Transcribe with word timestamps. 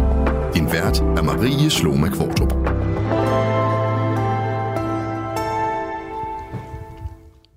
Din 0.54 0.72
vært 0.72 1.00
er 1.00 1.22
Marie 1.22 1.70
Sloma 1.70 2.08
Kvartrup. 2.08 2.52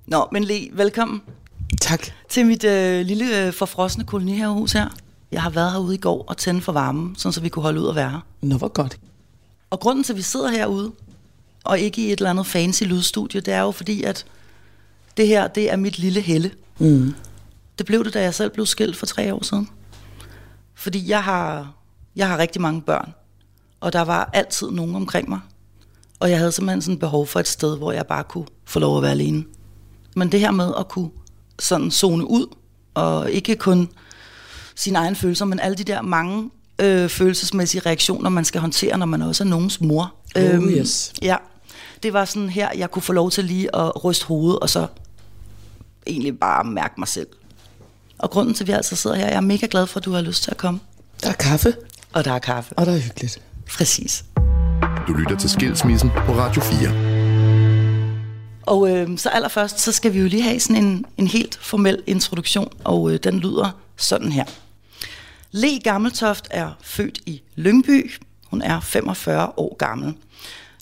Nå, 0.08 0.28
men 0.32 0.44
Le, 0.44 0.60
velkommen. 0.74 1.22
Tak. 1.82 2.06
Til 2.30 2.46
mit 2.46 2.64
øh, 2.64 3.06
lille 3.06 3.46
øh, 3.46 3.54
forfrosne 3.54 4.04
kolonihavehus 4.04 4.72
her. 4.72 4.88
Jeg 5.32 5.42
har 5.42 5.50
været 5.50 5.72
herude 5.72 5.96
i 5.96 6.00
går 6.00 6.26
og 6.28 6.38
tændt 6.38 6.64
for 6.64 6.72
varmen, 6.72 7.16
sådan 7.18 7.34
så 7.34 7.42
vi 7.42 7.50
kunne 7.50 7.64
holde 7.64 7.82
ud 7.82 7.86
og 7.86 7.96
være. 7.96 8.22
Nå, 8.42 8.58
hvor 8.58 8.68
godt. 8.68 9.00
Og 9.70 9.80
grunden 9.80 10.04
til, 10.04 10.14
at 10.14 10.18
vi 10.18 10.22
sidder 10.22 10.50
herude, 10.50 10.92
og 11.64 11.80
ikke 11.80 12.02
i 12.02 12.06
et 12.06 12.20
eller 12.20 12.30
andet 12.30 12.46
fancy 12.46 12.84
lydstudie, 12.84 13.42
det 13.42 13.54
er 13.54 13.62
jo 13.62 13.72
fordi, 13.72 14.04
at 14.04 14.26
det 15.20 15.28
her, 15.28 15.48
det 15.48 15.72
er 15.72 15.76
mit 15.76 16.00
lille 16.00 16.22
helle. 16.22 16.52
Mm. 16.78 17.14
Det 17.78 17.86
blev 17.86 18.06
det, 18.06 18.14
da 18.14 18.22
jeg 18.22 18.34
selv 18.34 18.50
blev 18.50 18.66
skilt 18.66 18.96
for 18.96 19.06
tre 19.06 19.34
år 19.34 19.44
siden. 19.44 19.70
Fordi 20.76 21.10
jeg 21.10 21.24
har, 21.24 21.74
jeg 22.16 22.28
har 22.28 22.38
rigtig 22.38 22.62
mange 22.62 22.82
børn, 22.82 23.14
og 23.80 23.94
der 23.94 24.02
var 24.02 24.30
altid 24.34 24.72
nogen 24.72 24.96
omkring 24.96 25.30
mig. 25.30 25.40
Og 26.20 26.30
jeg 26.30 26.38
havde 26.38 26.52
simpelthen 26.52 26.82
sådan 26.82 27.00
behov 27.00 27.28
for 27.28 27.40
et 27.40 27.48
sted, 27.48 27.78
hvor 27.78 27.92
jeg 27.92 28.06
bare 28.08 28.24
kunne 28.24 28.46
få 28.66 28.80
lov 28.80 28.98
at 28.98 29.04
være 29.04 29.12
alene. 29.12 29.44
Men 30.16 30.32
det 30.32 30.40
her 30.40 30.52
med 30.52 30.74
at 30.80 30.88
kunne 30.88 31.10
sådan 31.60 31.92
zone 31.92 32.30
ud, 32.30 32.56
og 32.94 33.32
ikke 33.32 33.56
kun 33.56 33.90
sine 34.76 34.98
egne 34.98 35.16
følelser, 35.16 35.46
men 35.46 35.60
alle 35.60 35.78
de 35.78 35.84
der 35.84 36.02
mange 36.02 36.50
øh, 36.80 37.10
følelsesmæssige 37.10 37.82
reaktioner, 37.86 38.30
man 38.30 38.46
skal 38.46 38.62
håndtere, 38.62 38.98
når 38.98 39.06
man 39.06 39.22
også 39.22 39.44
er 39.44 39.48
nogens 39.48 39.82
mor. 39.82 40.16
Oh, 40.36 40.44
øhm, 40.44 40.70
yes. 40.70 41.14
Ja, 41.22 41.36
det 42.04 42.14
var 42.14 42.26
sådan 42.26 42.50
her, 42.50 42.70
jeg 42.78 42.92
kunne 42.92 43.02
få 43.02 43.14
lov 43.14 43.32
til 43.32 43.44
lige 43.44 43.76
at 43.76 44.04
ryste 44.04 44.26
hovedet, 44.26 44.60
og 44.60 44.70
så 44.70 44.88
egentlig 46.10 46.40
bare 46.40 46.64
mærke 46.64 46.94
mig 46.98 47.08
selv. 47.08 47.28
Og 48.18 48.30
grunden 48.30 48.54
til, 48.54 48.64
at 48.64 48.68
vi 48.68 48.72
altså 48.72 48.96
sidder 48.96 49.16
her, 49.16 49.28
jeg 49.28 49.36
er 49.36 49.42
mega 49.42 49.68
glad 49.72 49.88
for, 49.88 50.00
at 50.00 50.06
du 50.06 50.12
har 50.12 50.22
lyst 50.22 50.44
til 50.44 50.52
at 50.52 50.58
komme. 50.58 50.80
Der 51.24 51.30
er 51.30 51.34
kaffe. 51.34 51.76
Og 52.14 52.26
der 52.26 52.32
er 52.32 52.40
kaffe. 52.40 52.74
Og 52.78 52.86
der 52.86 52.92
er 52.92 53.00
hyggeligt. 53.00 53.42
Præcis. 53.78 54.26
Du 55.08 55.14
lytter 55.14 55.38
til 55.38 55.50
Skilsmissen 55.50 56.10
på 56.10 56.34
Radio 56.34 56.62
4. 56.62 57.20
Og 58.62 58.90
øh, 58.90 59.18
så 59.18 59.30
allerførst, 59.30 59.80
så 59.80 59.92
skal 59.92 60.14
vi 60.14 60.20
jo 60.20 60.28
lige 60.28 60.44
have 60.44 60.60
sådan 60.60 60.84
en, 60.86 61.06
en 61.18 61.28
helt 61.28 61.60
formel 61.62 62.04
introduktion, 62.08 62.74
og 62.84 63.12
øh, 63.12 63.20
den 63.24 63.40
lyder 63.40 63.80
sådan 63.98 64.32
her. 64.32 64.46
Le 65.52 65.80
Gammeltoft 65.84 66.48
er 66.52 66.72
født 66.82 67.20
i 67.26 67.42
Lyngby. 67.56 68.12
Hun 68.46 68.62
er 68.62 68.80
45 68.80 69.52
år 69.58 69.76
gammel. 69.76 70.14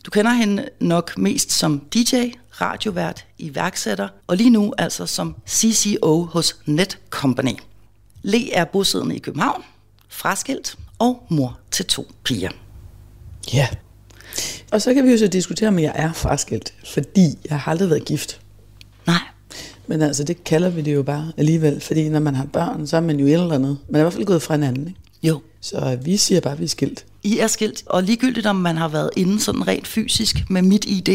Du 0.06 0.12
kender 0.12 0.32
hende 0.32 0.70
nok 0.80 1.18
mest 1.18 1.52
som 1.52 1.80
DJ, 1.80 2.16
radiovært, 2.62 3.26
iværksætter, 3.38 4.08
og 4.28 4.38
lige 4.38 4.50
nu 4.50 4.74
altså 4.78 5.06
som 5.06 5.36
CCO 5.50 6.24
hos 6.24 6.56
Net 6.66 7.00
Company. 7.10 7.54
Le 8.22 8.54
er 8.54 8.66
bosiddende 8.66 9.16
i 9.16 9.20
København, 9.20 9.64
fraskilt 10.10 10.78
og 11.00 11.24
mor 11.30 11.60
til 11.72 11.86
to 11.86 12.12
piger. 12.24 12.52
Ja. 13.54 13.68
Og 14.72 14.82
så 14.82 14.94
kan 14.94 15.06
vi 15.06 15.12
jo 15.12 15.18
så 15.18 15.28
diskutere, 15.28 15.70
om 15.70 15.80
jeg 15.80 15.92
er 15.96 16.14
fraskilt, 16.14 16.74
fordi 16.94 17.38
jeg 17.50 17.60
har 17.60 17.72
aldrig 17.72 17.90
været 17.90 18.06
gift. 18.06 18.40
Nej. 19.08 19.20
Men 19.88 20.02
altså, 20.02 20.24
det 20.24 20.44
kalder 20.44 20.70
vi 20.70 20.82
det 20.82 20.94
jo 20.94 21.04
bare 21.04 21.32
alligevel, 21.38 21.82
fordi 21.82 22.10
når 22.10 22.20
man 22.20 22.36
har 22.36 22.46
børn, 22.46 22.88
så 22.88 22.98
er 22.98 23.02
man 23.02 23.20
jo 23.20 23.26
et 23.26 23.34
eller 23.34 23.56
andet. 23.56 23.78
Man 23.90 23.96
er 23.96 24.00
i 24.00 24.04
hvert 24.04 24.14
fald 24.14 24.26
gået 24.26 24.42
fra 24.42 24.54
hinanden, 24.54 24.88
ikke? 24.88 25.00
Jo. 25.24 25.42
Så 25.62 25.98
vi 26.04 26.18
siger 26.18 26.42
bare, 26.42 26.54
at 26.54 26.60
vi 26.60 26.64
er 26.64 26.70
skilt. 26.70 27.06
I 27.24 27.40
er 27.40 27.48
skilt, 27.48 27.84
og 27.86 28.04
ligegyldigt 28.04 28.46
om 28.46 28.56
man 28.56 28.78
har 28.78 28.88
været 28.88 29.10
inde 29.16 29.40
sådan 29.40 29.68
rent 29.68 29.88
fysisk 29.88 30.50
med 30.50 30.62
mit 30.62 30.86
ID 30.86 31.10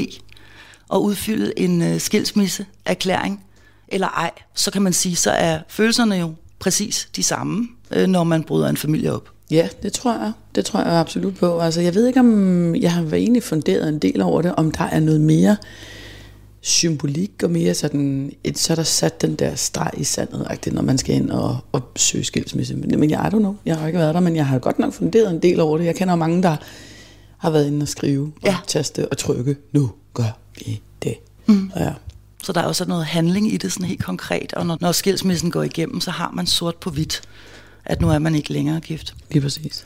og 0.93 1.05
udfyldet 1.05 1.53
en 1.57 1.83
uh, 1.83 1.99
skilsmisseerklæring 1.99 3.45
eller 3.89 4.07
ej, 4.09 4.31
så 4.55 4.71
kan 4.71 4.83
man 4.83 4.93
sige, 4.93 5.17
så 5.17 5.31
er 5.31 5.59
følelserne 5.69 6.15
jo 6.15 6.33
præcis 6.59 7.09
de 7.17 7.23
samme, 7.23 7.69
uh, 7.97 8.03
når 8.03 8.25
man 8.25 8.43
bryder 8.43 8.69
en 8.69 8.77
familie 8.77 9.13
op. 9.13 9.29
Ja, 9.51 9.69
det 9.83 9.93
tror 9.93 10.13
jeg. 10.13 10.33
Det 10.55 10.65
tror 10.65 10.81
jeg 10.81 10.93
absolut 10.93 11.35
på. 11.35 11.61
Altså, 11.61 11.81
jeg 11.81 11.95
ved 11.95 12.07
ikke, 12.07 12.21
om 12.21 12.75
jeg 12.75 12.93
har 12.93 13.03
egentlig 13.13 13.43
funderet 13.43 13.89
en 13.89 13.99
del 13.99 14.23
over 14.23 14.43
det, 14.43 14.55
om 14.55 14.71
der 14.71 14.85
er 14.85 15.01
noget 15.01 15.21
mere 15.21 15.57
symbolik 16.61 17.33
og 17.43 17.51
mere 17.51 17.75
sådan, 17.75 18.33
et, 18.45 18.59
så 18.59 18.73
er 18.73 18.75
der 18.75 18.83
sat 18.83 19.23
den 19.23 19.35
der 19.35 19.55
streg 19.55 19.91
i 19.97 20.05
sandet, 20.05 20.73
når 20.73 20.83
man 20.83 20.99
skal 20.99 21.15
ind 21.15 21.31
og, 21.31 21.59
og 21.73 21.83
søge 21.97 22.25
skilsmisse. 22.25 22.77
Men, 22.77 23.01
men 23.01 23.11
jeg, 23.11 23.31
don't 23.35 23.39
know, 23.39 23.57
jeg 23.67 23.77
har 23.77 23.87
ikke 23.87 23.99
været 23.99 24.15
der, 24.15 24.21
men 24.21 24.37
jeg 24.37 24.47
har 24.47 24.59
godt 24.59 24.79
nok 24.79 24.93
funderet 24.93 25.31
en 25.31 25.43
del 25.43 25.61
over 25.61 25.79
det. 25.79 25.85
Jeg 25.85 25.95
kender 25.95 26.15
mange, 26.15 26.43
der 26.43 26.57
har 27.39 27.51
været 27.51 27.67
inde 27.67 27.83
og 27.85 27.89
skrive 27.89 28.33
og 28.43 28.49
ja. 28.49 28.57
taste 28.67 29.09
og 29.09 29.19
trykke, 29.19 29.57
nu 29.73 29.91
gør 30.15 30.42
vi 30.67 30.81
det. 31.03 31.17
Mm. 31.47 31.73
Ja. 31.77 31.93
Så 32.43 32.53
der 32.53 32.61
er 32.61 32.65
også 32.65 32.85
noget 32.85 33.07
handling 33.07 33.53
i 33.53 33.57
det 33.57 33.73
sådan 33.73 33.87
helt 33.87 34.05
konkret, 34.05 34.53
og 34.53 34.67
når, 34.67 34.79
når 34.81 34.93
skilsmissen 34.93 35.51
går 35.51 35.63
igennem, 35.63 36.01
så 36.01 36.11
har 36.11 36.31
man 36.31 36.47
sort 36.47 36.77
på 36.77 36.91
hvidt, 36.91 37.23
at 37.85 38.01
nu 38.01 38.11
er 38.11 38.19
man 38.19 38.35
ikke 38.35 38.53
længere 38.53 38.81
gift. 38.81 39.15
Lige 39.31 39.43
præcis. 39.43 39.85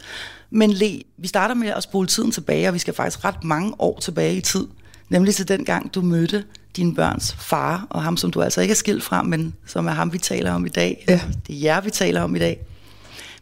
Men 0.50 0.72
Le, 0.72 1.03
vi 1.19 1.28
starter 1.28 1.54
med 1.54 1.69
at 1.69 1.82
spole 1.82 2.06
tiden 2.06 2.31
tilbage, 2.31 2.69
og 2.69 2.75
vi 2.75 2.78
skal 2.78 2.94
faktisk 2.94 3.25
ret 3.25 3.44
mange 3.44 3.75
år 3.78 3.98
tilbage 4.00 4.37
i 4.37 4.41
tid, 4.41 4.66
nemlig 5.09 5.34
til 5.34 5.48
den 5.48 5.64
gang, 5.64 5.94
du 5.94 6.03
mødte 6.03 6.44
dine 6.76 6.94
børns 6.94 7.32
far, 7.38 7.87
og 7.91 8.03
ham, 8.03 8.16
som 8.16 8.31
du 8.31 8.43
altså 8.43 8.60
ikke 8.60 8.72
er 8.72 8.76
skilt 8.76 9.03
fra, 9.03 9.22
men 9.22 9.54
som 9.66 9.87
er 9.87 9.93
ham, 9.93 10.12
vi 10.12 10.19
taler 10.19 10.53
om 10.53 10.66
i 10.66 10.69
dag. 10.69 11.04
Ja. 11.08 11.20
Det 11.47 11.56
er 11.56 11.60
jer, 11.60 11.81
vi 11.81 11.91
taler 11.91 12.20
om 12.20 12.37
i 12.37 12.38
dag. 12.38 12.66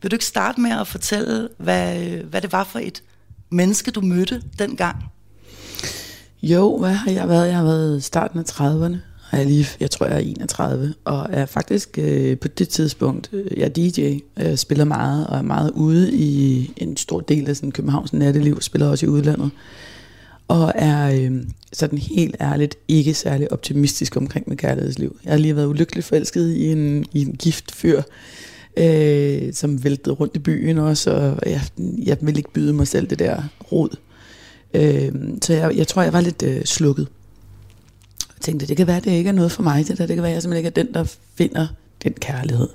Vil 0.02 0.10
du 0.10 0.14
ikke 0.14 0.24
starte 0.24 0.60
med 0.60 0.70
at 0.70 0.86
fortælle, 0.86 1.48
hvad, 1.58 2.00
hvad 2.04 2.40
det 2.40 2.52
var 2.52 2.64
for 2.64 2.78
et 2.78 3.02
menneske, 3.50 3.90
du 3.90 4.00
mødte 4.00 4.42
dengang? 4.58 4.96
Jo, 6.44 6.78
hvad 6.78 6.92
har 6.92 7.10
jeg 7.10 7.28
været? 7.28 7.46
Jeg 7.46 7.56
har 7.56 7.64
været 7.64 7.98
i 7.98 8.00
starten 8.00 8.38
af 8.38 8.42
30'erne. 8.42 8.96
Jeg, 9.32 9.46
lige, 9.46 9.66
jeg 9.80 9.90
tror, 9.90 10.06
jeg 10.06 10.14
er 10.14 10.20
31, 10.20 10.94
og 11.04 11.26
er 11.30 11.46
faktisk 11.46 11.98
øh, 11.98 12.38
på 12.38 12.48
det 12.48 12.68
tidspunkt, 12.68 13.30
øh, 13.32 13.58
jeg 13.58 13.64
er 13.64 13.68
DJ, 13.68 14.18
jeg 14.36 14.58
spiller 14.58 14.84
meget, 14.84 15.26
og 15.26 15.38
er 15.38 15.42
meget 15.42 15.70
ude 15.70 16.12
i 16.12 16.70
en 16.76 16.96
stor 16.96 17.20
del 17.20 17.48
af 17.48 17.56
sådan 17.56 17.72
Københavns 17.72 18.12
natteliv, 18.12 18.60
spiller 18.60 18.88
også 18.88 19.06
i 19.06 19.08
udlandet 19.08 19.50
og 20.48 20.72
er 20.74 21.20
øh, 21.20 21.42
sådan 21.72 21.98
helt 21.98 22.36
ærligt 22.40 22.76
ikke 22.88 23.14
særlig 23.14 23.52
optimistisk 23.52 24.16
omkring 24.16 24.48
mit 24.48 24.58
kærlighedsliv. 24.58 25.16
Jeg 25.24 25.32
har 25.32 25.38
lige 25.38 25.56
været 25.56 25.66
ulykkeligt 25.66 26.06
forelsket 26.06 26.50
i 26.50 26.72
en, 26.72 27.04
i 27.12 27.22
en 27.22 27.36
gift 27.36 27.72
fyr, 27.72 28.02
øh, 28.76 29.52
som 29.52 29.84
væltede 29.84 30.14
rundt 30.14 30.36
i 30.36 30.38
byen 30.38 30.78
også, 30.78 31.10
og 31.10 31.50
jeg, 31.50 31.60
jeg 31.78 32.16
ville 32.20 32.38
ikke 32.38 32.52
byde 32.52 32.72
mig 32.72 32.88
selv 32.88 33.06
det 33.06 33.18
der 33.18 33.42
rod. 33.72 33.96
Øh, 34.74 35.12
så 35.42 35.52
jeg, 35.52 35.76
jeg 35.76 35.88
tror, 35.88 36.02
jeg 36.02 36.12
var 36.12 36.20
lidt 36.20 36.42
øh, 36.42 36.64
slukket. 36.64 37.08
Jeg 38.20 38.40
tænkte, 38.40 38.66
det 38.66 38.76
kan 38.76 38.86
være, 38.86 39.00
det 39.00 39.10
ikke 39.10 39.28
er 39.28 39.32
noget 39.32 39.52
for 39.52 39.62
mig, 39.62 39.88
det 39.88 39.98
der. 39.98 40.06
Det 40.06 40.16
kan 40.16 40.22
være, 40.22 40.32
jeg 40.32 40.42
simpelthen 40.42 40.66
ikke 40.66 40.80
er 40.80 40.84
den, 40.84 40.94
der 40.94 41.04
finder 41.34 41.66
den 42.02 42.12
kærlighed. 42.12 42.68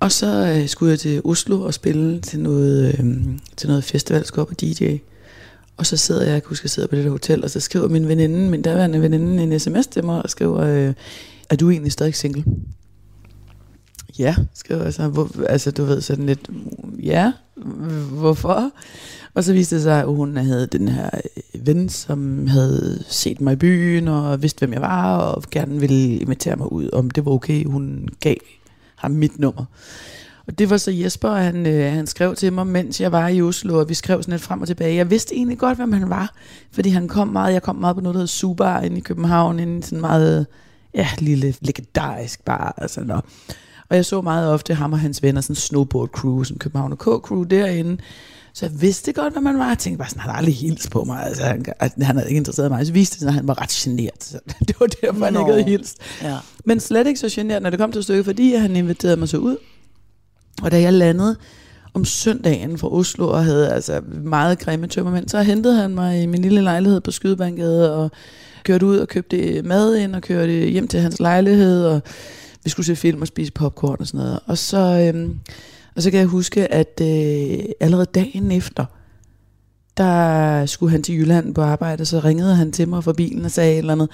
Og 0.00 0.12
så 0.12 0.56
øh, 0.56 0.68
skulle 0.68 0.90
jeg 0.90 0.98
til 0.98 1.20
Oslo 1.24 1.60
og 1.60 1.74
spille 1.74 2.20
til 2.20 2.40
noget, 2.40 2.98
øh, 2.98 3.16
til 3.56 3.68
noget 3.68 3.84
festivalskab 3.84 4.50
og 4.50 4.60
DJ. 4.60 4.96
Og 5.76 5.86
så 5.86 5.96
sidder 5.96 6.22
jeg, 6.22 6.32
jeg 6.32 6.42
kan 6.42 6.48
huske, 6.48 6.64
jeg 6.64 6.70
sidder 6.70 6.88
på 6.88 6.96
det 6.96 7.04
der 7.04 7.10
hotel, 7.10 7.44
og 7.44 7.50
så 7.50 7.60
skriver 7.60 7.88
min 7.88 8.08
veninde, 8.08 8.50
min 8.50 8.62
daværende 8.62 9.02
veninde, 9.02 9.42
en 9.42 9.60
sms 9.60 9.86
til 9.86 10.04
mig, 10.04 10.22
og 10.22 10.30
skriver, 10.30 10.60
øh, 10.60 10.94
er 11.50 11.56
du 11.56 11.70
egentlig 11.70 11.92
stadig 11.92 12.14
single? 12.14 12.44
Ja, 14.18 14.34
skriver 14.54 14.82
jeg 14.82 14.94
så. 14.94 15.08
Hvor, 15.08 15.30
altså, 15.48 15.70
du 15.70 15.84
ved 15.84 16.00
sådan 16.00 16.26
lidt, 16.26 16.50
ja, 17.02 17.32
hvorfor? 18.10 18.70
Og 19.34 19.44
så 19.44 19.52
viste 19.52 19.74
det 19.74 19.82
sig, 19.82 20.00
at 20.00 20.06
hun 20.06 20.36
havde 20.36 20.66
den 20.66 20.88
her 20.88 21.10
øh, 21.54 21.66
ven, 21.66 21.88
som 21.88 22.46
havde 22.46 23.04
set 23.08 23.40
mig 23.40 23.52
i 23.52 23.56
byen, 23.56 24.08
og 24.08 24.42
vidste, 24.42 24.58
hvem 24.58 24.72
jeg 24.72 24.80
var, 24.80 25.16
og 25.16 25.42
gerne 25.50 25.80
ville 25.80 26.16
invitere 26.16 26.56
mig 26.56 26.72
ud, 26.72 26.90
om 26.92 27.10
det 27.10 27.24
var 27.24 27.32
okay, 27.32 27.64
hun 27.64 28.08
gav 28.20 28.36
ham 28.96 29.10
mit 29.10 29.38
nummer. 29.38 29.64
Og 30.46 30.58
det 30.58 30.70
var 30.70 30.76
så 30.76 30.90
Jesper, 30.90 31.30
han, 31.30 31.66
øh, 31.66 31.92
han 31.92 32.06
skrev 32.06 32.34
til 32.34 32.52
mig, 32.52 32.66
mens 32.66 33.00
jeg 33.00 33.12
var 33.12 33.28
i 33.28 33.42
Oslo, 33.42 33.78
og 33.78 33.88
vi 33.88 33.94
skrev 33.94 34.22
sådan 34.22 34.32
lidt 34.32 34.42
frem 34.42 34.60
og 34.60 34.66
tilbage. 34.66 34.96
Jeg 34.96 35.10
vidste 35.10 35.34
egentlig 35.34 35.58
godt, 35.58 35.78
hvem 35.78 35.92
han 35.92 36.10
var, 36.10 36.34
fordi 36.72 36.88
han 36.88 37.08
kom 37.08 37.28
meget, 37.28 37.52
jeg 37.52 37.62
kom 37.62 37.76
meget 37.76 37.96
på 37.96 38.02
noget, 38.02 38.14
der 38.14 38.20
hed 38.20 38.26
Subar 38.26 38.80
inde 38.80 38.96
i 38.96 39.00
København, 39.00 39.60
en 39.60 39.82
sådan 39.82 40.00
meget, 40.00 40.46
ja, 40.94 41.08
lille 41.18 41.54
legendarisk 41.60 42.44
bar, 42.44 42.74
altså 42.76 43.00
nå. 43.00 43.20
Og 43.94 43.98
jeg 43.98 44.04
så 44.04 44.20
meget 44.20 44.50
ofte 44.50 44.74
ham 44.74 44.92
og 44.92 44.98
hans 44.98 45.22
venner, 45.22 45.40
sådan 45.40 45.56
snowboard 45.56 46.08
crew, 46.08 46.42
sådan 46.42 46.58
København 46.58 46.92
og 46.92 46.98
K-crew 46.98 47.44
derinde. 47.44 47.96
Så 48.54 48.66
jeg 48.66 48.80
vidste 48.80 49.12
godt, 49.12 49.32
hvad 49.32 49.42
man 49.42 49.58
var. 49.58 49.68
Jeg 49.68 49.78
tænkte 49.78 49.98
bare 49.98 50.08
sådan, 50.08 50.20
han 50.20 50.30
har 50.30 50.38
aldrig 50.38 50.54
hils 50.54 50.88
på 50.90 51.04
mig. 51.04 51.26
Altså, 51.26 51.42
han, 51.42 51.64
han 51.80 52.16
havde 52.16 52.28
ikke 52.28 52.36
interesseret 52.38 52.70
mig. 52.70 52.86
Så 52.86 52.92
viste 52.92 53.14
det 53.14 53.20
sig, 53.20 53.28
at 53.28 53.34
han 53.34 53.48
var 53.48 53.62
ret 53.62 53.68
generet. 53.68 54.24
Så 54.24 54.38
det 54.68 54.76
var 54.80 54.86
derfor, 54.86 55.24
han 55.24 55.34
ikke 55.34 55.52
havde 55.52 55.64
hilst. 55.64 55.96
Ja. 56.22 56.36
Men 56.64 56.80
slet 56.80 57.06
ikke 57.06 57.20
så 57.20 57.28
generet, 57.30 57.62
når 57.62 57.70
det 57.70 57.78
kom 57.78 57.92
til 57.92 58.02
stykket, 58.02 58.24
fordi 58.24 58.54
han 58.54 58.76
inviterede 58.76 59.16
mig 59.16 59.28
så 59.28 59.36
ud. 59.36 59.56
Og 60.62 60.70
da 60.70 60.80
jeg 60.80 60.92
landede 60.92 61.36
om 61.94 62.04
søndagen 62.04 62.78
fra 62.78 62.92
Oslo 62.92 63.28
og 63.28 63.44
havde 63.44 63.72
altså 63.72 64.00
meget 64.24 64.58
grimme 64.58 64.86
tømmermænd, 64.86 65.28
så 65.28 65.42
hentede 65.42 65.76
han 65.76 65.94
mig 65.94 66.22
i 66.22 66.26
min 66.26 66.42
lille 66.42 66.60
lejlighed 66.60 67.00
på 67.00 67.10
Skydebankgade 67.10 67.94
og 67.96 68.10
kørte 68.64 68.86
ud 68.86 68.98
og 68.98 69.08
købte 69.08 69.62
mad 69.62 69.96
ind 69.96 70.14
og 70.14 70.22
kørte 70.22 70.52
hjem 70.52 70.88
til 70.88 71.00
hans 71.00 71.20
lejlighed, 71.20 71.84
og 71.84 72.02
vi 72.64 72.70
skulle 72.70 72.86
se 72.86 72.96
film 72.96 73.20
og 73.20 73.26
spise 73.26 73.52
popcorn 73.52 73.96
og 74.00 74.06
sådan 74.06 74.18
noget. 74.18 74.40
Og 74.46 74.58
så, 74.58 74.78
øhm, 74.78 75.40
og 75.96 76.02
så 76.02 76.10
kan 76.10 76.20
jeg 76.20 76.26
huske, 76.26 76.72
at 76.72 77.00
øh, 77.02 77.64
allerede 77.80 78.06
dagen 78.14 78.50
efter, 78.50 78.84
der 79.96 80.66
skulle 80.66 80.90
han 80.90 81.02
til 81.02 81.14
Jylland 81.14 81.54
på 81.54 81.62
arbejde, 81.62 82.04
så 82.04 82.20
ringede 82.20 82.54
han 82.54 82.72
til 82.72 82.88
mig 82.88 83.04
fra 83.04 83.12
bilen 83.12 83.44
og 83.44 83.50
sagde 83.50 83.72
et 83.72 83.78
eller 83.78 83.92
andet, 83.92 84.08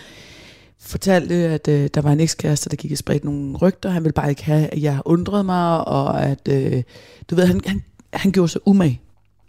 fortalte, 0.81 1.35
at 1.35 1.69
øh, 1.69 1.91
der 1.95 2.01
var 2.01 2.13
en 2.13 2.21
ekskæreste, 2.21 2.71
der 2.71 2.77
gik 2.77 2.93
og 2.93 2.99
spredte 2.99 3.27
nogle 3.27 3.57
rygter. 3.57 3.91
Han 3.91 4.05
ville 4.05 4.13
bare 4.13 4.31
ikke 4.31 4.45
have, 4.45 4.67
at 4.67 4.83
jeg 4.83 5.01
undrede 5.05 5.45
mig, 5.45 5.89
og 5.89 6.23
at, 6.23 6.49
øh, 6.49 6.83
du 7.31 7.35
ved, 7.35 7.47
han, 7.47 7.61
han, 7.67 7.83
han 8.13 8.33
gjorde 8.33 8.49
sig 8.49 8.61
umag 8.69 9.01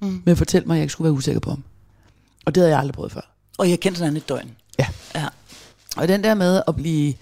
mm. 0.01 0.21
med 0.25 0.31
at 0.31 0.37
fortælle 0.37 0.67
mig, 0.67 0.75
at 0.75 0.77
jeg 0.77 0.83
ikke 0.83 0.91
skulle 0.91 1.05
være 1.05 1.13
usikker 1.13 1.39
på 1.39 1.49
ham. 1.49 1.63
Og 2.45 2.55
det 2.55 2.61
havde 2.61 2.71
jeg 2.71 2.79
aldrig 2.79 2.93
prøvet 2.93 3.11
før. 3.11 3.33
Og 3.57 3.69
jeg 3.69 3.79
kendte 3.79 3.97
hinanden 3.97 4.17
et 4.17 4.29
døgn. 4.29 4.51
Ja. 4.79 4.87
Ja. 5.15 5.27
Og 5.97 6.07
den 6.07 6.23
der 6.23 6.33
med 6.33 6.61
at 6.67 6.75
blive... 6.75 7.13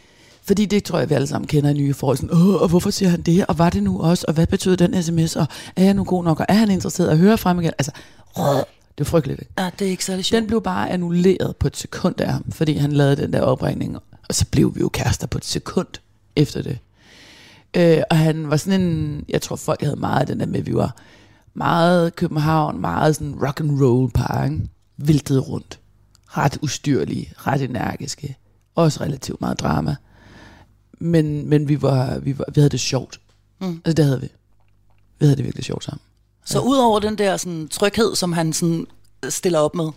Fordi 0.49 0.65
det 0.65 0.83
tror 0.83 0.99
jeg, 0.99 1.09
vi 1.09 1.15
alle 1.15 1.27
sammen 1.27 1.47
kender 1.47 1.69
i 1.69 1.73
nye 1.73 1.93
forhold. 1.93 2.17
Sådan, 2.17 2.33
Åh, 2.33 2.61
og 2.61 2.67
hvorfor 2.67 2.89
siger 2.89 3.09
han 3.09 3.21
det? 3.21 3.45
Og 3.45 3.57
var 3.57 3.69
det 3.69 3.83
nu 3.83 4.01
også? 4.01 4.25
Og 4.27 4.33
hvad 4.33 4.47
betød 4.47 4.77
den 4.77 5.03
sms? 5.03 5.35
Og 5.35 5.47
er 5.75 5.83
jeg 5.83 5.93
nu 5.93 6.03
god 6.03 6.23
nok? 6.23 6.39
Og 6.39 6.45
er 6.49 6.53
han 6.53 6.71
interesseret? 6.71 7.09
at 7.09 7.17
høre 7.17 7.37
frem 7.37 7.59
igen? 7.59 7.71
Altså, 7.77 7.91
åh, 8.37 8.55
det 8.97 9.03
er 9.03 9.03
frygteligt. 9.03 9.39
Ikke? 9.39 9.51
ja, 9.57 9.69
det 9.79 9.87
er 9.87 9.91
ikke 9.91 10.05
særlig 10.05 10.25
sjovt. 10.25 10.41
Den 10.41 10.47
blev 10.47 10.61
bare 10.61 10.89
annulleret 10.89 11.55
på 11.55 11.67
et 11.67 11.77
sekund 11.77 12.21
af 12.21 12.33
ham, 12.33 12.51
fordi 12.51 12.73
han 12.73 12.91
lavede 12.91 13.15
den 13.15 13.33
der 13.33 13.41
opringning. 13.41 13.95
Og 14.29 14.35
så 14.35 14.45
blev 14.51 14.75
vi 14.75 14.79
jo 14.79 14.89
kærester 14.89 15.27
på 15.27 15.37
et 15.37 15.45
sekund 15.45 15.87
efter 16.35 16.61
det. 16.61 16.77
Øh, 17.77 18.01
og 18.09 18.17
han 18.17 18.49
var 18.49 18.57
sådan 18.57 18.81
en, 18.81 19.25
jeg 19.29 19.41
tror 19.41 19.55
folk 19.55 19.81
havde 19.81 19.95
meget 19.95 20.19
af 20.19 20.27
den 20.27 20.39
der 20.39 20.45
med, 20.45 20.61
vi 20.61 20.73
var 20.73 20.95
meget 21.53 22.15
København, 22.15 22.81
meget 22.81 23.15
sådan 23.15 23.35
rock 23.45 23.59
and 23.59 23.81
roll 23.81 24.11
par, 24.11 24.43
ikke? 24.43 25.39
rundt. 25.39 25.79
Ret 26.27 26.57
ustyrlige, 26.61 27.33
ret 27.37 27.61
energiske. 27.61 28.37
Også 28.75 29.03
relativt 29.03 29.41
meget 29.41 29.59
drama. 29.59 29.95
Men, 30.99 31.49
men 31.49 31.67
vi, 31.67 31.81
var, 31.81 32.19
vi, 32.19 32.37
var, 32.37 32.45
vi 32.53 32.61
havde 32.61 32.69
det 32.69 32.79
sjovt. 32.79 33.19
Mm. 33.61 33.81
Altså 33.85 33.93
det 33.93 34.05
havde 34.05 34.21
vi. 34.21 34.27
Vi 35.19 35.25
havde 35.25 35.35
det 35.35 35.45
virkelig 35.45 35.65
sjovt 35.65 35.83
sammen. 35.83 36.01
Så 36.45 36.59
udover 36.59 36.99
den 36.99 37.17
der 37.17 37.37
sådan, 37.37 37.67
tryghed, 37.67 38.15
som 38.15 38.33
han 38.33 38.53
sådan, 38.53 38.87
stiller 39.29 39.59
op 39.59 39.75
med, 39.75 39.89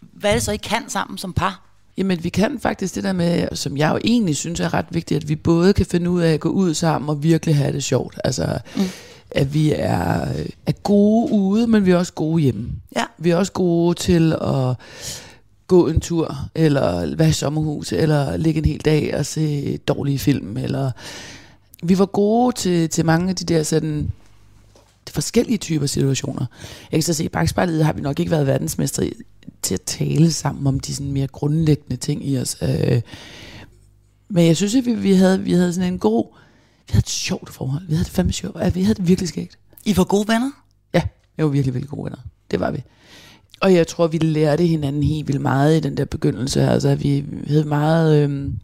hvad 0.00 0.30
er 0.30 0.34
det 0.34 0.42
så, 0.42 0.52
I 0.52 0.56
kan 0.56 0.88
sammen 0.88 1.18
som 1.18 1.32
par? 1.32 1.60
Jamen, 1.96 2.24
vi 2.24 2.28
kan 2.28 2.60
faktisk 2.60 2.94
det 2.94 3.04
der 3.04 3.12
med, 3.12 3.48
som 3.52 3.76
jeg 3.76 3.92
jo 3.92 4.00
egentlig 4.04 4.36
synes 4.36 4.60
er 4.60 4.74
ret 4.74 4.86
vigtigt, 4.90 5.22
at 5.22 5.28
vi 5.28 5.36
både 5.36 5.72
kan 5.72 5.86
finde 5.86 6.10
ud 6.10 6.20
af 6.20 6.32
at 6.32 6.40
gå 6.40 6.48
ud 6.48 6.74
sammen 6.74 7.08
og 7.08 7.22
virkelig 7.22 7.56
have 7.56 7.72
det 7.72 7.84
sjovt. 7.84 8.20
Altså, 8.24 8.58
mm. 8.76 8.82
at 9.30 9.54
vi 9.54 9.72
er, 9.72 10.26
er 10.66 10.72
gode 10.82 11.32
ude, 11.32 11.66
men 11.66 11.86
vi 11.86 11.90
er 11.90 11.96
også 11.96 12.12
gode 12.12 12.42
hjemme. 12.42 12.70
Ja. 12.96 13.04
Vi 13.18 13.30
er 13.30 13.36
også 13.36 13.52
gode 13.52 13.94
til 13.94 14.32
at 14.32 14.76
gå 15.66 15.86
en 15.88 16.00
tur, 16.00 16.36
eller 16.54 17.16
være 17.16 17.28
i 17.28 17.32
sommerhus, 17.32 17.92
eller 17.92 18.36
ligge 18.36 18.58
en 18.58 18.64
hel 18.64 18.80
dag 18.80 19.16
og 19.18 19.26
se 19.26 19.76
dårlige 19.76 20.18
film. 20.18 20.56
Eller 20.56 20.90
vi 21.82 21.98
var 21.98 22.06
gode 22.06 22.56
til, 22.56 22.88
til 22.88 23.06
mange 23.06 23.28
af 23.28 23.36
de 23.36 23.44
der 23.44 23.62
sådan 23.62 24.10
forskellige 25.10 25.58
typer 25.58 25.86
situationer. 25.86 26.46
Jeg 26.92 26.96
kan 26.96 27.02
så 27.02 27.14
se, 27.14 27.24
i 27.24 27.28
bagspejlet 27.28 27.84
har 27.84 27.92
vi 27.92 28.00
nok 28.00 28.20
ikke 28.20 28.30
været 28.30 28.46
verdensmestre 28.46 29.06
i- 29.06 29.12
til 29.62 29.74
at 29.74 29.80
tale 29.82 30.32
sammen 30.32 30.66
om 30.66 30.80
de 30.80 30.94
sådan 30.94 31.12
mere 31.12 31.26
grundlæggende 31.26 31.96
ting 31.96 32.28
i 32.28 32.38
os. 32.38 32.56
Øh, 32.62 33.00
men 34.28 34.46
jeg 34.46 34.56
synes, 34.56 34.74
at 34.74 34.86
vi, 34.86 34.94
vi, 34.94 35.12
havde, 35.12 35.40
vi 35.40 35.52
havde 35.52 35.72
sådan 35.72 35.92
en 35.92 35.98
god... 35.98 36.26
Vi 36.86 36.90
havde 36.92 36.98
et 37.02 37.08
sjovt 37.08 37.50
forhold. 37.50 37.82
Vi 37.88 37.94
havde 37.94 38.04
det 38.04 38.12
fandme 38.12 38.32
sjovt. 38.32 38.56
Ja, 38.60 38.68
vi 38.68 38.82
havde 38.82 38.94
det 38.94 39.08
virkelig 39.08 39.28
skægt. 39.28 39.58
I 39.84 39.96
var 39.96 40.04
gode 40.04 40.28
venner? 40.28 40.50
Ja, 40.94 41.02
vi 41.36 41.42
var 41.42 41.48
virkelig, 41.48 41.74
virkelig 41.74 41.90
gode 41.90 42.04
venner. 42.04 42.18
Det 42.50 42.60
var 42.60 42.70
vi. 42.70 42.82
Og 43.60 43.74
jeg 43.74 43.86
tror, 43.86 44.06
vi 44.06 44.18
lærte 44.18 44.66
hinanden 44.66 45.02
helt 45.02 45.28
vildt 45.28 45.40
meget 45.40 45.76
i 45.76 45.80
den 45.80 45.96
der 45.96 46.04
begyndelse. 46.04 46.62
Altså, 46.62 46.94
vi 46.94 47.24
havde 47.46 47.64
meget... 47.64 48.22
Øhm, 48.22 48.54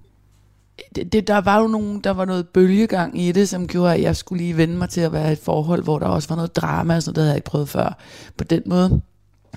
det, 0.97 1.13
det, 1.13 1.29
der 1.29 1.41
var 1.41 1.61
jo 1.61 1.69
nogen, 1.69 2.01
der 2.01 2.11
var 2.11 2.25
noget 2.25 2.49
bølgegang 2.49 3.21
i 3.21 3.33
det, 3.33 3.49
som 3.49 3.67
gjorde, 3.67 3.95
at 3.95 4.03
jeg 4.03 4.17
skulle 4.17 4.43
lige 4.43 4.57
vende 4.57 4.77
mig 4.77 4.89
til 4.89 5.01
at 5.01 5.13
være 5.13 5.29
i 5.29 5.33
et 5.33 5.39
forhold, 5.39 5.83
hvor 5.83 5.99
der 5.99 6.07
også 6.07 6.29
var 6.29 6.37
noget 6.37 6.57
drama, 6.57 6.97
og 6.97 7.03
sådan 7.03 7.11
noget, 7.11 7.17
det 7.17 7.23
havde 7.23 7.31
jeg 7.31 7.37
ikke 7.37 7.51
prøvet 7.51 7.69
før 7.69 7.99
på 8.37 8.45
den 8.45 8.63
måde. 8.67 9.01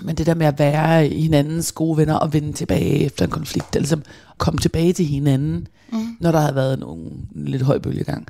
Men 0.02 0.16
det 0.16 0.26
der 0.26 0.34
med 0.34 0.46
at 0.46 0.58
være 0.58 1.08
i 1.08 1.22
hinandens 1.22 1.72
gode 1.72 1.96
venner 1.96 2.14
og 2.14 2.32
vende 2.32 2.52
tilbage 2.52 3.04
efter 3.04 3.24
en 3.24 3.30
konflikt, 3.30 3.76
eller 3.76 3.80
ligesom 3.80 4.02
komme 4.38 4.60
tilbage 4.60 4.92
til 4.92 5.04
hinanden, 5.04 5.68
mm. 5.92 6.16
når 6.20 6.32
der 6.32 6.40
havde 6.40 6.54
været 6.54 6.78
nogle 6.78 7.10
lidt 7.34 7.62
høj 7.62 7.78
bølgegang. 7.78 8.26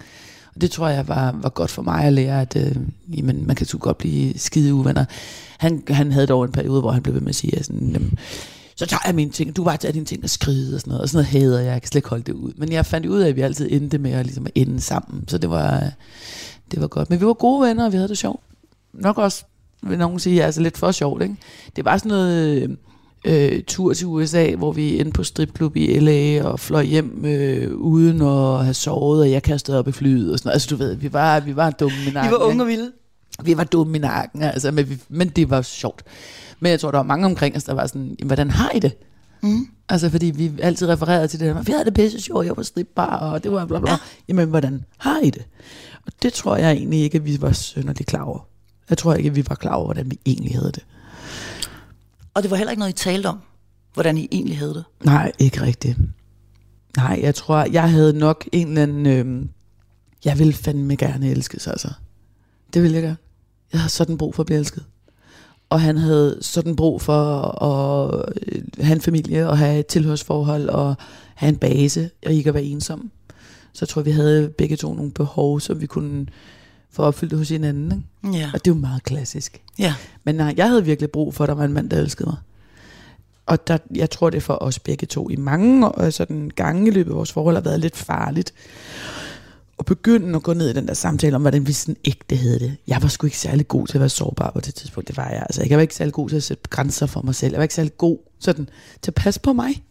Og 0.55 0.61
det 0.61 0.71
tror 0.71 0.89
jeg 0.89 1.09
var, 1.09 1.33
var 1.43 1.49
godt 1.49 1.71
for 1.71 1.83
mig 1.83 2.05
at 2.05 2.13
lære, 2.13 2.41
at 2.41 2.57
øh, 2.57 2.77
jamen, 3.17 3.47
man 3.47 3.57
kan 3.57 3.67
sgu 3.67 3.79
godt 3.79 3.99
blive 3.99 4.39
skide 4.39 4.75
uvenner. 4.75 5.05
Han, 5.59 5.83
han 5.89 6.13
havde 6.13 6.27
dog 6.27 6.45
en 6.45 6.53
periode, 6.53 6.81
hvor 6.81 6.91
han 6.91 7.03
blev 7.03 7.15
ved 7.15 7.21
med 7.21 7.29
at 7.29 7.35
sige, 7.35 7.59
at 7.59 7.65
sådan, 7.65 7.91
jamen, 7.91 8.19
så 8.77 8.87
tager 8.87 9.01
jeg 9.07 9.15
mine 9.15 9.31
ting, 9.31 9.57
du 9.57 9.65
bare 9.65 9.77
tager 9.77 9.93
dine 9.93 10.05
ting 10.05 10.23
og 10.25 10.31
skride 10.31 10.75
og 10.75 10.81
sådan 10.81 10.91
noget. 10.91 11.03
Og 11.03 11.09
sådan 11.09 11.17
noget 11.17 11.43
hader 11.43 11.61
jeg, 11.61 11.73
jeg 11.73 11.83
kan 11.83 11.89
slet 11.89 11.99
ikke 11.99 12.09
holde 12.09 12.25
det 12.25 12.33
ud. 12.33 12.53
Men 12.57 12.73
jeg 12.73 12.87
fandt 12.87 13.07
ud 13.07 13.21
af, 13.21 13.29
at 13.29 13.37
vi 13.37 13.41
altid 13.41 13.69
endte 13.73 13.99
med 13.99 14.11
at, 14.13 14.27
ligesom, 14.27 14.47
at 14.47 14.53
ende 14.55 14.81
sammen. 14.81 15.29
Så 15.29 15.39
det 15.39 15.51
var, 15.51 15.91
det 16.71 16.81
var 16.81 16.87
godt. 16.87 17.11
Men 17.11 17.21
vi 17.21 17.27
var 17.27 17.33
gode 17.33 17.69
venner, 17.69 17.85
og 17.85 17.93
vi 17.93 17.97
havde 17.97 18.09
det 18.09 18.19
sjovt. 18.19 18.41
Nok 18.93 19.19
også, 19.19 19.45
vil 19.83 19.99
nogen 19.99 20.19
sige, 20.19 20.45
altså 20.45 20.61
lidt 20.61 20.79
for 20.79 20.93
sjovt. 20.93 21.23
Ikke? 21.23 21.37
Det 21.77 21.85
var 21.85 21.97
sådan 21.97 22.09
noget 22.09 22.63
øh, 22.63 22.69
tur 23.67 23.93
til 23.93 24.07
USA, 24.07 24.55
hvor 24.55 24.73
vi 24.73 25.01
endte 25.01 25.13
på 25.13 25.25
stripklub 25.25 25.77
i 25.77 25.99
LA 25.99 26.45
og 26.49 26.61
fløj 26.61 26.85
hjem 26.85 27.25
øh, 27.25 27.75
uden 27.77 28.23
at 28.23 28.65
have 28.65 28.75
sovet, 28.75 29.21
og 29.21 29.31
jeg 29.31 29.43
kastede 29.43 29.79
op 29.79 29.89
i 29.89 29.93
flyet 29.93 30.33
og 30.33 30.39
sådan 30.39 30.49
noget. 30.49 30.55
Altså 30.55 30.69
du 30.71 30.77
ved, 30.77 30.95
vi 30.95 31.13
var, 31.13 31.41
vi 31.41 31.57
var 31.57 31.71
dumme 31.71 31.97
i 32.09 32.11
nakken. 32.11 32.33
var 32.33 32.47
unge 32.47 32.63
og 32.63 32.69
vilde? 32.69 32.93
Vi 33.43 33.57
var 33.57 33.65
dumme 33.65 33.97
i 33.97 34.01
nakken, 34.01 34.43
altså, 34.43 34.71
men, 34.71 34.89
vi, 34.91 34.99
men 35.09 35.29
det 35.29 35.51
var 35.51 35.63
sjovt. 35.63 36.03
Men 36.61 36.71
jeg 36.71 36.81
tror, 36.81 36.91
der 36.91 36.99
var 36.99 37.03
mange 37.05 37.27
omkring 37.27 37.57
os, 37.57 37.65
der 37.65 37.75
var 37.75 37.87
sådan, 37.87 38.17
"Jamen, 38.19 38.27
hvordan 38.27 38.51
har 38.51 38.71
I 38.75 38.79
det? 38.79 38.93
Mm. 39.43 39.67
Altså, 39.89 40.11
fordi 40.11 40.27
vi 40.27 40.53
altid 40.63 40.89
refererede 40.89 41.29
til 41.29 41.41
det 41.41 41.55
der, 41.55 41.63
vi 41.63 41.73
havde 41.73 41.85
det 41.85 41.95
pisse 41.95 42.21
sjovt, 42.21 42.47
jeg 42.47 42.57
var 42.57 42.63
stripbar, 42.63 43.17
og 43.19 43.45
det 43.45 43.53
var 43.53 43.67
bla 43.67 43.79
bla. 43.81 43.91
Ja. 43.91 43.97
Jamen, 44.29 44.49
hvordan 44.49 44.85
har 44.99 45.21
I 45.21 45.31
det? 45.31 45.43
Og 46.07 46.13
det 46.23 46.33
tror 46.33 46.57
jeg 46.57 46.73
egentlig 46.73 47.01
ikke, 47.01 47.19
at 47.19 47.25
vi 47.27 47.39
var 47.41 47.53
sønderligt 47.53 48.09
klar 48.09 48.23
over. 48.23 48.39
Jeg 48.91 48.99
tror 48.99 49.15
ikke, 49.15 49.27
at 49.29 49.37
vi 49.37 49.45
var 49.49 49.55
klar 49.55 49.75
over, 49.75 49.85
hvordan 49.85 50.11
vi 50.11 50.19
egentlig 50.27 50.55
havde 50.55 50.73
det. 50.75 50.85
Og 52.35 52.43
det 52.43 52.51
var 52.51 52.57
heller 52.57 52.71
ikke 52.71 52.79
noget, 52.79 52.93
I 52.93 53.05
talte 53.05 53.27
om, 53.27 53.39
hvordan 53.95 54.19
I 54.19 54.29
egentlig 54.33 54.59
havde 54.59 54.75
det. 54.75 54.85
Nej, 55.05 55.33
ikke 55.39 55.63
rigtigt. 55.63 55.99
Nej, 56.97 57.21
jeg 57.23 57.35
tror, 57.35 57.67
jeg 57.73 57.91
havde 57.91 58.13
nok 58.13 58.49
en 58.53 58.69
eller 58.69 58.83
anden... 58.83 59.07
Øh, 59.07 59.47
jeg 60.25 60.39
ville 60.39 60.53
fandme 60.53 60.97
gerne 60.97 61.31
elskes, 61.31 61.67
altså. 61.67 61.89
Det 62.75 62.83
ville 62.83 62.95
jeg 62.95 63.03
gerne. 63.03 63.17
Jeg 63.73 63.81
havde 63.81 63.93
sådan 63.93 64.19
brug 64.19 64.35
for 64.35 64.43
at 64.43 64.47
blive 64.47 64.59
elsket. 64.59 64.85
Og 65.71 65.81
han 65.81 65.97
havde 65.97 66.39
sådan 66.41 66.77
brug 66.77 67.03
for 67.03 67.43
at 67.63 68.25
øh, 68.47 68.63
have 68.81 68.97
en 68.97 69.01
familie 69.01 69.49
og 69.49 69.59
have 69.59 69.79
et 69.79 69.87
tilhørsforhold 69.87 70.69
og 70.69 70.95
have 71.35 71.49
en 71.49 71.57
base 71.57 72.11
og 72.27 72.33
ikke 72.33 72.49
at 72.49 72.55
være 72.55 72.65
ensom. 72.65 73.11
Så 73.73 73.79
jeg 73.85 73.89
tror, 73.89 74.03
vi 74.03 74.11
havde 74.11 74.49
begge 74.49 74.77
to 74.77 74.95
nogle 74.95 75.13
behov, 75.13 75.61
som 75.61 75.81
vi 75.81 75.87
kunne 75.87 76.27
få 76.95 77.03
opfyldt 77.03 77.33
hos 77.33 77.49
hinanden. 77.49 78.05
Ikke? 78.25 78.39
Ja. 78.39 78.51
Og 78.55 78.65
det 78.65 78.71
er 78.71 78.75
jo 78.75 78.81
meget 78.81 79.03
klassisk. 79.03 79.63
ja. 79.79 79.95
Men 80.25 80.35
nej, 80.35 80.55
jeg 80.57 80.69
havde 80.69 80.85
virkelig 80.85 81.11
brug 81.11 81.35
for, 81.35 81.45
at 81.45 81.49
der 81.49 81.55
var 81.55 81.65
en 81.65 81.73
mand, 81.73 81.91
der 81.91 81.97
elskede 81.99 82.29
mig. 82.29 82.37
Og 83.47 83.69
der, 83.69 83.79
jeg 83.95 84.11
tror, 84.11 84.31
det 84.31 84.43
for 84.43 84.59
os 84.63 84.79
begge 84.79 85.07
to 85.07 85.31
i 85.31 85.37
mange 85.37 86.05
øh, 86.05 86.13
sådan 86.13 86.51
gange 86.57 86.87
i 86.89 86.91
løbet 86.91 87.11
af 87.11 87.17
vores 87.17 87.33
forhold 87.33 87.55
har 87.57 87.63
været 87.63 87.81
lidt 87.81 87.97
farligt. 87.97 88.55
At 89.79 89.87
begynde 89.87 90.37
at 90.37 90.43
gå 90.43 90.53
ned 90.53 90.71
i 90.71 90.73
den 90.73 90.89
der 90.89 90.95
samtale 90.95 91.37
om, 91.37 91.43
hvordan 91.43 91.67
vi 91.67 91.73
sådan 91.73 91.97
ægte 92.05 92.37
havde 92.37 92.59
det. 92.59 92.77
Jeg 92.87 93.03
var 93.03 93.09
sgu 93.09 93.27
ikke 93.27 93.39
særlig 93.39 93.69
god 93.69 93.87
til 93.87 93.97
at 93.97 94.01
være 94.01 94.09
sårbar 94.09 94.51
på 94.51 94.61
det 94.61 94.75
tidspunkt. 94.75 95.09
Det 95.09 95.17
var 95.17 95.29
jeg. 95.29 95.41
Altså, 95.41 95.67
jeg 95.69 95.77
var 95.77 95.83
ikke 95.83 95.95
særlig 95.95 96.15
god 96.15 96.29
til 96.29 96.37
at 96.37 96.43
sætte 96.43 96.63
grænser 96.71 97.07
for 97.07 97.23
mig 97.23 97.35
selv. 97.35 97.53
Jeg 97.53 97.59
var 97.59 97.63
ikke 97.63 97.75
særlig 97.75 97.97
god 97.97 98.19
sådan, 98.39 98.69
til 99.03 99.11
at 99.11 99.15
passe 99.15 99.41
på 99.41 99.53
mig. 99.53 99.85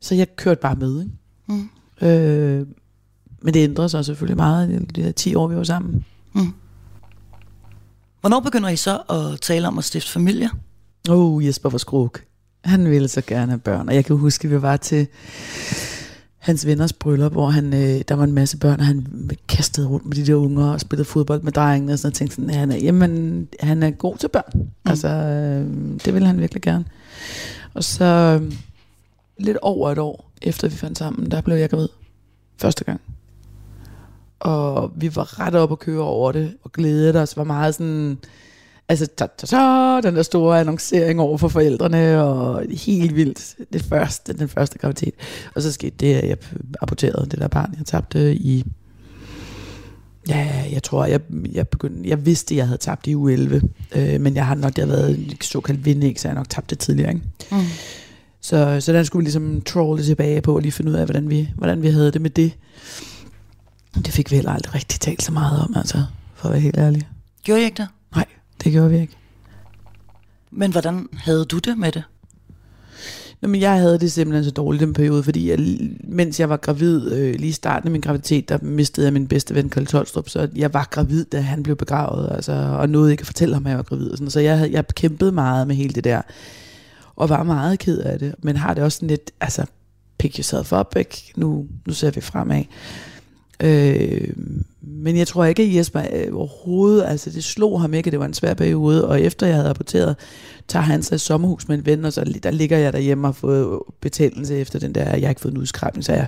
Så 0.00 0.14
jeg 0.14 0.36
kørte 0.36 0.60
bare 0.60 0.76
med. 0.76 1.00
Ikke? 1.00 1.12
Mm. 1.46 2.06
Øh, 2.08 2.66
men 3.42 3.54
det 3.54 3.64
ændrede 3.64 3.88
sig 3.88 4.04
selvfølgelig 4.04 4.36
meget 4.36 4.70
i 4.70 4.84
de 4.84 5.02
der 5.02 5.12
10 5.12 5.34
år, 5.34 5.46
vi 5.48 5.56
var 5.56 5.64
sammen. 5.64 6.04
Hvornår 8.20 8.40
begynder 8.40 8.68
I 8.68 8.76
så 8.76 8.98
at 9.10 9.40
tale 9.40 9.68
om 9.68 9.78
at 9.78 9.84
stifte 9.84 10.10
familie? 10.10 10.50
Oh, 11.10 11.46
Jesper 11.46 11.68
var 11.70 11.78
skruk. 11.78 12.24
Han 12.64 12.90
ville 12.90 13.08
så 13.08 13.22
gerne 13.26 13.52
have 13.52 13.58
børn. 13.58 13.88
Og 13.88 13.94
jeg 13.94 14.04
kan 14.04 14.16
huske, 14.16 14.44
at 14.44 14.50
vi 14.50 14.62
var 14.62 14.76
til 14.76 15.06
hans 16.38 16.66
venners 16.66 16.92
bryllup, 16.92 17.32
hvor 17.32 17.50
han, 17.50 17.74
øh, 17.74 18.00
der 18.08 18.14
var 18.14 18.24
en 18.24 18.32
masse 18.32 18.58
børn, 18.58 18.80
og 18.80 18.86
han 18.86 19.30
kastede 19.48 19.88
rundt 19.88 20.06
med 20.06 20.16
de 20.16 20.26
der 20.26 20.34
unger 20.34 20.66
og 20.66 20.80
spillede 20.80 21.04
fodbold 21.04 21.42
med 21.42 21.52
drengene. 21.52 21.92
Og 21.92 21.98
sådan, 21.98 22.10
og 22.10 22.14
tænkte 22.14 22.36
sådan, 22.36 22.50
han 22.50 22.72
er, 22.72 22.76
jamen, 22.76 23.48
han 23.60 23.82
er 23.82 23.90
god 23.90 24.16
til 24.16 24.28
børn. 24.28 24.50
Mm. 24.54 24.70
Altså, 24.84 25.08
øh, 25.08 25.66
det 26.04 26.14
ville 26.14 26.26
han 26.26 26.40
virkelig 26.40 26.62
gerne. 26.62 26.84
Og 27.74 27.84
så 27.84 28.04
øh, 28.42 28.52
lidt 29.38 29.56
over 29.62 29.92
et 29.92 29.98
år 29.98 30.30
efter 30.42 30.68
vi 30.68 30.76
fandt 30.76 30.98
sammen, 30.98 31.30
der 31.30 31.40
blev 31.40 31.56
jeg 31.56 31.70
gravid. 31.70 31.88
Første 32.58 32.84
gang. 32.84 33.00
Og 34.40 34.92
vi 34.96 35.16
var 35.16 35.40
ret 35.40 35.54
op 35.54 35.72
at 35.72 35.78
køre 35.78 36.02
over 36.02 36.32
det, 36.32 36.54
og 36.62 36.72
glædede 36.72 37.22
os, 37.22 37.36
var 37.36 37.44
meget 37.44 37.74
sådan, 37.74 38.18
altså 38.88 39.06
ta, 39.06 39.26
ta, 39.38 39.46
ta, 39.46 40.00
den 40.00 40.16
der 40.16 40.22
store 40.22 40.60
annoncering 40.60 41.20
over 41.20 41.38
for 41.38 41.48
forældrene, 41.48 42.22
og 42.22 42.64
helt 42.70 43.16
vildt, 43.16 43.56
det 43.72 43.82
første, 43.82 44.32
den 44.32 44.48
første 44.48 44.78
graviditet. 44.78 45.14
Og 45.54 45.62
så 45.62 45.72
skete 45.72 45.96
det, 46.00 46.14
at 46.14 46.28
jeg 46.28 46.36
aborterede 46.82 47.30
det 47.30 47.38
der 47.38 47.48
barn, 47.48 47.74
jeg 47.78 47.86
tabte 47.86 48.34
i, 48.34 48.64
ja, 50.28 50.64
jeg 50.72 50.82
tror, 50.82 51.04
jeg, 51.04 51.20
jeg 51.52 51.68
begyndte, 51.68 52.08
jeg 52.08 52.26
vidste, 52.26 52.54
at 52.54 52.56
jeg 52.56 52.66
havde 52.66 52.78
tabt 52.78 53.06
i 53.06 53.16
uge 53.16 53.32
11, 53.32 53.62
øh, 53.94 54.20
men 54.20 54.34
jeg 54.34 54.46
har 54.46 54.54
nok, 54.54 54.76
det 54.76 54.84
har 54.84 54.96
været 54.96 55.18
en 55.18 55.36
såkaldt 55.40 55.84
vinding, 55.84 56.20
så 56.20 56.28
jeg 56.28 56.34
har 56.34 56.40
nok 56.40 56.48
tabt 56.48 56.70
det 56.70 56.78
tidligere, 56.78 57.10
ikke? 57.14 57.26
Mm. 57.52 57.58
Så, 58.40 58.80
så 58.80 58.92
den 58.92 59.04
skulle 59.04 59.20
vi 59.20 59.24
ligesom 59.24 59.60
trolle 59.60 60.04
tilbage 60.04 60.40
på, 60.40 60.54
og 60.54 60.60
lige 60.60 60.72
finde 60.72 60.90
ud 60.90 60.96
af, 60.96 61.04
hvordan 61.04 61.30
vi, 61.30 61.50
hvordan 61.56 61.82
vi 61.82 61.88
havde 61.88 62.10
det 62.10 62.20
med 62.20 62.30
det. 62.30 62.52
Det 63.94 64.08
fik 64.12 64.30
vi 64.30 64.36
heller 64.36 64.52
aldrig 64.52 64.74
rigtig 64.74 65.00
talt 65.00 65.22
så 65.22 65.32
meget 65.32 65.60
om, 65.62 65.72
altså, 65.76 66.04
for 66.34 66.48
at 66.48 66.52
være 66.52 66.60
helt 66.60 66.78
ærlig. 66.78 67.08
Gjorde 67.42 67.60
I 67.60 67.64
ikke 67.64 67.76
det? 67.82 67.88
Nej, 68.14 68.24
det 68.64 68.72
gjorde 68.72 68.90
vi 68.90 68.98
ikke. 69.00 69.16
Men 70.50 70.72
hvordan 70.72 71.08
havde 71.12 71.44
du 71.44 71.58
det 71.58 71.78
med 71.78 71.92
det? 71.92 72.02
Nå, 73.40 73.48
men 73.48 73.60
jeg 73.60 73.72
havde 73.78 73.98
det 73.98 74.12
simpelthen 74.12 74.44
så 74.44 74.50
dårligt 74.50 74.80
den 74.80 74.92
periode, 74.92 75.22
fordi 75.22 75.50
jeg, 75.50 75.78
mens 76.04 76.40
jeg 76.40 76.48
var 76.48 76.56
gravid, 76.56 77.12
øh, 77.12 77.34
lige 77.34 77.48
i 77.48 77.52
starten 77.52 77.86
af 77.88 77.92
min 77.92 78.00
graviditet, 78.00 78.48
der 78.48 78.58
mistede 78.62 79.06
jeg 79.06 79.12
min 79.12 79.26
bedste 79.28 79.54
ven, 79.54 79.68
Karl 79.68 79.86
Tolstrup, 79.86 80.28
så 80.28 80.48
jeg 80.56 80.74
var 80.74 80.88
gravid, 80.90 81.24
da 81.24 81.40
han 81.40 81.62
blev 81.62 81.76
begravet, 81.76 82.28
altså, 82.32 82.52
og 82.52 82.88
nåede 82.88 83.10
ikke 83.10 83.20
at 83.20 83.26
fortælle 83.26 83.54
ham, 83.54 83.66
at 83.66 83.70
jeg 83.70 83.76
var 83.76 83.82
gravid. 83.82 84.10
Og 84.10 84.18
sådan, 84.18 84.30
så 84.30 84.40
jeg, 84.40 84.58
havde- 84.58 84.72
jeg 84.72 84.86
kæmpede 84.88 85.32
meget 85.32 85.66
med 85.66 85.76
hele 85.76 85.92
det 85.94 86.04
der, 86.04 86.22
og 87.16 87.28
var 87.28 87.42
meget 87.42 87.78
ked 87.78 87.98
af 87.98 88.18
det, 88.18 88.34
men 88.42 88.56
har 88.56 88.74
det 88.74 88.84
også 88.84 88.96
sådan 88.96 89.08
lidt, 89.08 89.30
altså, 89.40 89.64
pick 90.18 90.36
yourself 90.38 90.72
up, 90.72 90.96
ikke? 90.96 91.32
Nu, 91.36 91.66
nu 91.86 91.92
ser 91.92 92.10
vi 92.10 92.20
fremad. 92.20 92.64
Øh, 93.60 94.28
men 94.82 95.16
jeg 95.16 95.26
tror 95.26 95.44
ikke, 95.44 95.62
at 95.62 95.74
Jesper 95.74 96.02
øh, 96.12 96.36
overhovedet, 96.36 97.04
altså 97.06 97.30
det 97.30 97.44
slog 97.44 97.80
ham 97.80 97.94
ikke, 97.94 98.08
at 98.08 98.12
det 98.12 98.20
var 98.20 98.26
en 98.26 98.34
svær 98.34 98.54
periode, 98.54 99.08
og 99.08 99.20
efter 99.20 99.46
jeg 99.46 99.56
havde 99.56 99.68
rapporteret, 99.68 100.16
tager 100.68 100.82
han 100.82 101.02
sig 101.02 101.16
i 101.16 101.18
sommerhus 101.18 101.68
med 101.68 101.78
en 101.78 101.86
ven, 101.86 102.04
og 102.04 102.12
så 102.12 102.24
der 102.42 102.50
ligger 102.50 102.78
jeg 102.78 102.92
derhjemme 102.92 103.24
og 103.24 103.28
har 103.28 103.32
fået 103.32 103.80
betændelse 104.00 104.56
efter 104.56 104.78
den 104.78 104.94
der, 104.94 105.04
jeg 105.04 105.22
har 105.22 105.28
ikke 105.28 105.40
fået 105.40 105.52
en 105.52 105.58
udskrabning, 105.58 106.04
så 106.04 106.12
jeg 106.12 106.26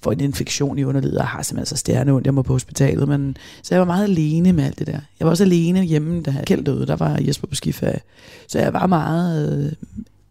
får 0.00 0.12
en 0.12 0.20
infektion 0.20 0.78
i 0.78 0.84
underlivet, 0.84 1.18
og 1.18 1.26
har 1.26 1.42
simpelthen 1.42 1.76
så 1.76 1.80
stjerne 1.80 2.12
ondt, 2.12 2.26
jeg 2.26 2.34
må 2.34 2.42
på 2.42 2.52
hospitalet, 2.52 3.08
men 3.08 3.36
så 3.62 3.74
jeg 3.74 3.80
var 3.80 3.86
meget 3.86 4.04
alene 4.04 4.52
med 4.52 4.64
alt 4.64 4.78
det 4.78 4.86
der. 4.86 5.00
Jeg 5.18 5.24
var 5.24 5.30
også 5.30 5.44
alene 5.44 5.82
hjemme, 5.82 6.22
da 6.22 6.34
Kjeld 6.46 6.64
døde, 6.64 6.86
der 6.86 6.96
var 6.96 7.18
Jesper 7.20 7.46
på 7.46 7.54
skiferie, 7.54 8.00
så 8.48 8.58
jeg 8.58 8.72
var 8.72 8.86
meget 8.86 9.64
øh, 9.66 9.72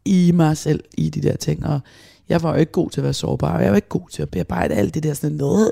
i 0.05 0.31
mig 0.31 0.57
selv 0.57 0.83
i 0.97 1.09
de 1.09 1.21
der 1.21 1.35
ting, 1.35 1.65
og 1.65 1.79
jeg 2.31 2.43
var 2.43 2.53
jo 2.53 2.59
ikke 2.59 2.71
god 2.71 2.89
til 2.89 2.99
at 2.99 3.03
være 3.03 3.13
sårbar, 3.13 3.57
og 3.57 3.63
jeg 3.63 3.69
var 3.69 3.75
ikke 3.75 3.89
god 3.89 4.09
til 4.11 4.21
at 4.21 4.29
bearbejde 4.29 4.75
alt 4.75 4.93
det 4.93 5.03
der 5.03 5.13
sådan 5.13 5.37
noget. 5.37 5.71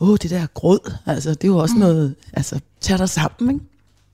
Åh, 0.00 0.08
oh, 0.08 0.16
det 0.22 0.30
der 0.30 0.46
gråd, 0.54 0.92
altså 1.06 1.30
det 1.30 1.44
er 1.44 1.48
jo 1.48 1.58
også 1.58 1.74
mm. 1.74 1.80
noget, 1.80 2.14
altså 2.32 2.60
tag 2.80 2.98
dig 2.98 3.08
sammen, 3.08 3.54
ikke? 3.54 3.64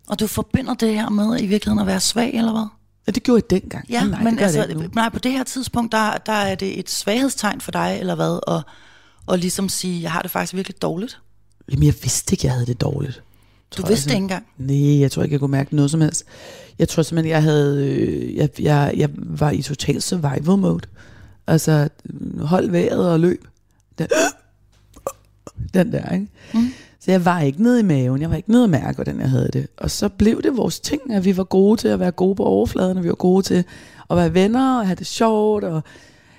Og 0.06 0.20
du 0.20 0.26
forbinder 0.26 0.74
det 0.74 0.94
her 0.94 1.08
med 1.08 1.40
i 1.40 1.46
virkeligheden 1.46 1.78
at 1.78 1.86
være 1.86 2.00
svag, 2.00 2.34
eller 2.34 2.52
hvad? 2.52 2.66
Ja, 3.06 3.12
det 3.12 3.22
gjorde 3.22 3.42
jeg 3.50 3.60
dengang. 3.60 3.90
Ja, 3.90 4.04
nej, 4.04 4.22
men 4.22 4.34
det 4.34 4.42
altså, 4.42 4.88
nej, 4.94 5.08
på 5.08 5.18
det 5.18 5.32
her 5.32 5.44
tidspunkt, 5.44 5.92
der, 5.92 6.16
der 6.26 6.32
er 6.32 6.54
det 6.54 6.78
et 6.78 6.90
svaghedstegn 6.90 7.60
for 7.60 7.72
dig, 7.72 7.96
eller 8.00 8.14
hvad? 8.14 8.48
Og, 8.48 8.62
og 9.26 9.38
ligesom 9.38 9.68
sige, 9.68 10.02
jeg 10.02 10.12
har 10.12 10.22
det 10.22 10.30
faktisk 10.30 10.54
virkelig 10.54 10.82
dårligt. 10.82 11.20
Jamen, 11.72 11.86
jeg 11.86 11.94
vidste 12.02 12.32
ikke, 12.32 12.46
jeg 12.46 12.52
havde 12.52 12.66
det 12.66 12.80
dårligt. 12.80 13.22
Du 13.76 13.86
vidste 13.86 14.08
det 14.08 14.14
ikke 14.14 14.22
engang. 14.22 14.46
Nej, 14.58 15.00
jeg 15.00 15.10
tror 15.10 15.22
ikke, 15.22 15.32
jeg 15.32 15.40
kunne 15.40 15.50
mærke 15.50 15.76
noget 15.76 15.90
som 15.90 16.00
helst. 16.00 16.24
Jeg 16.78 16.88
tror 16.88 17.02
simpelthen, 17.02 17.30
jeg 17.30 17.42
havde, 17.42 17.86
øh, 17.86 18.36
jeg, 18.36 18.48
jeg, 18.58 18.92
jeg 18.96 19.08
var 19.16 19.50
i 19.50 19.62
total 19.62 20.02
survival 20.02 20.58
mode. 20.58 20.80
Altså, 21.46 21.88
hold 22.40 22.70
vejret 22.70 23.10
og 23.10 23.20
løb. 23.20 23.48
Den, 23.98 24.08
den 25.74 25.92
der, 25.92 26.12
ikke? 26.14 26.26
Mm. 26.54 26.68
Så 27.00 27.10
jeg 27.10 27.24
var 27.24 27.40
ikke 27.40 27.62
nede 27.62 27.80
i 27.80 27.82
maven, 27.82 28.20
jeg 28.20 28.30
var 28.30 28.36
ikke 28.36 28.50
nede 28.50 28.64
at 28.64 28.70
mærke, 28.70 28.94
hvordan 28.94 29.20
jeg 29.20 29.30
havde 29.30 29.50
det. 29.52 29.66
Og 29.76 29.90
så 29.90 30.08
blev 30.08 30.42
det 30.42 30.56
vores 30.56 30.80
ting, 30.80 31.12
at 31.12 31.24
vi 31.24 31.36
var 31.36 31.44
gode 31.44 31.80
til 31.80 31.88
at 31.88 32.00
være 32.00 32.10
gode 32.10 32.34
på 32.34 32.44
overfladen, 32.44 32.96
og 32.96 33.04
vi 33.04 33.08
var 33.08 33.14
gode 33.14 33.42
til 33.42 33.64
at 34.10 34.16
være 34.16 34.34
venner, 34.34 34.78
og 34.78 34.86
have 34.86 34.96
det 34.96 35.06
sjovt, 35.06 35.64
og 35.64 35.82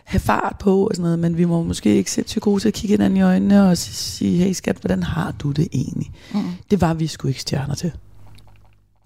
have 0.04 0.20
fart 0.20 0.56
på 0.60 0.88
og 0.88 0.96
sådan 0.96 1.04
noget, 1.04 1.20
men 1.20 1.38
vi 1.38 1.46
må 1.46 1.64
måske 1.64 1.96
ikke 1.96 2.12
sindssygt 2.12 2.44
gode 2.44 2.60
til 2.60 2.68
at 2.68 2.74
kigge 2.74 2.94
hinanden 2.94 3.18
i 3.18 3.22
øjnene 3.22 3.70
og 3.70 3.78
sige, 3.78 4.44
hey 4.44 4.54
skat, 4.54 4.78
hvordan 4.78 5.04
har 5.04 5.32
du 5.32 5.52
det 5.52 5.68
egentlig? 5.72 6.12
Mm. 6.34 6.42
Det 6.72 6.82
var 6.82 6.94
vi 6.94 7.08
sgu 7.08 7.28
ikke 7.28 7.42
stjerner 7.42 7.76
til. 7.76 7.92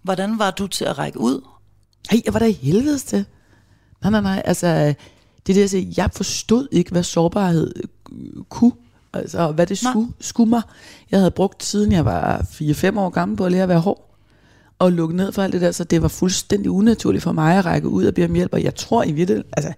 Hvordan 0.03 0.39
var 0.39 0.51
du 0.51 0.67
til 0.67 0.85
at 0.85 0.97
række 0.97 1.19
ud? 1.19 1.41
Ej, 2.11 2.21
jeg 2.25 2.33
var 2.33 2.39
der 2.39 2.45
i 2.45 2.51
helvedes 2.51 3.03
til. 3.03 3.25
Nej, 4.01 4.11
nej, 4.11 4.21
nej, 4.21 4.41
altså, 4.45 4.93
det 5.47 5.53
er 5.53 5.53
det, 5.53 5.61
jeg 5.61 5.69
siger, 5.69 5.93
jeg 5.97 6.09
forstod 6.13 6.67
ikke, 6.71 6.91
hvad 6.91 7.03
sårbarhed 7.03 7.73
kunne. 8.49 8.71
Altså, 9.13 9.51
hvad 9.51 9.67
det 9.67 9.77
skulle, 9.77 10.11
skulle 10.19 10.49
mig. 10.49 10.61
Jeg 11.11 11.19
havde 11.19 11.31
brugt, 11.31 11.63
siden 11.63 11.91
jeg 11.91 12.05
var 12.05 12.39
4-5 12.41 12.99
år 12.99 13.09
gammel, 13.09 13.37
på 13.37 13.45
at 13.45 13.51
lære 13.51 13.63
at 13.63 13.69
være 13.69 13.79
hård. 13.79 14.15
Og 14.79 14.91
lukke 14.91 15.15
ned 15.15 15.31
for 15.31 15.41
alt 15.41 15.53
det 15.53 15.61
der, 15.61 15.71
så 15.71 15.83
det 15.83 16.01
var 16.01 16.07
fuldstændig 16.07 16.71
unaturligt 16.71 17.23
for 17.23 17.31
mig 17.31 17.57
at 17.57 17.65
række 17.65 17.87
ud 17.87 18.05
og 18.05 18.13
bede 18.13 18.25
om 18.25 18.33
hjælp. 18.33 18.53
Og 18.53 18.63
jeg 18.63 18.75
tror 18.75 19.03
i 19.03 19.11
virkeligheden, 19.11 19.49
altså, 19.57 19.73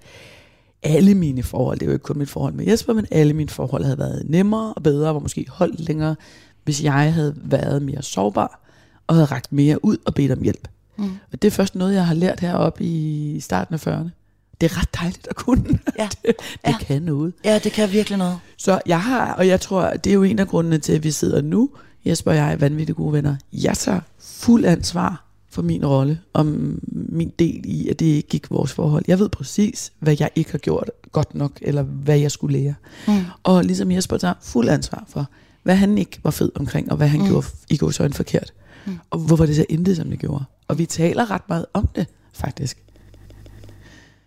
alle 0.83 1.15
mine 1.15 1.43
forhold, 1.43 1.79
det 1.79 1.85
er 1.85 1.89
jo 1.89 1.93
ikke 1.93 2.03
kun 2.03 2.17
mit 2.17 2.29
forhold 2.29 2.53
med 2.53 2.65
Jesper, 2.65 2.93
men 2.93 3.05
alle 3.11 3.33
mine 3.33 3.49
forhold 3.49 3.83
havde 3.83 3.97
været 3.97 4.23
nemmere 4.29 4.73
og 4.73 4.83
bedre, 4.83 5.09
og 5.09 5.21
måske 5.21 5.45
holdt 5.49 5.79
længere, 5.79 6.15
hvis 6.63 6.83
jeg 6.83 7.13
havde 7.13 7.35
været 7.37 7.81
mere 7.81 8.01
sårbar, 8.01 8.61
og 9.07 9.15
havde 9.15 9.25
rækket 9.25 9.51
mere 9.51 9.85
ud 9.85 9.97
og 10.05 10.13
bedt 10.13 10.31
om 10.31 10.43
hjælp. 10.43 10.67
Mm. 10.97 11.03
Og 11.31 11.41
det 11.41 11.47
er 11.47 11.51
først 11.51 11.75
noget, 11.75 11.93
jeg 11.93 12.05
har 12.05 12.13
lært 12.13 12.39
heroppe 12.39 12.83
i 12.83 13.39
starten 13.39 13.73
af 13.73 13.87
40'erne. 13.87 14.18
Det 14.61 14.71
er 14.71 14.79
ret 14.81 14.95
dejligt 14.95 15.27
at 15.29 15.35
kunne. 15.35 15.63
Ja. 15.99 16.09
det 16.25 16.35
det 16.35 16.35
Ja. 16.67 16.77
kan 16.77 17.01
noget. 17.01 17.33
Ja, 17.45 17.59
det 17.63 17.71
kan 17.71 17.91
virkelig 17.91 18.17
noget. 18.17 18.39
Så 18.57 18.79
jeg 18.85 19.01
har, 19.01 19.33
og 19.33 19.47
jeg 19.47 19.61
tror, 19.61 19.89
det 19.89 20.09
er 20.09 20.13
jo 20.13 20.23
en 20.23 20.39
af 20.39 20.47
grundene 20.47 20.77
til, 20.77 20.93
at 20.93 21.03
vi 21.03 21.11
sidder 21.11 21.41
nu, 21.41 21.69
Jesper 22.05 22.31
og 22.31 22.37
jeg 22.37 22.51
er 22.51 22.55
vanvittigt 22.55 22.95
gode 22.95 23.13
venner. 23.13 23.35
Jeg 23.53 23.77
tager 23.77 23.99
fuld 24.19 24.65
ansvar 24.65 25.25
for 25.49 25.61
min 25.61 25.85
rolle, 25.85 26.19
om 26.33 26.79
min 26.91 27.31
del 27.39 27.61
i, 27.65 27.89
at 27.89 27.99
det 27.99 28.05
ikke 28.05 28.29
gik 28.29 28.51
vores 28.51 28.71
forhold. 28.73 29.03
Jeg 29.07 29.19
ved 29.19 29.29
præcis, 29.29 29.91
hvad 29.99 30.15
jeg 30.19 30.29
ikke 30.35 30.51
har 30.51 30.57
gjort 30.57 30.91
godt 31.11 31.35
nok, 31.35 31.51
eller 31.61 31.81
hvad 31.83 32.17
jeg 32.19 32.31
skulle 32.31 32.59
lære. 32.59 32.73
Mm. 33.07 33.13
Og 33.43 33.63
ligesom 33.63 33.91
Jesper 33.91 34.17
tager 34.17 34.33
fuld 34.41 34.69
ansvar 34.69 35.03
for, 35.07 35.27
hvad 35.63 35.75
han 35.75 35.97
ikke 35.97 36.19
var 36.23 36.31
fed 36.31 36.51
omkring, 36.55 36.91
og 36.91 36.97
hvad 36.97 37.07
han 37.07 37.19
mm. 37.19 37.27
gjorde 37.27 37.47
i 37.69 37.77
gåsøjne 37.77 38.13
forkert. 38.13 38.53
Mm. 38.85 38.99
Og 39.09 39.19
hvorfor 39.19 39.45
det 39.45 39.55
så 39.55 39.65
endte, 39.69 39.95
som 39.95 40.09
det 40.09 40.19
gjorde. 40.19 40.43
Og 40.67 40.77
vi 40.77 40.85
taler 40.85 41.31
ret 41.31 41.49
meget 41.49 41.65
om 41.73 41.87
det, 41.95 42.07
faktisk. 42.33 42.77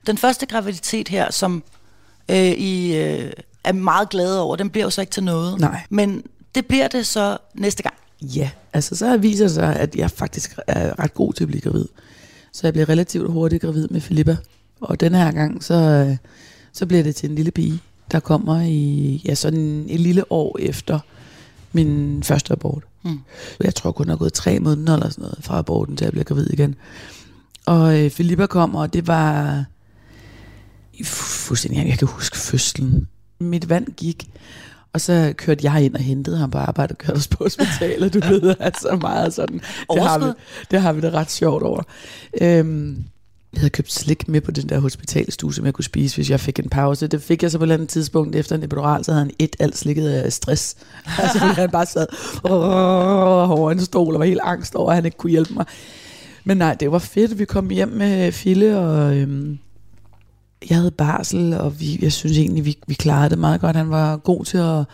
Den 0.06 0.18
første 0.18 0.46
graviditet 0.46 1.08
her, 1.08 1.30
som 1.30 1.62
øh, 2.30 2.36
I 2.36 2.96
øh, 2.96 3.32
er 3.64 3.72
meget 3.72 4.08
glade 4.08 4.42
over, 4.42 4.56
den 4.56 4.70
bliver 4.70 4.84
jo 4.84 4.90
så 4.90 5.00
ikke 5.00 5.10
til 5.10 5.24
noget. 5.24 5.60
Nej. 5.60 5.80
Men 5.90 6.22
det 6.54 6.66
bliver 6.66 6.88
det 6.88 7.06
så 7.06 7.38
næste 7.54 7.82
gang. 7.82 7.94
Ja, 8.22 8.50
altså 8.72 8.96
så 8.96 9.16
viser 9.16 9.44
det 9.44 9.54
sig, 9.54 9.76
at 9.76 9.96
jeg 9.96 10.10
faktisk 10.10 10.58
er 10.66 10.98
ret 10.98 11.14
god 11.14 11.32
til 11.32 11.44
at 11.44 11.48
blive 11.48 11.60
gravid. 11.60 11.86
Så 12.52 12.66
jeg 12.66 12.72
bliver 12.72 12.88
relativt 12.88 13.30
hurtigt 13.30 13.62
gravid 13.62 13.88
med 13.88 14.00
Filippa. 14.00 14.36
Og 14.80 15.00
den 15.00 15.14
her 15.14 15.32
gang, 15.32 15.64
så, 15.64 15.74
øh, 15.74 16.16
så 16.72 16.86
bliver 16.86 17.02
det 17.02 17.16
til 17.16 17.28
en 17.30 17.34
lille 17.34 17.50
pige, 17.50 17.80
der 18.12 18.20
kommer 18.20 18.60
i 18.60 19.22
ja, 19.24 19.34
sådan 19.34 19.86
et 19.88 20.00
lille 20.00 20.32
år 20.32 20.56
efter 20.60 20.98
min 21.72 22.22
første 22.22 22.52
abort. 22.52 22.82
Mm. 23.02 23.20
Jeg 23.60 23.74
tror 23.74 23.92
kun, 23.92 24.06
der 24.06 24.12
er 24.12 24.16
gået 24.16 24.32
tre 24.32 24.60
måneder 24.60 24.94
eller 24.94 25.08
sådan 25.08 25.22
noget 25.22 25.38
fra 25.40 25.58
aborten, 25.58 25.96
til 25.96 26.04
jeg 26.04 26.12
bliver 26.12 26.24
gravid 26.24 26.46
igen. 26.50 26.74
Og 27.66 28.00
øh, 28.00 28.10
Filippa 28.10 28.46
kommer, 28.46 28.80
og 28.80 28.92
det 28.92 29.06
var 29.06 29.64
fuldstændig, 31.04 31.88
jeg 31.88 31.98
kan 31.98 32.08
huske 32.08 32.38
fødslen. 32.38 33.08
Mit 33.40 33.68
vand 33.68 33.86
gik, 33.86 34.30
og 34.92 35.00
så 35.00 35.34
kørte 35.36 35.72
jeg 35.72 35.84
ind 35.84 35.94
og 35.94 36.00
hentede 36.00 36.36
ham 36.38 36.50
på 36.50 36.58
arbejde 36.58 36.92
og 36.92 36.98
kørte 36.98 37.16
os 37.16 37.28
på 37.28 37.44
hospitalet, 37.44 38.14
du 38.14 38.20
ved, 38.20 38.54
altså 38.60 38.98
meget 39.00 39.34
sådan. 39.34 39.60
Det 39.92 40.02
har, 40.02 40.18
vi, 40.18 40.24
det 40.70 40.80
har 40.80 40.92
vi 40.92 41.00
det 41.00 41.12
ret 41.12 41.30
sjovt 41.30 41.62
over. 41.62 41.82
Øhm, 42.40 43.04
jeg 43.52 43.60
havde 43.60 43.70
købt 43.70 43.92
slik 43.92 44.28
med 44.28 44.40
på 44.40 44.50
den 44.50 44.68
der 44.68 44.78
hospitalstue, 44.78 45.54
som 45.54 45.66
jeg 45.66 45.74
kunne 45.74 45.84
spise, 45.84 46.16
hvis 46.16 46.30
jeg 46.30 46.40
fik 46.40 46.58
en 46.58 46.68
pause. 46.68 47.06
Det 47.06 47.22
fik 47.22 47.42
jeg 47.42 47.50
så 47.50 47.58
på 47.58 47.64
et 47.64 47.66
eller 47.66 47.74
andet 47.74 47.88
tidspunkt 47.88 48.36
efter 48.36 48.56
en 48.56 48.62
epidural, 48.62 49.04
så 49.04 49.12
havde 49.12 49.24
han 49.24 49.34
et 49.38 49.56
alt 49.58 49.78
slikket 49.78 50.08
af 50.08 50.32
stress. 50.32 50.76
Altså, 51.18 51.38
han 51.38 51.70
bare 51.70 51.86
sad 51.86 52.06
over 52.44 53.70
en 53.70 53.80
stol 53.80 54.14
og 54.14 54.20
var 54.20 54.26
helt 54.26 54.40
angst 54.42 54.74
over, 54.74 54.90
at 54.90 54.94
han 54.94 55.04
ikke 55.04 55.16
kunne 55.16 55.30
hjælpe 55.30 55.54
mig. 55.54 55.66
Men 56.44 56.56
nej, 56.56 56.74
det 56.74 56.92
var 56.92 56.98
fedt. 56.98 57.38
Vi 57.38 57.44
kom 57.44 57.70
hjem 57.70 57.88
med 57.88 58.32
Fille, 58.32 58.78
og 58.78 59.16
øhm, 59.16 59.58
jeg 60.70 60.76
havde 60.78 60.90
barsel, 60.90 61.54
og 61.54 61.80
vi, 61.80 61.98
jeg 62.02 62.12
synes 62.12 62.38
egentlig, 62.38 62.64
vi, 62.64 62.78
vi 62.86 62.94
klarede 62.94 63.30
det 63.30 63.38
meget 63.38 63.60
godt. 63.60 63.76
Han 63.76 63.90
var 63.90 64.16
god 64.16 64.44
til 64.44 64.58
at... 64.58 64.84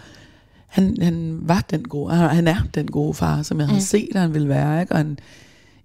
Han, 0.66 0.96
han 1.02 1.38
var 1.42 1.64
den 1.70 1.82
gode, 1.88 2.14
han, 2.14 2.30
han 2.30 2.48
er 2.48 2.56
den 2.74 2.86
gode 2.86 3.14
far, 3.14 3.42
som 3.42 3.58
jeg 3.58 3.66
havde 3.66 3.78
Mm. 3.78 3.84
set, 3.84 4.08
at 4.14 4.20
han 4.20 4.34
ville 4.34 4.48
være, 4.48 4.80
ikke? 4.80 4.92
og 4.92 4.98
han 4.98 5.18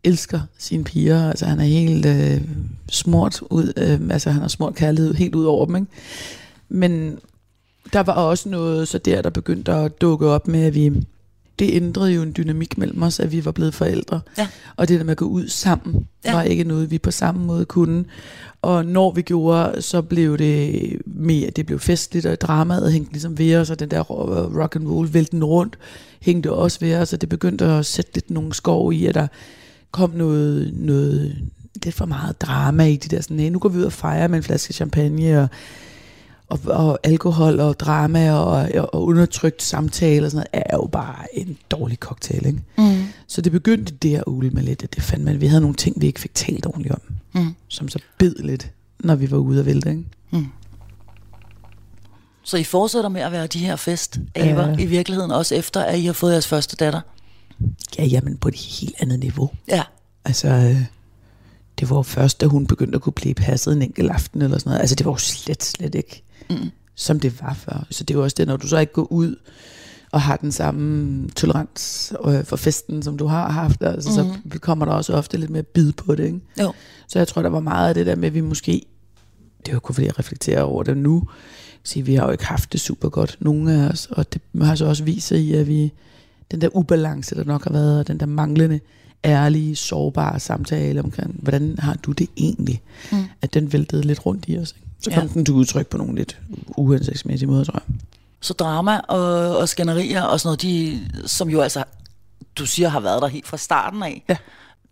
elsker 0.03 0.39
sine 0.57 0.83
piger, 0.83 1.29
altså 1.29 1.45
han 1.45 1.59
er 1.59 1.63
helt 1.63 2.05
øh, 2.05 2.41
smurt 2.89 3.41
ud, 3.49 3.73
øh, 3.77 3.99
altså 4.09 4.29
han 4.31 4.41
har 4.41 4.47
smurt 4.47 4.75
kærlighed 4.75 5.13
helt 5.13 5.35
ud 5.35 5.45
over 5.45 5.65
dem, 5.65 5.75
ikke? 5.75 5.87
Men 6.69 7.17
der 7.93 7.99
var 8.03 8.13
også 8.13 8.49
noget 8.49 8.87
så 8.87 8.97
der, 8.97 9.21
der 9.21 9.29
begyndte 9.29 9.71
at 9.73 10.01
dukke 10.01 10.27
op 10.27 10.47
med, 10.47 10.63
at 10.63 10.75
vi, 10.75 10.91
det 11.59 11.69
ændrede 11.73 12.11
jo 12.11 12.21
en 12.21 12.33
dynamik 12.37 12.77
mellem 12.77 13.01
os, 13.01 13.19
at 13.19 13.31
vi 13.31 13.45
var 13.45 13.51
blevet 13.51 13.73
forældre. 13.73 14.21
Ja. 14.37 14.47
Og 14.75 14.87
det 14.87 14.99
der 14.99 15.03
med 15.05 15.11
at 15.11 15.17
gå 15.17 15.25
ud 15.25 15.47
sammen, 15.47 16.07
Ja. 16.25 16.33
var 16.35 16.41
ikke 16.43 16.63
noget, 16.63 16.91
vi 16.91 16.97
på 16.97 17.11
samme 17.11 17.45
måde 17.45 17.65
kunne. 17.65 18.05
Og 18.61 18.85
når 18.85 19.11
vi 19.11 19.21
gjorde, 19.21 19.81
så 19.81 20.01
blev 20.01 20.37
det 20.37 20.81
mere, 21.05 21.49
det 21.49 21.65
blev 21.65 21.79
festligt, 21.79 22.25
og 22.25 22.41
dramaet 22.41 22.91
hængte 22.93 23.11
ligesom 23.11 23.37
ved 23.37 23.55
os, 23.55 23.69
og 23.69 23.79
den 23.79 23.91
der 23.91 23.99
ro- 24.01 24.61
rock 24.61 24.75
and 24.75 24.87
roll 24.87 25.13
vælten 25.13 25.43
rundt, 25.43 25.77
hængte 26.21 26.51
også 26.53 26.79
ved 26.81 26.95
os, 26.95 27.13
og 27.13 27.21
det 27.21 27.29
begyndte 27.29 27.65
at 27.65 27.85
sætte 27.85 28.11
lidt 28.13 28.31
nogle 28.31 28.53
skov 28.53 28.93
i, 28.93 29.05
at 29.05 29.15
der 29.15 29.27
kom 29.91 30.09
noget, 30.09 30.73
noget 30.73 31.35
lidt 31.83 31.95
for 31.95 32.05
meget 32.05 32.41
drama 32.41 32.85
i 32.85 32.95
de 32.95 33.15
der 33.15 33.21
sådan, 33.21 33.39
"Hey, 33.39 33.49
nu 33.49 33.59
går 33.59 33.69
vi 33.69 33.77
ud 33.77 33.83
og 33.83 33.93
fejrer 33.93 34.27
med 34.27 34.37
en 34.37 34.43
flaske 34.43 34.73
champagne, 34.73 35.41
og, 35.41 35.47
og, 36.49 36.59
og 36.65 36.99
alkohol 37.03 37.59
og 37.59 37.79
drama 37.79 38.31
og, 38.31 38.69
og 38.93 39.03
undertrykt 39.03 39.61
samtale 39.63 40.25
og 40.25 40.31
sådan 40.31 40.45
noget, 40.53 40.65
er 40.71 40.77
jo 40.77 40.87
bare 40.91 41.15
en 41.37 41.57
dårlig 41.71 41.97
cocktail, 41.97 42.45
ikke? 42.45 42.59
Mm. 42.77 43.03
Så 43.27 43.41
det 43.41 43.51
begyndte 43.51 43.93
der 43.93 44.17
at 44.17 44.23
ulme 44.27 44.61
lidt, 44.61 44.83
at 44.83 44.95
det 44.95 45.03
fandt 45.03 45.25
man, 45.25 45.41
vi 45.41 45.47
havde 45.47 45.61
nogle 45.61 45.75
ting, 45.75 46.01
vi 46.01 46.07
ikke 46.07 46.19
fik 46.19 46.33
talt 46.35 46.65
ordentligt 46.65 46.93
om, 46.95 47.01
Mm. 47.35 47.53
som 47.67 47.89
så 47.89 47.99
bed 48.17 48.35
lidt, 48.35 48.69
når 48.99 49.15
vi 49.15 49.31
var 49.31 49.37
ude 49.37 49.59
at 49.59 49.65
vælte, 49.65 49.89
ikke? 49.89 50.03
Så 52.43 52.57
I 52.57 52.63
fortsætter 52.63 53.09
med 53.09 53.21
at 53.21 53.31
være 53.31 53.47
de 53.47 53.59
her 53.59 53.75
festaber 53.75 54.67
Ja. 54.67 54.75
i 54.77 54.85
virkeligheden, 54.85 55.31
også 55.31 55.55
efter 55.55 55.81
at 55.81 55.99
I 55.99 56.05
har 56.05 56.13
fået 56.13 56.31
jeres 56.31 56.47
første 56.47 56.75
datter? 56.75 57.01
Ja, 57.97 58.03
jamen 58.05 58.37
på 58.37 58.47
et 58.47 58.55
helt 58.55 58.95
andet 58.99 59.19
niveau. 59.19 59.51
Ja. 59.67 59.83
Altså, 60.25 60.47
øh, 60.47 60.77
det 61.79 61.89
var 61.89 62.01
først, 62.01 62.41
da 62.41 62.45
hun 62.45 62.67
begyndte 62.67 62.95
at 62.95 63.01
kunne 63.01 63.13
blive 63.13 63.33
passet 63.33 63.73
en 63.75 63.81
enkelt 63.81 64.11
aften 64.11 64.41
eller 64.41 64.57
sådan 64.57 64.69
noget. 64.69 64.79
Altså 64.79 64.95
det 64.95 65.05
var 65.05 65.11
jo 65.11 65.17
slet, 65.17 65.63
slet 65.63 65.95
ikke, 65.95 66.23
mm. 66.49 66.69
som 66.95 67.19
det 67.19 67.41
var 67.41 67.53
før. 67.53 67.85
Så 67.91 68.03
det 68.03 68.13
er 68.13 68.17
jo 68.17 68.23
også 68.23 68.35
det, 68.37 68.47
når 68.47 68.57
du 68.57 68.67
så 68.67 68.77
ikke 68.77 68.93
går 68.93 69.11
ud 69.11 69.35
og 70.11 70.21
har 70.21 70.37
den 70.37 70.51
samme 70.51 71.29
tolerans 71.29 72.13
øh, 72.25 72.43
for 72.43 72.55
festen, 72.55 73.03
som 73.03 73.17
du 73.17 73.25
har 73.25 73.49
haft, 73.49 73.83
altså, 73.83 74.09
mm. 74.09 74.51
så 74.51 74.59
kommer 74.59 74.85
der 74.85 74.91
også 74.93 75.13
ofte 75.13 75.37
lidt 75.37 75.49
mere 75.49 75.63
bid 75.63 75.91
på 75.93 76.15
det. 76.15 76.25
Ikke? 76.25 76.39
Jo. 76.61 76.73
Så 77.07 77.19
jeg 77.19 77.27
tror, 77.27 77.41
der 77.41 77.49
var 77.49 77.59
meget 77.59 77.89
af 77.89 77.93
det 77.93 78.05
der 78.05 78.15
med, 78.15 78.27
at 78.27 78.33
vi 78.33 78.41
måske, 78.41 78.85
det 79.59 79.67
er 79.67 79.73
jo 79.73 79.79
kun 79.79 79.95
fordi 79.95 80.07
jeg 80.07 80.19
reflekterer 80.19 80.61
over 80.61 80.83
det 80.83 80.97
nu, 80.97 81.23
sige, 81.83 82.05
vi 82.05 82.15
har 82.15 82.25
jo 82.25 82.31
ikke 82.31 82.45
haft 82.45 82.73
det 82.73 82.81
super 82.81 83.09
godt, 83.09 83.37
nogen 83.39 83.67
af 83.67 83.89
os, 83.89 84.07
og 84.11 84.33
det 84.33 84.41
har 84.61 84.75
så 84.75 84.85
også 84.85 85.03
vist 85.03 85.27
sig 85.27 85.39
i, 85.39 85.53
at 85.53 85.67
vi, 85.67 85.93
den 86.51 86.61
der 86.61 86.75
ubalance, 86.75 87.35
der 87.35 87.43
nok 87.43 87.63
har 87.63 87.71
været, 87.71 87.99
og 87.99 88.07
den 88.07 88.19
der 88.19 88.25
manglende, 88.25 88.79
ærlige, 89.25 89.75
sårbare 89.75 90.39
samtale 90.39 91.03
omkring, 91.03 91.39
hvordan 91.41 91.75
har 91.79 91.93
du 91.93 92.11
det 92.11 92.29
egentlig, 92.37 92.81
mm. 93.11 93.17
at 93.41 93.53
den 93.53 93.73
væltede 93.73 94.01
lidt 94.01 94.25
rundt 94.25 94.45
i 94.47 94.57
os. 94.57 94.75
Ikke? 94.77 94.87
Så 95.03 95.09
kom 95.11 95.23
ja. 95.23 95.29
den 95.33 95.45
til 95.45 95.53
udtryk 95.53 95.87
på 95.87 95.97
nogle 95.97 96.15
lidt 96.15 96.39
uhensigtsmæssige 96.77 97.49
måder, 97.49 97.63
tror 97.63 97.73
jeg. 97.87 97.95
Så 98.41 98.53
drama 98.53 98.97
og, 98.99 99.57
og 99.57 99.69
skænderier 99.69 100.21
og 100.23 100.39
sådan 100.39 100.47
noget, 100.47 100.61
de, 100.61 100.99
som 101.27 101.49
jo 101.49 101.61
altså, 101.61 101.83
du 102.55 102.65
siger, 102.65 102.89
har 102.89 102.99
været 102.99 103.21
der 103.21 103.27
helt 103.27 103.47
fra 103.47 103.57
starten 103.57 104.03
af, 104.03 104.23
Ja. 104.29 104.35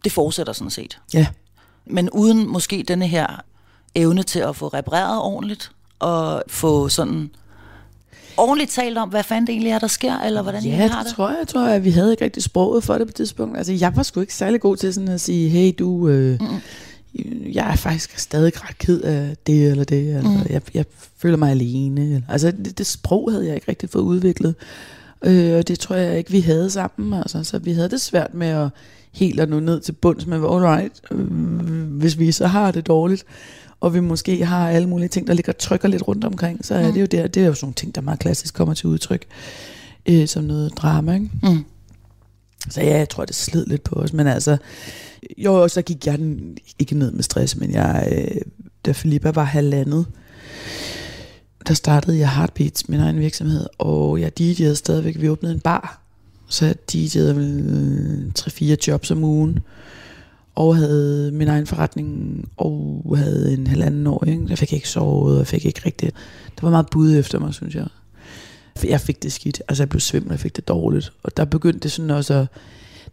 det 0.03 0.11
fortsætter 0.11 0.53
sådan 0.53 0.71
set. 0.71 0.99
Ja, 1.13 1.27
Men 1.85 2.09
uden 2.09 2.47
måske 2.47 2.85
denne 2.87 3.07
her 3.07 3.27
evne 3.95 4.23
til 4.23 4.39
at 4.39 4.55
få 4.55 4.67
repareret 4.67 5.19
ordentligt, 5.21 5.71
og 5.99 6.43
få 6.47 6.89
sådan 6.89 7.29
ordentligt 8.37 8.71
talt 8.71 8.97
om, 8.97 9.09
hvad 9.09 9.23
fanden 9.23 9.47
det 9.47 9.53
egentlig 9.53 9.71
er, 9.71 9.79
der 9.79 9.87
sker, 9.87 10.17
eller 10.19 10.41
hvordan 10.41 10.63
I 10.63 10.69
ja 10.69 10.75
har 10.87 10.97
det, 10.99 11.05
det. 11.07 11.15
tror 11.15 11.29
jeg. 11.29 11.37
Jeg 11.39 11.47
tror, 11.47 11.65
at 11.67 11.83
vi 11.83 11.91
havde 11.91 12.11
ikke 12.11 12.23
rigtig 12.25 12.43
sproget 12.43 12.83
for 12.83 12.93
det 12.97 13.07
på 13.07 13.09
et 13.11 13.15
tidspunkt. 13.15 13.57
Altså, 13.57 13.73
jeg 13.73 13.95
var 13.95 14.03
sgu 14.03 14.19
ikke 14.21 14.35
særlig 14.35 14.61
god 14.61 14.77
til 14.77 14.93
sådan 14.93 15.09
at 15.09 15.21
sige, 15.21 15.49
hey 15.49 15.73
du, 15.79 16.07
øh, 16.07 16.39
jeg 17.53 17.71
er 17.71 17.75
faktisk 17.75 18.19
stadig 18.19 18.69
ret 18.69 18.77
ked 18.77 19.01
af 19.01 19.35
det 19.47 19.67
eller 19.71 19.83
det, 19.83 20.15
eller 20.15 20.29
mm. 20.29 20.45
jeg, 20.49 20.61
jeg 20.73 20.85
føler 21.17 21.37
mig 21.37 21.51
alene. 21.51 22.05
Eller, 22.05 22.21
altså, 22.29 22.51
det, 22.51 22.77
det 22.77 22.85
sprog 22.85 23.31
havde 23.31 23.45
jeg 23.45 23.55
ikke 23.55 23.67
rigtig 23.69 23.89
fået 23.89 24.03
udviklet. 24.03 24.55
Øh, 25.25 25.57
og 25.57 25.67
det 25.67 25.79
tror 25.79 25.95
jeg 25.95 26.17
ikke, 26.17 26.31
vi 26.31 26.39
havde 26.39 26.69
sammen. 26.69 27.13
Altså, 27.13 27.43
så 27.43 27.59
vi 27.59 27.71
havde 27.73 27.89
det 27.89 28.01
svært 28.01 28.33
med 28.33 28.47
at 28.47 28.69
helt 29.11 29.39
at 29.39 29.49
nå 29.49 29.59
ned 29.59 29.79
til 29.79 29.91
bunds 29.91 30.25
med, 30.27 30.37
all 30.37 30.45
right, 30.45 31.01
øh, 31.11 31.27
hvis 31.99 32.19
vi 32.19 32.31
så 32.31 32.47
har 32.47 32.71
det 32.71 32.87
dårligt, 32.87 33.23
og 33.79 33.93
vi 33.93 33.99
måske 33.99 34.45
har 34.45 34.69
alle 34.69 34.89
mulige 34.89 35.07
ting, 35.07 35.27
der 35.27 35.33
ligger 35.33 35.51
og 35.51 35.57
trykker 35.57 35.87
lidt 35.87 36.07
rundt 36.07 36.23
omkring, 36.23 36.65
så 36.65 36.75
er 36.75 36.87
Mm. 36.87 36.93
det 36.93 37.01
jo 37.01 37.05
der, 37.05 37.27
det 37.27 37.43
er 37.43 37.47
jo 37.47 37.53
sådan 37.53 37.65
nogle 37.65 37.73
ting, 37.73 37.95
der 37.95 38.01
meget 38.01 38.19
klassisk 38.19 38.53
kommer 38.53 38.73
til 38.73 38.87
udtryk 38.87 39.25
øh, 40.05 40.27
som 40.27 40.43
noget 40.43 40.77
drama, 40.77 41.13
ikke? 41.13 41.29
Mm. 41.43 41.65
Så 42.69 42.81
ja, 42.81 42.97
jeg 42.97 43.09
tror, 43.09 43.25
det 43.25 43.35
slid 43.35 43.65
lidt 43.65 43.83
på 43.83 43.95
os. 43.95 44.13
Men 44.13 44.27
altså, 44.27 44.57
jo, 45.37 45.67
så 45.67 45.81
gik 45.81 46.07
jeg 46.07 46.17
den 46.17 46.57
ikke 46.79 46.97
ned 46.97 47.11
med 47.11 47.23
stress, 47.23 47.57
men 47.57 47.71
jeg, 47.71 48.07
øh, 48.11 48.41
da 48.85 48.91
Filippa 48.91 49.31
var 49.31 49.43
halvandet, 49.43 50.05
der 51.67 51.73
startede 51.73 52.17
jeg 52.17 52.35
Heartbeats, 52.35 52.89
min 52.89 52.99
egen 52.99 53.19
virksomhed, 53.19 53.67
og 53.77 54.21
jeg 54.21 54.31
DJ'ede 54.39 54.73
stadigvæk. 54.73 55.21
Vi 55.21 55.29
åbnede 55.29 55.53
en 55.53 55.59
bar, 55.59 56.01
så 56.47 56.65
jeg 56.65 56.75
DJ'ede 56.91 57.35
vel 57.35 58.33
3-4 58.39 58.75
jobs 58.87 59.11
om 59.11 59.23
ugen, 59.23 59.59
og 60.55 60.75
havde 60.75 61.31
min 61.31 61.47
egen 61.47 61.67
forretning, 61.67 62.45
og 62.57 63.15
havde 63.17 63.53
en 63.53 63.67
halvanden 63.67 64.07
år. 64.07 64.23
Ikke? 64.27 64.45
Jeg 64.49 64.57
fik 64.57 64.73
ikke 64.73 64.89
sovet, 64.89 65.33
og 65.33 65.39
jeg 65.39 65.47
fik 65.47 65.65
ikke 65.65 65.81
rigtigt... 65.85 66.15
Der 66.55 66.61
var 66.61 66.69
meget 66.69 66.89
bud 66.91 67.15
efter 67.15 67.39
mig, 67.39 67.53
synes 67.53 67.75
jeg. 67.75 67.87
Jeg 68.83 69.01
fik 69.01 69.23
det 69.23 69.33
skidt. 69.33 69.61
Altså 69.67 69.83
jeg 69.83 69.89
blev 69.89 69.99
svimmel, 69.99 70.31
jeg 70.31 70.39
fik 70.39 70.55
det 70.55 70.67
dårligt. 70.67 71.13
Og 71.23 71.37
der 71.37 71.45
begyndte 71.45 71.79
det 71.79 71.91
sådan 71.91 72.11
også 72.11 72.33
at, 72.33 72.47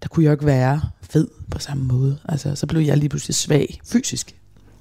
der 0.03 0.09
kunne 0.09 0.25
jeg 0.25 0.29
jo 0.29 0.35
ikke 0.35 0.47
være 0.47 0.81
fed 1.03 1.29
på 1.51 1.59
samme 1.59 1.85
måde. 1.85 2.19
Altså 2.29 2.55
så 2.55 2.67
blev 2.67 2.83
jeg 2.83 2.97
lige 2.97 3.09
pludselig 3.09 3.35
svag 3.35 3.81
fysisk. 3.85 4.35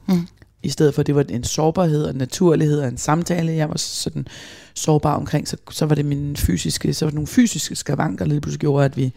Mm. 0.08 0.27
I 0.63 0.70
stedet 0.70 0.94
for, 0.94 1.00
at 1.00 1.08
det 1.08 1.15
var 1.15 1.25
en 1.29 1.44
sårbarhed 1.44 2.03
og 2.03 2.10
en 2.10 2.15
naturlighed 2.15 2.79
og 2.79 2.88
en 2.88 2.98
samtale, 2.98 3.51
jeg 3.51 3.70
var 3.70 3.77
sådan 3.77 4.27
sårbar 4.74 5.16
omkring, 5.16 5.48
så, 5.48 5.57
så 5.72 5.85
var 5.85 5.96
det 5.96 6.05
min 6.05 6.35
fysiske, 6.35 6.94
så 6.94 7.05
var 7.05 7.09
det 7.09 7.16
nogle 7.16 7.27
fysiske 7.27 7.75
skavanker, 7.75 8.25
der 8.25 8.29
lige 8.29 8.42
pludselig 8.42 8.59
gjorde, 8.59 8.85
at 8.85 8.98
vi 8.98 9.14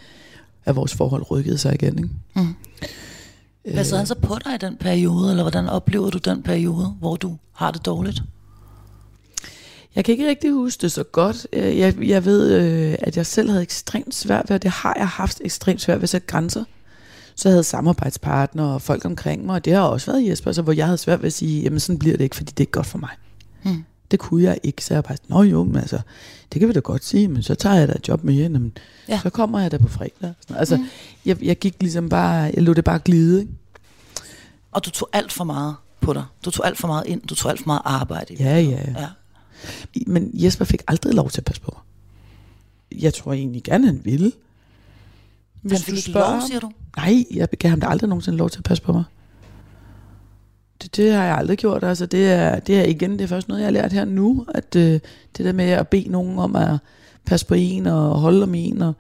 at 0.64 0.76
vores 0.76 0.94
forhold 0.94 1.30
rykkede 1.30 1.58
sig 1.58 1.74
igen. 1.74 1.98
Ikke? 1.98 2.10
Mm. 2.36 2.54
Hvad 3.72 3.84
så 3.84 3.96
han 3.96 4.06
så 4.06 4.14
på 4.14 4.38
dig 4.44 4.54
i 4.54 4.58
den 4.58 4.76
periode, 4.76 5.30
eller 5.30 5.42
hvordan 5.42 5.68
oplever 5.68 6.10
du 6.10 6.18
den 6.18 6.42
periode, 6.42 6.86
hvor 6.98 7.16
du 7.16 7.36
har 7.52 7.70
det 7.70 7.86
dårligt? 7.86 8.22
Jeg 9.96 10.04
kan 10.04 10.12
ikke 10.12 10.28
rigtig 10.28 10.50
huske 10.52 10.80
det 10.82 10.92
så 10.92 11.02
godt. 11.02 11.46
Øh, 11.52 11.78
Jeg, 11.78 11.94
jeg 12.08 12.24
ved, 12.24 12.52
øh, 12.60 12.96
at 12.98 13.16
jeg 13.16 13.26
selv 13.26 13.50
havde 13.50 13.62
ekstremt 13.62 14.14
svært 14.14 14.44
ved, 14.50 14.54
og 14.54 14.62
det 14.62 14.70
har 14.70 14.94
jeg 14.98 15.08
haft 15.08 15.40
ekstremt 15.44 15.80
svært 15.80 15.96
ved 15.98 16.02
at 16.02 16.08
sætte 16.08 16.26
grænser. 16.26 16.64
Så 17.34 17.48
jeg 17.48 17.52
havde 17.54 17.64
samarbejdspartnere 17.64 18.74
og 18.74 18.82
folk 18.82 19.04
omkring 19.04 19.46
mig, 19.46 19.54
og 19.54 19.64
det 19.64 19.72
har 19.72 19.80
også 19.80 20.12
været 20.12 20.26
Jesper, 20.28 20.52
så 20.52 20.62
hvor 20.62 20.72
jeg 20.72 20.84
havde 20.86 20.98
svært 20.98 21.20
ved 21.22 21.26
at 21.26 21.32
sige, 21.32 21.62
jamen 21.62 21.80
sådan 21.80 21.98
bliver 21.98 22.16
det 22.16 22.24
ikke, 22.24 22.36
fordi 22.36 22.50
det 22.50 22.56
er 22.60 22.62
ikke 22.62 22.72
godt 22.72 22.86
for 22.86 22.98
mig. 22.98 23.10
Mm. 23.64 23.84
Det 24.10 24.18
kunne 24.18 24.42
jeg 24.42 24.58
ikke, 24.62 24.84
så 24.84 24.94
jeg 24.94 25.04
bare, 25.04 25.16
nå 25.28 25.42
jo, 25.42 25.64
men 25.64 25.76
altså, 25.76 25.98
det 26.52 26.60
kan 26.60 26.68
vi 26.68 26.72
da 26.72 26.80
godt 26.80 27.04
sige, 27.04 27.28
men 27.28 27.42
så 27.42 27.54
tager 27.54 27.76
jeg 27.76 27.88
da 27.88 27.92
et 27.92 28.08
job 28.08 28.24
med 28.24 28.34
hende, 28.34 28.60
men 28.60 28.72
Ja. 29.08 29.20
så 29.22 29.30
kommer 29.30 29.60
jeg 29.60 29.70
da 29.72 29.78
på 29.78 29.88
fredag. 29.88 30.32
Sådan. 30.40 30.56
Altså, 30.56 30.76
Mm. 30.76 30.84
jeg, 31.24 31.42
jeg 31.42 31.58
gik 31.58 31.74
ligesom 31.80 32.08
bare, 32.08 32.32
jeg 32.54 32.62
lod 32.62 32.74
det 32.74 32.84
bare 32.84 32.98
glide. 32.98 33.40
Ikke? 33.40 33.52
Og 34.72 34.84
du 34.84 34.90
tog 34.90 35.08
alt 35.12 35.32
for 35.32 35.44
meget 35.44 35.74
på 36.00 36.12
dig. 36.12 36.24
Du 36.44 36.50
tog 36.50 36.66
alt 36.66 36.78
for 36.78 36.88
meget 36.88 37.06
ind. 37.06 37.22
Du 37.22 37.34
tog 37.34 37.50
alt 37.50 37.60
for 37.60 37.66
meget 37.66 37.82
arbejde. 37.84 38.34
Ja, 38.40 38.60
ja. 38.60 38.78
ja. 39.00 39.06
Men 40.06 40.30
Jesper 40.34 40.64
fik 40.64 40.82
aldrig 40.88 41.14
lov 41.14 41.30
til 41.30 41.40
at 41.40 41.44
passe 41.44 41.62
på 41.62 41.74
mig. 41.76 41.82
Jeg 43.02 43.14
tror 43.14 43.32
egentlig 43.32 43.62
gerne, 43.62 43.86
han 43.86 44.00
ville. 44.04 44.32
Han 45.68 45.78
fik 45.78 45.96
ikke 45.96 46.10
lov, 46.10 46.40
siger 46.46 46.60
du? 46.60 46.70
Nej, 46.96 47.24
jeg 47.34 47.48
gav 47.58 47.70
ham 47.70 47.80
da 47.80 47.86
aldrig 47.86 48.08
nogensinde 48.08 48.38
lov 48.38 48.50
til 48.50 48.58
at 48.58 48.64
passe 48.64 48.82
på 48.82 48.92
mig. 48.92 49.04
Det, 50.82 50.96
det 50.96 51.12
har 51.12 51.24
jeg 51.24 51.36
aldrig 51.36 51.58
gjort. 51.58 51.84
Altså, 51.84 52.06
det, 52.06 52.32
er, 52.32 52.58
det 52.58 52.78
er 52.78 52.84
igen, 52.84 53.12
det 53.12 53.20
er 53.20 53.26
først 53.26 53.48
noget, 53.48 53.60
jeg 53.60 53.66
har 53.66 53.72
lært 53.72 53.92
her 53.92 54.04
nu, 54.04 54.46
at 54.54 54.76
øh, 54.76 55.00
det 55.36 55.44
der 55.44 55.52
med 55.52 55.64
at 55.64 55.88
bede 55.88 56.08
nogen 56.08 56.38
om 56.38 56.56
at 56.56 56.78
passe 57.24 57.46
på 57.46 57.54
en 57.54 57.86
og 57.86 58.18
holde 58.20 58.42
om 58.42 58.54
en, 58.54 58.82
og 58.82 58.94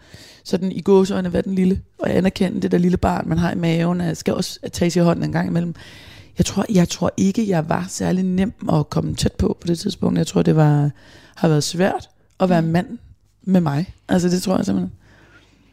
sådan 0.44 0.72
i 0.72 0.80
gåsøjne 0.80 1.32
være 1.32 1.42
den 1.42 1.54
lille, 1.54 1.80
og 1.98 2.16
anerkende 2.16 2.62
det 2.62 2.72
der 2.72 2.78
lille 2.78 2.96
barn, 2.96 3.28
man 3.28 3.38
har 3.38 3.52
i 3.52 3.54
maven, 3.54 4.00
at 4.00 4.16
skal 4.16 4.34
også 4.34 4.60
tages 4.72 4.96
i 4.96 4.98
hånden 4.98 5.24
en 5.24 5.32
gang 5.32 5.48
imellem. 5.48 5.74
Jeg 6.40 6.46
tror, 6.46 6.66
jeg 6.68 6.88
tror 6.88 7.12
ikke, 7.16 7.48
jeg 7.48 7.68
var 7.68 7.86
særlig 7.88 8.24
nem 8.24 8.52
at 8.72 8.90
komme 8.90 9.14
tæt 9.14 9.32
på 9.32 9.56
på 9.60 9.66
det 9.66 9.78
tidspunkt. 9.78 10.18
Jeg 10.18 10.26
tror, 10.26 10.42
det 10.42 10.56
var, 10.56 10.90
har 11.34 11.48
været 11.48 11.64
svært 11.64 12.08
at 12.40 12.48
være 12.48 12.62
mand 12.62 12.98
med 13.42 13.60
mig. 13.60 13.94
Altså, 14.08 14.28
det 14.28 14.42
tror 14.42 14.56
jeg 14.56 14.64
simpelthen. 14.64 14.92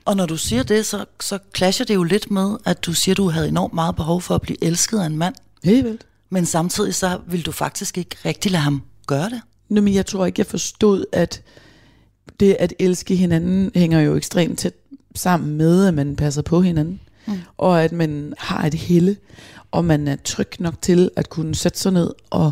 Og 0.05 0.15
når 0.15 0.25
du 0.25 0.37
siger 0.37 0.63
det, 0.63 0.85
så, 0.85 1.05
så 1.19 1.39
clasher 1.55 1.85
det 1.85 1.95
jo 1.95 2.03
lidt 2.03 2.31
med, 2.31 2.57
at 2.65 2.85
du 2.85 2.93
siger, 2.93 3.15
du 3.15 3.29
havde 3.29 3.47
enormt 3.47 3.73
meget 3.73 3.95
behov 3.95 4.21
for 4.21 4.35
at 4.35 4.41
blive 4.41 4.63
elsket 4.63 4.99
af 4.99 5.05
en 5.05 5.17
mand. 5.17 5.35
Helt 5.63 5.85
vildt. 5.85 6.05
Men 6.29 6.45
samtidig 6.45 6.95
så 6.95 7.19
vil 7.27 7.45
du 7.45 7.51
faktisk 7.51 7.97
ikke 7.97 8.15
rigtig 8.25 8.51
lade 8.51 8.63
ham 8.63 8.81
gøre 9.07 9.29
det. 9.29 9.41
Nå, 9.69 9.81
men 9.81 9.93
jeg 9.93 10.05
tror 10.05 10.25
ikke, 10.25 10.39
jeg 10.39 10.47
forstod, 10.47 11.05
at 11.11 11.41
det 12.39 12.57
at 12.59 12.73
elske 12.79 13.15
hinanden 13.15 13.71
hænger 13.75 13.99
jo 13.99 14.15
ekstremt 14.15 14.59
tæt 14.59 14.73
sammen 15.15 15.57
med, 15.57 15.85
at 15.85 15.93
man 15.93 16.15
passer 16.15 16.41
på 16.41 16.61
hinanden. 16.61 16.99
Mm. 17.27 17.33
Og 17.57 17.83
at 17.83 17.91
man 17.91 18.33
har 18.37 18.65
et 18.65 18.73
helle, 18.73 19.17
og 19.71 19.85
man 19.85 20.07
er 20.07 20.15
tryg 20.23 20.51
nok 20.59 20.81
til 20.81 21.09
at 21.15 21.29
kunne 21.29 21.55
sætte 21.55 21.79
sig 21.79 21.91
ned 21.91 22.13
og 22.29 22.51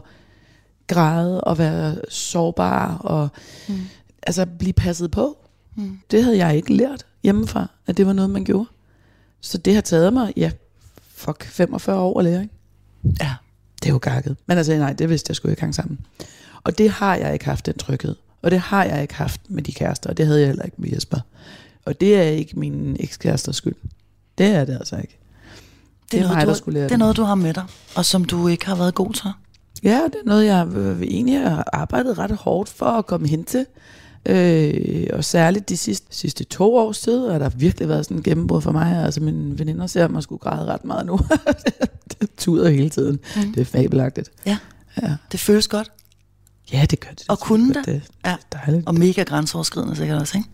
græde 0.88 1.41
og 1.41 1.58
være 1.58 1.95
sårbar 2.10 2.97
og 2.97 3.30
mm. 3.67 3.80
altså 4.23 4.45
blive 4.60 4.73
passet 4.73 5.12
på. 5.12 5.38
Mm. 5.75 5.99
Det 6.12 6.23
havde 6.23 6.38
jeg 6.38 6.56
ikke 6.56 6.73
lært 6.73 7.06
hjemmefra, 7.23 7.69
at 7.88 7.97
det 7.97 8.06
var 8.06 8.13
noget, 8.13 8.30
man 8.30 8.43
gjorde. 8.43 8.69
Så 9.41 9.58
det 9.58 9.73
har 9.73 9.82
taget 9.82 10.13
mig, 10.13 10.34
ja, 10.38 10.51
fuck, 11.08 11.45
45 11.45 11.99
år 11.99 12.19
at 12.19 12.25
lære, 12.25 12.41
ikke? 12.41 12.54
Ja. 13.21 13.34
Det 13.84 13.89
er 13.89 13.93
jo 13.93 13.99
gakket. 14.01 14.38
Men 14.45 14.58
altså, 14.58 14.78
nej, 14.78 14.93
det 14.93 15.10
vidste 15.10 15.32
jeg 15.32 15.36
skulle 15.36 15.51
ikke 15.51 15.62
hang 15.62 15.75
sammen. 15.75 15.99
Og 16.63 16.78
det 16.78 16.89
har 16.89 17.15
jeg 17.15 17.34
ikke 17.34 17.45
haft, 17.45 17.65
den 17.65 17.78
tryghed. 17.78 18.15
Og 18.41 18.51
det 18.51 18.60
har 18.60 18.84
jeg 18.84 19.01
ikke 19.01 19.13
haft 19.13 19.41
med 19.49 19.63
de 19.63 19.71
kærester, 19.71 20.10
og 20.10 20.17
det 20.17 20.25
havde 20.25 20.39
jeg 20.39 20.47
heller 20.47 20.63
ikke 20.63 20.82
med 20.82 20.89
Jesper. 20.89 21.19
Og 21.86 22.01
det 22.01 22.15
er 22.15 22.21
ikke 22.21 22.60
min 22.60 22.97
ekskæresters 22.99 23.56
skyld. 23.56 23.75
Det 24.38 24.45
er 24.45 24.65
det 24.65 24.73
altså 24.73 24.97
ikke. 24.97 25.17
Det 26.12 26.18
er 26.20 26.22
noget, 26.24 26.36
mig, 26.36 26.41
du, 26.41 26.46
der 26.46 26.52
har- 26.54 26.58
skulle 26.58 26.74
lære 26.74 26.84
det 26.84 26.91
er 26.91 26.96
det. 26.96 27.00
noget, 27.00 27.18
du 27.18 27.24
har 27.24 27.36
med 27.36 27.54
dig, 27.54 27.63
og 27.96 28.06
som 28.06 28.26
du 28.26 28.48
ikke 28.48 28.65
har 28.65 28.76
været 28.76 28.96
god 28.96 29.13
til. 29.13 29.32
Ja, 29.84 29.89
det 30.06 30.15
er 30.15 30.26
noget, 30.26 30.46
jeg 30.46 30.68
øh, 30.68 31.02
egentlig 31.02 31.39
har 31.50 31.70
arbejdet 31.74 32.18
ret 32.18 32.32
hårdt 32.32 32.70
for 32.70 32.86
at 32.86 33.06
komme 33.06 33.28
hen 33.28 33.44
til. 33.44 33.65
Øh, 34.26 35.08
og 35.13 35.24
særligt 35.24 35.70
de 35.70 35.78
sidste, 35.78 36.08
sidste 36.10 36.44
to 36.44 36.76
års 36.76 37.00
tid 37.00 37.30
har 37.30 37.39
der 37.39 37.50
virkelig 37.50 37.89
været 37.89 38.06
sådan 38.06 38.18
en 38.18 38.24
gennembrud 38.24 38.62
for 38.62 38.72
mig. 38.72 39.04
Altså 39.06 39.22
mine 39.22 39.60
veninder 39.60 39.88
ser 39.88 40.08
mig 40.08 40.24
skulle 40.24 40.39
græde 40.39 40.65
ret 40.65 40.86
meget 40.86 41.06
nu. 41.06 41.20
det 42.22 42.30
tuder 42.38 42.70
hele 42.70 42.89
tiden. 42.89 43.20
Mm. 43.36 43.54
Det 43.54 43.62
er 43.62 43.65
fabelagtigt. 43.65 44.32
Ja. 44.46 44.58
Ja. 45.02 45.15
Det 45.32 45.39
føles 45.39 45.68
godt, 45.68 45.91
ja, 46.74 46.86
det 46.89 47.00
gør 47.00 47.10
det. 47.10 47.24
Og 47.28 47.39
kunne 47.39 47.68
det? 47.68 47.76
det? 47.76 47.86
Det 47.86 48.02
Ja. 48.26 48.32
er 48.32 48.36
dejligt. 48.65 48.88
og 48.88 48.96
mega 48.96 49.24
grænseoverskridende 49.24 49.96
sikkert 49.96 50.22
også, 50.22 50.38
ikke? 50.38 50.50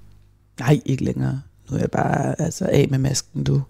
Nej, 0.60 0.82
ikke 0.86 1.04
længere. 1.04 1.42
Nu 1.70 1.76
er 1.78 1.80
jeg 1.82 1.92
bare 1.92 2.42
altså, 2.42 2.66
af 2.66 2.88
med 2.90 3.00
masken, 3.00 3.44
du. 3.44 3.62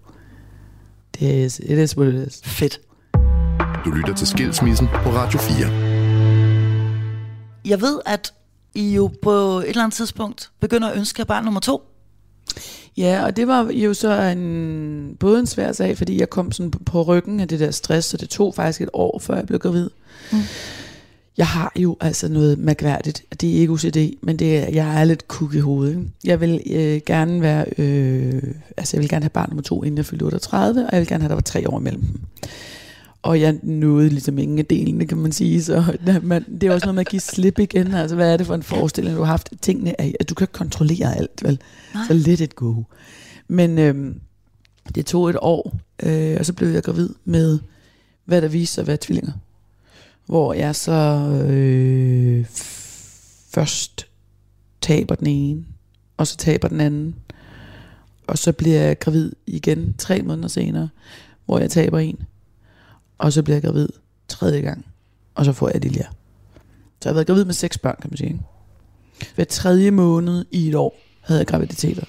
Det 1.20 1.42
er, 1.42 1.44
it 1.44 1.78
is 1.78 1.96
what 1.96 2.14
it 2.14 2.26
is. 2.26 2.40
Fedt. 2.44 2.80
Du 3.84 3.90
lytter 3.90 4.14
til 4.14 4.26
Skilsmissen 4.26 4.88
på 4.88 5.10
Radio 5.10 5.38
4. 5.38 5.66
Jeg 7.64 7.80
ved, 7.80 8.00
at 8.06 8.32
I 8.74 8.94
jo 8.94 9.10
på 9.22 9.30
et 9.30 9.68
eller 9.68 9.82
andet 9.82 9.96
tidspunkt 9.96 10.50
begynder 10.60 10.88
at 10.88 10.96
ønske 10.96 11.24
barn 11.24 11.44
nummer 11.44 11.60
to. 11.60 11.82
Ja, 12.96 13.24
og 13.24 13.36
det 13.36 13.48
var 13.48 13.70
jo 13.72 13.94
så 13.94 14.12
en, 14.22 15.16
både 15.20 15.38
en 15.38 15.46
svær 15.46 15.72
sag, 15.72 15.98
fordi 15.98 16.20
jeg 16.20 16.30
kom 16.30 16.52
sådan 16.52 16.70
på 16.70 17.02
ryggen 17.02 17.40
af 17.40 17.48
det 17.48 17.60
der 17.60 17.70
stress, 17.70 18.08
så 18.08 18.16
det 18.16 18.28
tog 18.28 18.54
faktisk 18.54 18.80
et 18.80 18.88
år, 18.92 19.18
før 19.18 19.36
jeg 19.36 19.46
blev 19.46 19.58
gravid. 19.58 19.90
Mm. 20.32 20.38
Jeg 21.36 21.46
har 21.46 21.72
jo 21.76 21.96
altså 22.00 22.28
noget 22.28 22.58
mærkværdigt. 22.58 23.24
Det 23.40 23.56
er 23.56 23.60
ikke 23.60 23.72
OCD, 23.72 23.96
men 24.22 24.36
det 24.36 24.58
er, 24.58 24.68
jeg 24.68 25.00
er 25.00 25.04
lidt 25.04 25.28
kuk 25.28 25.54
i 25.54 25.58
hovedet. 25.58 25.90
Ikke? 25.90 26.10
Jeg 26.24 26.40
vil 26.40 26.62
øh, 26.70 27.00
gerne 27.06 27.42
være, 27.42 27.64
øh, 27.78 28.42
altså 28.76 28.96
jeg 28.96 29.02
vil 29.02 29.08
gerne 29.08 29.24
have 29.24 29.30
barn 29.30 29.48
nummer 29.50 29.62
to, 29.62 29.82
inden 29.82 29.96
jeg 29.96 30.06
fyldte 30.06 30.24
38, 30.24 30.86
og 30.86 30.92
jeg 30.92 31.00
vil 31.00 31.08
gerne 31.08 31.22
have, 31.22 31.26
at 31.26 31.30
der 31.30 31.34
var 31.34 31.42
tre 31.42 31.68
år 31.68 31.80
imellem 31.80 32.02
dem. 32.02 32.20
Og 33.22 33.40
jeg 33.40 33.58
nåede 33.62 34.08
ligesom 34.08 34.38
ingen 34.38 34.58
af 34.58 34.66
delene, 34.66 35.06
kan 35.06 35.18
man 35.18 35.32
sige. 35.32 35.62
Så 35.62 35.98
man, 36.22 36.44
det 36.60 36.62
er 36.62 36.72
også 36.72 36.86
noget 36.86 36.94
med 36.94 37.00
at 37.00 37.08
give 37.08 37.20
slip 37.20 37.58
igen. 37.58 37.94
Altså, 37.94 38.16
hvad 38.16 38.32
er 38.32 38.36
det 38.36 38.46
for 38.46 38.54
en 38.54 38.62
forestilling, 38.62 39.16
du 39.16 39.22
har 39.22 39.30
haft? 39.30 39.52
Tingene 39.62 40.00
er, 40.00 40.12
at 40.20 40.28
du 40.28 40.34
kan 40.34 40.48
kontrollere 40.52 41.16
alt, 41.16 41.44
vel? 41.44 41.58
Nej. 41.94 42.04
Så 42.08 42.14
lidt 42.14 42.40
et 42.40 42.56
go. 42.56 42.74
Men 43.48 43.78
øh, 43.78 44.14
det 44.94 45.06
tog 45.06 45.30
et 45.30 45.36
år, 45.40 45.76
øh, 46.02 46.36
og 46.38 46.46
så 46.46 46.52
blev 46.52 46.68
jeg 46.68 46.82
gravid 46.82 47.08
med, 47.24 47.58
hvad 48.24 48.42
der 48.42 48.48
viste 48.48 48.74
sig 48.74 48.82
at 48.82 48.88
være 48.88 48.98
tvillinger 49.00 49.32
hvor 50.32 50.52
jeg 50.52 50.76
så 50.76 50.92
øh, 51.50 52.44
først 53.50 54.06
taber 54.80 55.14
den 55.14 55.26
ene, 55.26 55.64
og 56.16 56.26
så 56.26 56.36
taber 56.36 56.68
den 56.68 56.80
anden. 56.80 57.14
Og 58.26 58.38
så 58.38 58.52
bliver 58.52 58.80
jeg 58.80 58.98
gravid 58.98 59.32
igen 59.46 59.94
tre 59.98 60.22
måneder 60.22 60.48
senere, 60.48 60.88
hvor 61.46 61.58
jeg 61.58 61.70
taber 61.70 61.98
en. 61.98 62.22
Og 63.18 63.32
så 63.32 63.42
bliver 63.42 63.54
jeg 63.56 63.62
gravid 63.62 63.88
tredje 64.28 64.60
gang, 64.60 64.86
og 65.34 65.44
så 65.44 65.52
får 65.52 65.68
jeg 65.68 65.80
Lilia. 65.80 66.06
Så 67.00 67.08
jeg 67.08 67.10
har 67.10 67.14
været 67.14 67.26
gravid 67.26 67.44
med 67.44 67.54
seks 67.54 67.78
børn, 67.78 67.96
kan 68.02 68.10
man 68.10 68.16
sige. 68.16 68.40
Hver 69.34 69.44
tredje 69.44 69.90
måned 69.90 70.44
i 70.50 70.68
et 70.68 70.74
år 70.74 70.96
havde 71.20 71.38
jeg 71.38 71.46
graviditeter. 71.46 72.04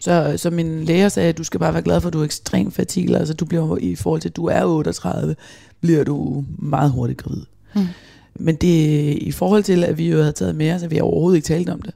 Så, 0.00 0.34
så 0.36 0.50
min 0.50 0.84
læger 0.84 1.08
sagde, 1.08 1.28
at 1.28 1.38
du 1.38 1.44
skal 1.44 1.60
bare 1.60 1.72
være 1.72 1.82
glad 1.82 2.00
for, 2.00 2.08
at 2.08 2.12
du 2.12 2.20
er 2.20 2.24
ekstremt 2.24 2.74
fertil. 2.74 3.14
Altså 3.14 3.34
du 3.34 3.44
bliver 3.44 3.76
i 3.76 3.94
forhold 3.94 4.20
til, 4.20 4.28
at 4.28 4.36
du 4.36 4.46
er 4.46 4.64
38, 4.64 5.36
bliver 5.80 6.04
du 6.04 6.44
meget 6.58 6.90
hurtigt 6.90 7.18
gravid. 7.18 7.42
Mm. 7.74 7.86
Men 8.34 8.56
det 8.56 9.14
i 9.20 9.32
forhold 9.32 9.62
til, 9.62 9.84
at 9.84 9.98
vi 9.98 10.08
jo 10.10 10.18
havde 10.18 10.32
taget 10.32 10.54
med 10.54 10.72
os, 10.72 10.82
at 10.82 10.90
vi 10.90 11.00
overhovedet 11.00 11.36
ikke 11.36 11.46
talt 11.46 11.68
om 11.68 11.82
det. 11.82 11.94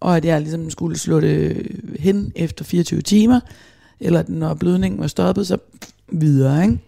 Og 0.00 0.16
at 0.16 0.24
jeg 0.24 0.40
ligesom 0.40 0.70
skulle 0.70 0.98
slå 0.98 1.20
det 1.20 1.66
hen 1.98 2.32
efter 2.36 2.64
24 2.64 3.02
timer, 3.02 3.40
eller 4.00 4.24
når 4.28 4.54
blødningen 4.54 5.00
var 5.00 5.06
stoppet, 5.06 5.46
så 5.46 5.58
videre, 6.08 6.62
ikke? 6.62 6.78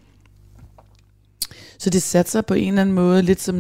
Så 1.78 1.90
det 1.90 2.02
satte 2.02 2.30
sig 2.30 2.46
på 2.46 2.54
en 2.54 2.68
eller 2.68 2.82
anden 2.82 2.94
måde 2.94 3.22
lidt 3.22 3.40
som 3.40 3.56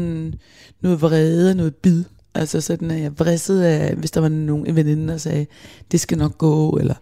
noget 0.80 1.02
vrede, 1.02 1.54
noget 1.54 1.74
bid. 1.74 2.04
Altså 2.34 2.60
sådan, 2.60 2.90
at 2.90 3.00
jeg 3.00 3.18
vrissede 3.18 3.68
af, 3.68 3.94
hvis 3.94 4.10
der 4.10 4.20
var 4.20 4.28
nogen 4.28 4.76
veninde, 4.76 5.08
der 5.08 5.18
sagde, 5.18 5.46
det 5.92 6.00
skal 6.00 6.18
nok 6.18 6.38
gå, 6.38 6.70
eller 6.70 6.94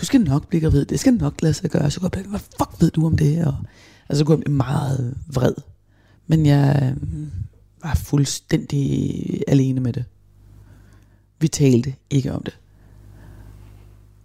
du 0.00 0.04
skal 0.04 0.20
nok 0.20 0.48
blive 0.48 0.60
gravid, 0.60 0.84
det 0.84 1.00
skal 1.00 1.14
nok 1.14 1.42
lade 1.42 1.54
sig 1.54 1.70
gøre. 1.70 1.90
Så 1.90 2.00
kunne 2.00 2.10
jeg 2.14 2.22
blive, 2.22 2.30
hvad 2.30 2.40
fuck 2.40 2.70
ved 2.80 2.90
du 2.90 3.06
om 3.06 3.16
det? 3.16 3.46
Og, 3.46 3.54
altså 4.08 4.18
så 4.18 4.24
kunne 4.24 4.36
jeg 4.36 4.44
blive 4.44 4.56
meget 4.56 5.14
vred. 5.26 5.54
Men 6.26 6.46
jeg 6.46 6.92
øh, 6.92 7.26
var 7.82 7.94
fuldstændig 7.94 9.42
alene 9.48 9.80
med 9.80 9.92
det. 9.92 10.04
Vi 11.38 11.48
talte 11.48 11.94
ikke 12.10 12.32
om 12.32 12.42
det. 12.42 12.58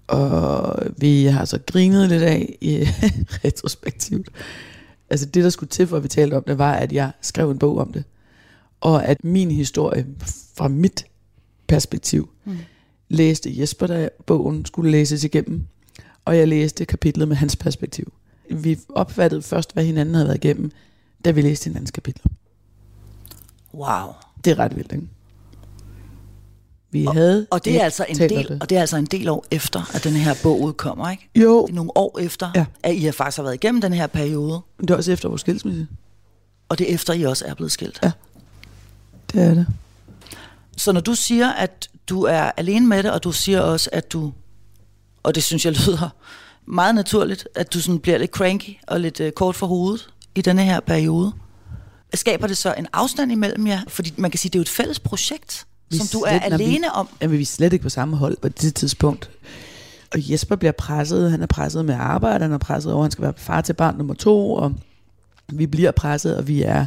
Og 0.08 0.84
vi 0.98 1.26
har 1.26 1.46
så 1.46 1.60
grinet 1.66 2.10
lidt 2.10 2.24
af 2.24 2.58
i 2.62 2.88
retrospektivt. 3.46 4.30
Altså 5.10 5.26
det, 5.26 5.44
der 5.44 5.50
skulle 5.50 5.70
til 5.70 5.88
for, 5.88 5.98
at 5.98 6.04
vi 6.04 6.08
talte 6.08 6.38
om 6.38 6.44
det, 6.44 6.58
var, 6.58 6.74
at 6.74 6.92
jeg 6.92 7.12
skrev 7.22 7.52
en 7.52 7.60
bog 7.60 7.78
om 7.78 7.94
det. 7.94 8.04
Og 8.82 9.06
at 9.06 9.24
min 9.24 9.52
historie 9.52 10.06
fra 10.56 10.68
mit 10.68 11.06
perspektiv 11.68 12.30
mm. 12.46 12.58
læste 13.10 13.60
Jesper, 13.60 13.88
da 13.88 14.10
bogen 14.26 14.66
skulle 14.66 14.92
læses 14.92 15.24
igennem. 15.24 15.64
Og 16.26 16.38
jeg 16.38 16.48
læste 16.48 16.86
kapitlet 16.86 17.28
med 17.28 17.36
hans 17.36 17.56
perspektiv. 17.56 18.14
Vi 18.50 18.80
opfattede 18.90 19.42
først, 19.42 19.74
hvad 19.74 19.86
hinanden 19.86 20.16
havde 20.16 20.28
været 20.28 20.44
igennem, 20.46 20.72
da 21.26 21.32
vi 21.32 21.42
læste 21.42 21.64
hinandens 21.64 21.92
kapitler. 21.92 22.32
Wow. 23.74 24.14
Det 24.46 24.52
er 24.52 24.60
ret 24.60 24.76
vildt, 24.76 24.92
ikke? 24.92 25.08
Vi 26.92 27.06
og, 27.06 27.14
havde 27.14 27.48
og 27.52 27.66
det 27.66 27.80
er 27.80 27.84
altså 27.84 28.06
en 28.10 28.18
del 28.18 28.48
det. 28.48 28.58
og 28.62 28.70
det 28.70 28.76
er 28.76 28.82
altså 28.82 28.98
en 28.98 29.06
del 29.06 29.30
år 29.30 29.46
efter 29.52 29.96
at 29.96 30.04
den 30.04 30.14
her 30.14 30.36
bog 30.44 30.62
udkommer, 30.62 31.10
ikke? 31.10 31.30
Jo. 31.36 31.66
Det 31.66 31.72
er 31.72 31.76
nogle 31.76 31.98
år 31.98 32.20
efter 32.20 32.52
ja. 32.56 32.66
at 32.84 32.96
I 32.96 33.00
har 33.00 33.12
faktisk 33.12 33.38
har 33.38 33.44
været 33.44 33.54
igennem 33.54 33.82
den 33.82 33.94
her 33.94 34.08
periode. 34.08 34.62
Det 34.82 34.90
er 34.90 34.96
også 34.96 35.12
efter 35.12 35.30
vores 35.30 35.42
skilsmisse. 35.42 35.88
Og 36.70 36.78
det 36.78 36.90
er 36.90 36.94
efter 36.94 37.14
I 37.14 37.24
også 37.24 37.46
er 37.46 37.54
blevet 37.54 37.72
skilt. 37.72 38.00
Ja. 38.04 38.12
Det 39.34 39.42
er 39.42 39.54
det. 39.54 39.68
Så 40.78 40.92
når 40.92 41.02
du 41.02 41.16
siger 41.16 41.50
at 41.50 41.90
du 42.10 42.24
er 42.24 42.52
alene 42.58 42.88
med 42.88 43.04
det 43.04 43.12
og 43.12 43.24
du 43.24 43.32
siger 43.32 43.62
også 43.62 43.90
at 43.94 44.14
du 44.14 44.34
og 45.24 45.36
det 45.36 45.44
synes 45.44 45.66
jeg 45.66 45.74
lyder 45.74 46.10
meget 46.66 46.96
naturligt 46.96 47.48
at 47.56 47.74
du 47.74 47.82
sådan 47.82 48.00
bliver 48.00 48.18
lidt 48.18 48.32
cranky 48.32 48.78
og 48.88 49.00
lidt 49.00 49.20
uh, 49.20 49.30
kort 49.30 49.56
for 49.56 49.68
hovedet 49.68 50.10
i 50.36 50.42
denne 50.42 50.64
her 50.64 50.80
periode. 50.80 51.32
Skaber 52.14 52.48
det 52.48 52.58
så 52.58 52.74
en 52.78 52.88
afstand 52.94 53.32
imellem 53.32 53.68
jer? 53.68 53.80
Fordi 53.88 54.14
man 54.18 54.32
kan 54.32 54.38
sige, 54.38 54.50
det 54.50 54.56
er 54.56 54.60
jo 54.60 54.62
et 54.62 54.70
fælles 54.70 55.00
projekt, 55.00 55.66
vi 55.90 55.98
som 55.98 56.08
du 56.14 56.20
er 56.20 56.40
slet, 56.40 56.54
alene 56.54 56.80
vi, 56.80 56.90
om. 56.94 57.10
Jamen, 57.22 57.38
vi 57.38 57.42
er 57.42 57.46
slet 57.46 57.74
ikke 57.74 57.84
på 57.84 57.90
samme 57.90 58.18
hold 58.18 58.38
på 58.38 58.50
det 58.50 58.76
tidspunkt. 58.76 59.30
Og 60.14 60.32
Jesper 60.32 60.56
bliver 60.56 60.72
presset, 60.72 61.32
han 61.32 61.42
er 61.42 61.46
presset 61.46 61.86
med 61.86 61.96
arbejde, 62.00 62.44
han 62.44 62.52
er 62.52 62.58
presset 62.58 62.94
over, 62.94 63.04
han 63.04 63.12
skal 63.12 63.22
være 63.22 63.34
far 63.38 63.62
til 63.62 63.74
barn 63.74 63.98
nummer 63.98 64.14
to, 64.14 64.54
og 64.54 64.74
vi 65.54 65.68
bliver 65.68 65.92
presset, 65.92 66.38
og 66.38 66.48
vi 66.48 66.62
er 66.62 66.86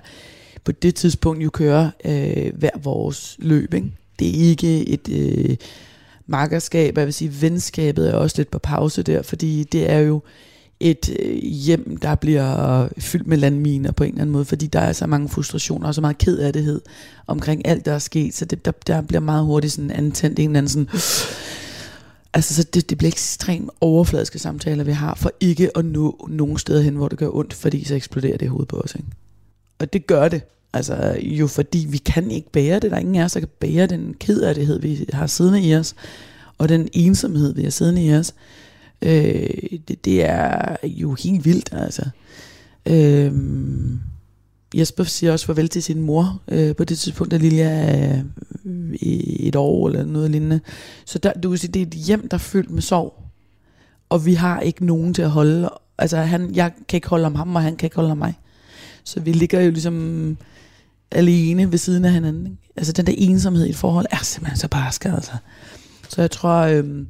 på 0.65 0.73
det 0.73 0.95
tidspunkt 0.95 1.45
jo 1.45 1.51
kører 1.51 1.91
øh, 2.05 2.53
hver 2.59 2.79
vores 2.83 3.37
løb. 3.39 3.75
Ikke? 3.75 3.93
Det 4.19 4.29
er 4.29 4.49
ikke 4.49 4.89
et 4.89 5.09
øh, 5.09 5.57
makkerskab, 6.27 6.99
jeg 6.99 7.07
vil 7.07 7.15
sige, 7.15 7.41
venskabet 7.41 8.11
er 8.11 8.15
også 8.15 8.35
lidt 8.37 8.51
på 8.51 8.59
pause 8.59 9.03
der, 9.03 9.23
fordi 9.23 9.65
det 9.65 9.91
er 9.91 9.99
jo 9.99 10.23
et 10.81 11.17
øh, 11.21 11.37
hjem, 11.43 11.97
der 11.97 12.15
bliver 12.15 12.89
fyldt 12.99 13.27
med 13.27 13.37
landminer 13.37 13.93
på 13.93 14.05
en 14.05 14.11
eller 14.11 14.21
anden 14.21 14.33
måde, 14.33 14.45
fordi 14.45 14.67
der 14.67 14.81
er 14.81 14.93
så 14.93 15.07
mange 15.07 15.29
frustrationer 15.29 15.87
og 15.87 15.95
så 15.95 16.01
meget 16.01 16.19
kedattighed 16.19 16.81
omkring 17.27 17.67
alt, 17.69 17.87
der 17.87 17.93
er 17.93 17.99
sket, 17.99 18.35
så 18.35 18.45
det, 18.45 18.65
der, 18.65 18.73
der 18.87 19.01
bliver 19.01 19.21
meget 19.21 19.45
hurtigt 19.45 19.73
sådan 19.73 19.91
antændt 19.91 20.39
en 20.39 20.51
eller 20.51 20.59
anden 20.59 20.69
sådan... 20.69 20.89
Altså, 22.35 22.55
så 22.55 22.63
det, 22.75 22.91
det 22.91 22.99
bliver 22.99 23.11
ekstremt 23.11 23.71
overfladiske 23.81 24.39
samtaler, 24.39 24.85
vi 24.85 24.93
har, 24.93 25.15
for 25.15 25.33
ikke 25.41 25.71
at 25.79 25.85
nå 25.85 26.29
nogen 26.31 26.59
steder 26.59 26.83
hen, 26.83 26.95
hvor 26.97 27.09
det 27.09 27.19
gør 27.19 27.29
ondt, 27.37 27.55
fordi 27.55 27.85
så 27.85 27.95
eksploderer 27.95 28.37
det 28.37 28.49
hoved 28.49 28.67
på 28.67 28.77
os. 28.77 28.95
Ikke? 28.95 29.09
Og 29.79 29.93
det 29.93 30.07
gør 30.07 30.29
det. 30.29 30.43
Altså, 30.73 31.17
jo 31.23 31.47
fordi 31.47 31.87
vi 31.91 31.97
kan 31.97 32.31
ikke 32.31 32.51
bære 32.51 32.81
det. 32.81 32.91
Der 32.91 32.97
er 32.97 33.01
ingen 33.01 33.17
af 33.17 33.25
os, 33.25 33.33
der 33.33 33.41
kan 33.41 33.49
bære 33.61 33.87
den 33.87 34.15
kedattighed, 34.21 34.81
vi 34.81 35.07
har 35.13 35.27
siddende 35.27 35.63
i 35.63 35.77
os, 35.77 35.95
og 36.59 36.69
den 36.69 36.89
ensomhed, 36.93 37.55
vi 37.55 37.63
har 37.63 37.71
siddende 37.71 38.05
i 38.05 38.15
os. 38.15 38.35
Øh, 39.05 39.79
det, 39.89 40.05
det 40.05 40.25
er 40.25 40.77
jo 40.85 41.15
helt 41.15 41.45
vildt, 41.45 41.71
altså. 41.73 42.05
Øh, 42.87 43.33
Jesper 44.75 45.05
siger 45.05 45.33
også 45.33 45.47
farvel 45.47 45.69
til 45.69 45.83
sin 45.83 46.01
mor 46.01 46.43
øh, 46.49 46.77
på 46.77 46.85
det 46.85 46.99
tidspunkt, 46.99 47.31
da 47.31 47.37
Lilja 47.37 47.69
er 47.71 48.23
øh, 48.65 48.95
et 49.01 49.57
år 49.57 49.89
eller 49.89 50.05
noget 50.05 50.31
lignende. 50.31 50.61
Så 51.05 51.19
der, 51.19 51.33
du 51.33 51.49
kan 51.49 51.59
sige, 51.59 51.73
det 51.73 51.83
er 51.83 51.87
et 51.87 51.93
hjem, 51.93 52.29
der 52.29 52.35
er 52.35 52.39
fyldt 52.39 52.71
med 52.71 52.83
sorg. 52.83 53.23
Og 54.09 54.27
vi 54.27 54.35
har 54.35 54.61
ikke 54.61 54.87
nogen 54.87 55.15
til 55.15 55.23
at 55.23 55.31
holde. 55.31 55.71
Altså, 55.99 56.17
han, 56.17 56.55
jeg 56.55 56.73
kan 56.89 56.97
ikke 56.97 57.09
holde 57.09 57.27
om 57.27 57.35
ham, 57.35 57.57
og 57.57 57.63
han 57.63 57.77
kan 57.77 57.87
ikke 57.87 57.97
holde 57.97 58.11
om 58.11 58.19
mig. 58.19 58.35
Så 59.05 59.21
vi 59.21 59.33
ligger 59.33 59.61
jo 59.61 59.71
ligesom 59.71 60.37
alene 61.11 61.73
ved 61.73 61.79
siden 61.79 62.05
af 62.05 62.13
hinanden. 62.13 62.47
Ikke? 62.47 62.59
Altså, 62.77 62.93
den 62.93 63.07
der 63.07 63.15
ensomhed 63.17 63.67
i 63.67 63.71
et 63.71 63.77
forhold 63.77 64.07
er 64.11 64.23
simpelthen 64.23 64.59
så 64.59 64.69
barsk, 64.69 65.05
altså. 65.05 65.33
Så 66.09 66.21
jeg 66.21 66.31
tror... 66.31 66.61
Øh, 66.61 67.05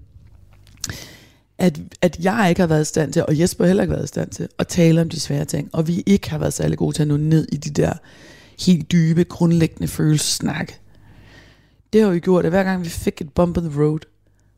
at, 1.58 1.80
at 2.02 2.24
jeg 2.24 2.46
ikke 2.48 2.60
har 2.60 2.66
været 2.66 2.82
i 2.82 2.84
stand 2.84 3.12
til, 3.12 3.24
og 3.28 3.40
Jesper 3.40 3.66
heller 3.66 3.82
ikke 3.82 3.90
har 3.90 3.96
været 3.96 4.06
i 4.06 4.08
stand 4.08 4.30
til, 4.30 4.48
at 4.58 4.68
tale 4.68 5.00
om 5.00 5.08
de 5.08 5.20
svære 5.20 5.44
ting, 5.44 5.70
og 5.72 5.88
vi 5.88 6.02
ikke 6.06 6.30
har 6.30 6.38
været 6.38 6.52
særlig 6.52 6.78
gode 6.78 6.96
til 6.96 7.02
at 7.02 7.08
nå 7.08 7.16
ned 7.16 7.48
i 7.52 7.56
de 7.56 7.70
der 7.70 7.92
helt 8.66 8.92
dybe, 8.92 9.24
grundlæggende 9.24 9.88
følelsessnak. 9.88 10.72
Det 11.92 12.02
har 12.02 12.12
jo 12.12 12.20
gjort, 12.22 12.44
at 12.44 12.50
hver 12.50 12.62
gang 12.62 12.84
vi 12.84 12.88
fik 12.88 13.20
et 13.20 13.32
bump 13.32 13.56
in 13.56 13.70
the 13.70 13.82
road, 13.82 13.98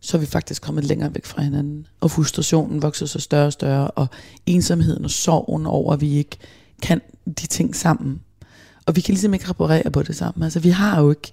så 0.00 0.16
er 0.16 0.20
vi 0.20 0.26
faktisk 0.26 0.62
kommet 0.62 0.84
længere 0.84 1.14
væk 1.14 1.26
fra 1.26 1.42
hinanden, 1.42 1.86
og 2.00 2.10
frustrationen 2.10 2.82
vokser 2.82 3.06
så 3.06 3.20
større 3.20 3.46
og 3.46 3.52
større, 3.52 3.90
og 3.90 4.06
ensomheden 4.46 5.04
og 5.04 5.10
sorgen 5.10 5.66
over, 5.66 5.92
at 5.92 6.00
vi 6.00 6.16
ikke 6.16 6.36
kan 6.82 7.00
de 7.26 7.46
ting 7.46 7.76
sammen. 7.76 8.20
Og 8.86 8.96
vi 8.96 9.00
kan 9.00 9.12
ligesom 9.12 9.34
ikke 9.34 9.48
reparere 9.48 9.90
på 9.90 10.02
det 10.02 10.16
sammen. 10.16 10.42
Altså 10.42 10.60
vi 10.60 10.70
har 10.70 11.00
jo 11.02 11.10
ikke 11.10 11.32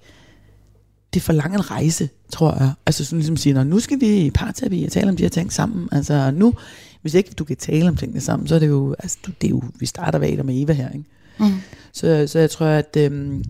det 1.14 1.20
er 1.20 1.24
for 1.24 1.32
lang 1.32 1.54
en 1.54 1.70
rejse, 1.70 2.08
tror 2.32 2.54
jeg. 2.58 2.72
Altså 2.86 3.04
sådan 3.04 3.18
ligesom 3.18 3.36
siger, 3.36 3.64
nu 3.64 3.80
skal 3.80 4.00
vi 4.00 4.16
i 4.16 4.30
parterapi 4.30 4.84
og 4.84 4.92
tale 4.92 5.08
om 5.08 5.16
de 5.16 5.22
her 5.22 5.30
ting 5.30 5.52
sammen. 5.52 5.88
Altså 5.92 6.30
nu, 6.30 6.54
hvis 7.02 7.14
ikke 7.14 7.30
du 7.30 7.44
kan 7.44 7.56
tale 7.56 7.88
om 7.88 7.96
tingene 7.96 8.20
sammen, 8.20 8.48
så 8.48 8.54
er 8.54 8.58
det 8.58 8.68
jo, 8.68 8.94
altså 8.98 9.18
det 9.40 9.46
er 9.46 9.50
jo, 9.50 9.62
vi 9.78 9.86
starter 9.86 10.18
ved 10.18 10.28
Adam 10.28 10.48
og 10.48 10.54
Eva 10.56 10.72
her, 10.72 10.90
ikke? 10.90 11.04
Mm. 11.38 11.60
Så, 11.92 12.26
så 12.26 12.38
jeg 12.38 12.50
tror, 12.50 12.66
at 12.66 12.96
øhm, 12.98 13.44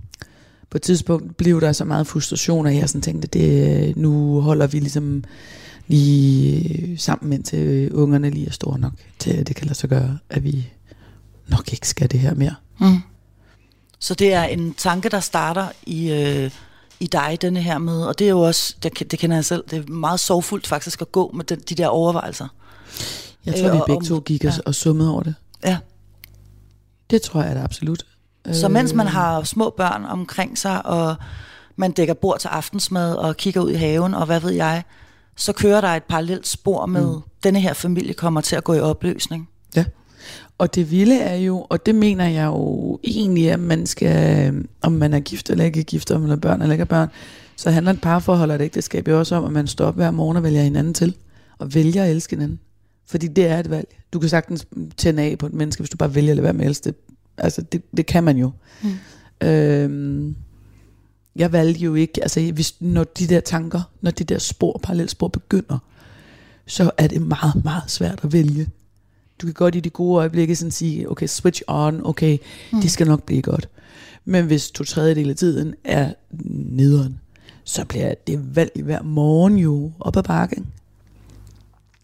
på 0.71 0.79
et 0.79 0.83
tidspunkt 0.83 1.37
blev 1.37 1.61
der 1.61 1.73
så 1.73 1.85
meget 1.85 2.07
frustration, 2.07 2.67
at 2.67 2.77
jeg 2.77 2.89
sådan 2.89 3.03
tænkte, 3.03 3.29
det, 3.29 3.97
nu 3.97 4.41
holder 4.41 4.67
vi 4.67 4.79
ligesom 4.79 5.25
lige 5.87 6.99
sammen, 6.99 7.33
indtil 7.33 7.93
ungerne 7.93 8.31
lige 8.31 8.47
er 8.47 8.53
store 8.53 8.79
nok, 8.79 8.93
til 9.19 9.31
at 9.31 9.49
det 9.49 9.57
kan 9.57 9.67
lade 9.67 9.79
sig 9.79 9.91
gøre, 9.91 10.19
at 10.31 10.45
vi 10.45 10.69
nok 11.49 11.73
ikke 11.73 11.89
skal 11.89 12.11
det 12.11 12.21
her 12.21 12.35
mere. 12.35 12.55
Mm. 12.81 12.99
Så 13.99 14.15
det 14.15 14.33
er 14.33 14.45
en 14.45 14.75
tanke, 14.75 15.09
der 15.09 15.21
starter 15.21 15.69
i... 15.87 16.13
Øh 16.13 16.51
i 17.05 17.07
dig, 17.07 17.39
denne 17.43 17.61
her 17.63 17.79
med, 17.79 18.03
og 18.03 18.19
det 18.19 18.25
er 18.25 18.31
jo 18.31 18.41
også, 18.41 18.75
det, 18.83 19.11
det 19.11 19.19
kender 19.19 19.37
jeg 19.37 19.45
selv, 19.45 19.65
det 19.71 19.79
er 19.89 19.93
meget 19.93 20.21
sorgfuldt 20.21 20.67
faktisk 20.67 21.01
at 21.01 21.13
gå 21.13 21.31
med 21.35 21.45
den, 21.45 21.59
de 21.69 21.75
der 21.75 21.87
overvejelser. 21.87 22.49
Jeg 23.47 23.55
tror, 23.55 23.67
Øh, 23.69 23.75
vi 23.75 23.79
og 23.81 23.87
begge 23.87 23.97
om- 24.01 24.05
to 24.05 24.19
gik 24.21 24.45
og, 24.45 24.53
ja. 24.53 24.59
og 24.67 24.75
summede 24.75 25.11
over 25.13 25.23
det. 25.23 25.35
Ja. 25.65 25.79
Det 27.11 27.23
tror 27.23 27.43
jeg 27.43 27.57
da 27.57 27.61
absolut. 27.63 28.03
Så 28.53 28.69
mens 28.69 28.91
Øh. 28.93 28.97
man 28.97 29.07
har 29.07 29.43
små 29.43 29.75
børn 29.77 30.05
omkring 30.05 30.59
sig, 30.59 30.87
og 30.87 31.17
man 31.77 31.93
dækker 31.93 32.15
bord 32.15 32.39
til 32.41 32.49
aftensmad 32.49 33.15
og 33.15 33.37
kigger 33.37 33.61
ud 33.61 33.71
i 33.71 33.75
haven, 33.75 34.15
og 34.15 34.27
hvad 34.27 34.41
ved 34.41 34.51
jeg, 34.51 34.83
så 35.37 35.53
kører 35.53 35.81
der 35.81 35.89
et 35.89 36.03
parallelt 36.03 36.47
spor 36.49 36.87
med, 36.87 37.07
mm. 37.17 37.23
denne 37.45 37.61
her 37.61 37.73
familie 37.75 38.15
kommer 38.15 38.41
til 38.41 38.57
at 38.57 38.65
gå 38.65 38.75
i 38.75 38.81
opløsning. 38.81 39.49
Ja. 39.77 39.85
Og 40.59 40.75
det 40.75 40.91
vilde 40.91 41.19
er 41.19 41.37
jo, 41.37 41.67
og 41.71 41.87
det 41.87 41.95
mener 41.95 42.29
jeg 42.29 42.47
jo 42.47 42.99
egentlig, 43.05 43.51
at 43.51 43.61
man 43.61 43.87
skal, 43.87 44.55
om 44.83 44.93
man 44.93 45.15
er 45.15 45.21
gift 45.21 45.51
eller 45.51 45.65
ikke 45.65 45.81
er 45.81 45.85
gift, 45.85 46.11
om 46.11 46.21
man 46.21 46.31
er 46.31 46.37
børn 46.37 46.63
eller 46.63 46.73
ikke 46.73 46.83
er 46.83 46.87
børn, 46.87 47.09
så 47.57 47.71
handler 47.71 47.93
et 47.93 48.01
parforhold 48.01 48.51
og 48.51 48.57
et 48.57 48.63
ægteskab 48.63 49.09
jo 49.09 49.19
også 49.19 49.37
om, 49.37 49.45
at 49.45 49.53
man 49.53 49.67
står 49.67 49.87
op 49.87 49.95
hver 49.95 50.11
morgen 50.11 50.37
og 50.37 50.43
vælger 50.43 50.63
hinanden 50.63 50.95
til, 50.95 51.17
og 51.59 51.75
vælger 51.75 52.05
at 52.05 52.11
elske 52.11 52.37
hinanden. 52.37 52.61
Fordi 53.07 53.29
det 53.29 53.47
er 53.47 53.59
et 53.59 53.71
valg. 53.71 53.89
Du 54.13 54.19
kan 54.19 54.29
sagtens 54.29 54.67
tænde 54.97 55.23
af 55.23 55.39
på 55.39 55.47
et 55.47 55.53
menneske, 55.53 55.81
hvis 55.81 55.91
du 55.91 55.97
bare 55.97 56.15
vælger 56.15 56.31
at 56.31 56.37
lade 56.37 56.45
være 56.45 56.53
med 56.53 56.65
at 56.65 56.69
elske 56.69 56.85
det. 56.85 56.95
Altså, 57.39 57.63
det, 57.63 57.83
det 57.97 58.07
kan 58.07 58.25
man 58.25 58.37
jo. 58.37 58.51
Mm. 58.83 59.49
Øhm, 59.49 60.37
jeg 61.37 61.53
valgte 61.53 61.81
jo 61.81 61.95
ikke, 61.95 62.23
altså 62.23 62.53
hvis, 62.53 62.81
når 62.81 63.05
de 63.05 63.27
der 63.27 63.41
tanker, 63.41 63.83
når 64.01 64.11
de 64.11 64.25
der 64.25 64.39
spor, 64.39 64.81
parallelspor 64.83 65.29
begynder, 65.29 65.79
så 66.67 66.91
er 66.99 67.07
det 67.07 67.23
meget, 67.23 67.65
meget 67.65 67.91
svært 67.91 68.21
at 68.23 68.33
vælge. 68.33 68.67
Du 69.39 69.47
kan 69.47 69.55
godt 69.55 69.75
i 69.75 69.81
de 69.81 69.91
gode 69.91 70.19
øjeblikke 70.19 70.57
sådan 70.57 70.71
sige, 70.71 71.11
okay, 71.11 71.27
switch 71.27 71.63
on, 71.67 72.01
okay, 72.05 72.39
mm. 72.73 72.81
det 72.81 72.91
skal 72.91 73.07
nok 73.07 73.23
blive 73.23 73.43
godt. 73.43 73.69
Men 74.25 74.45
hvis 74.45 74.71
to 74.71 74.85
tredjedel 74.85 75.31
af 75.31 75.37
tiden 75.37 75.75
er 75.85 76.13
nederen, 76.71 77.21
så 77.65 77.85
bliver 77.85 78.15
det 78.27 78.57
valg 78.57 78.83
hver 78.83 79.03
morgen 79.03 79.57
jo 79.57 79.93
op 80.01 80.17
ad 80.17 80.23
bakken. 80.23 80.67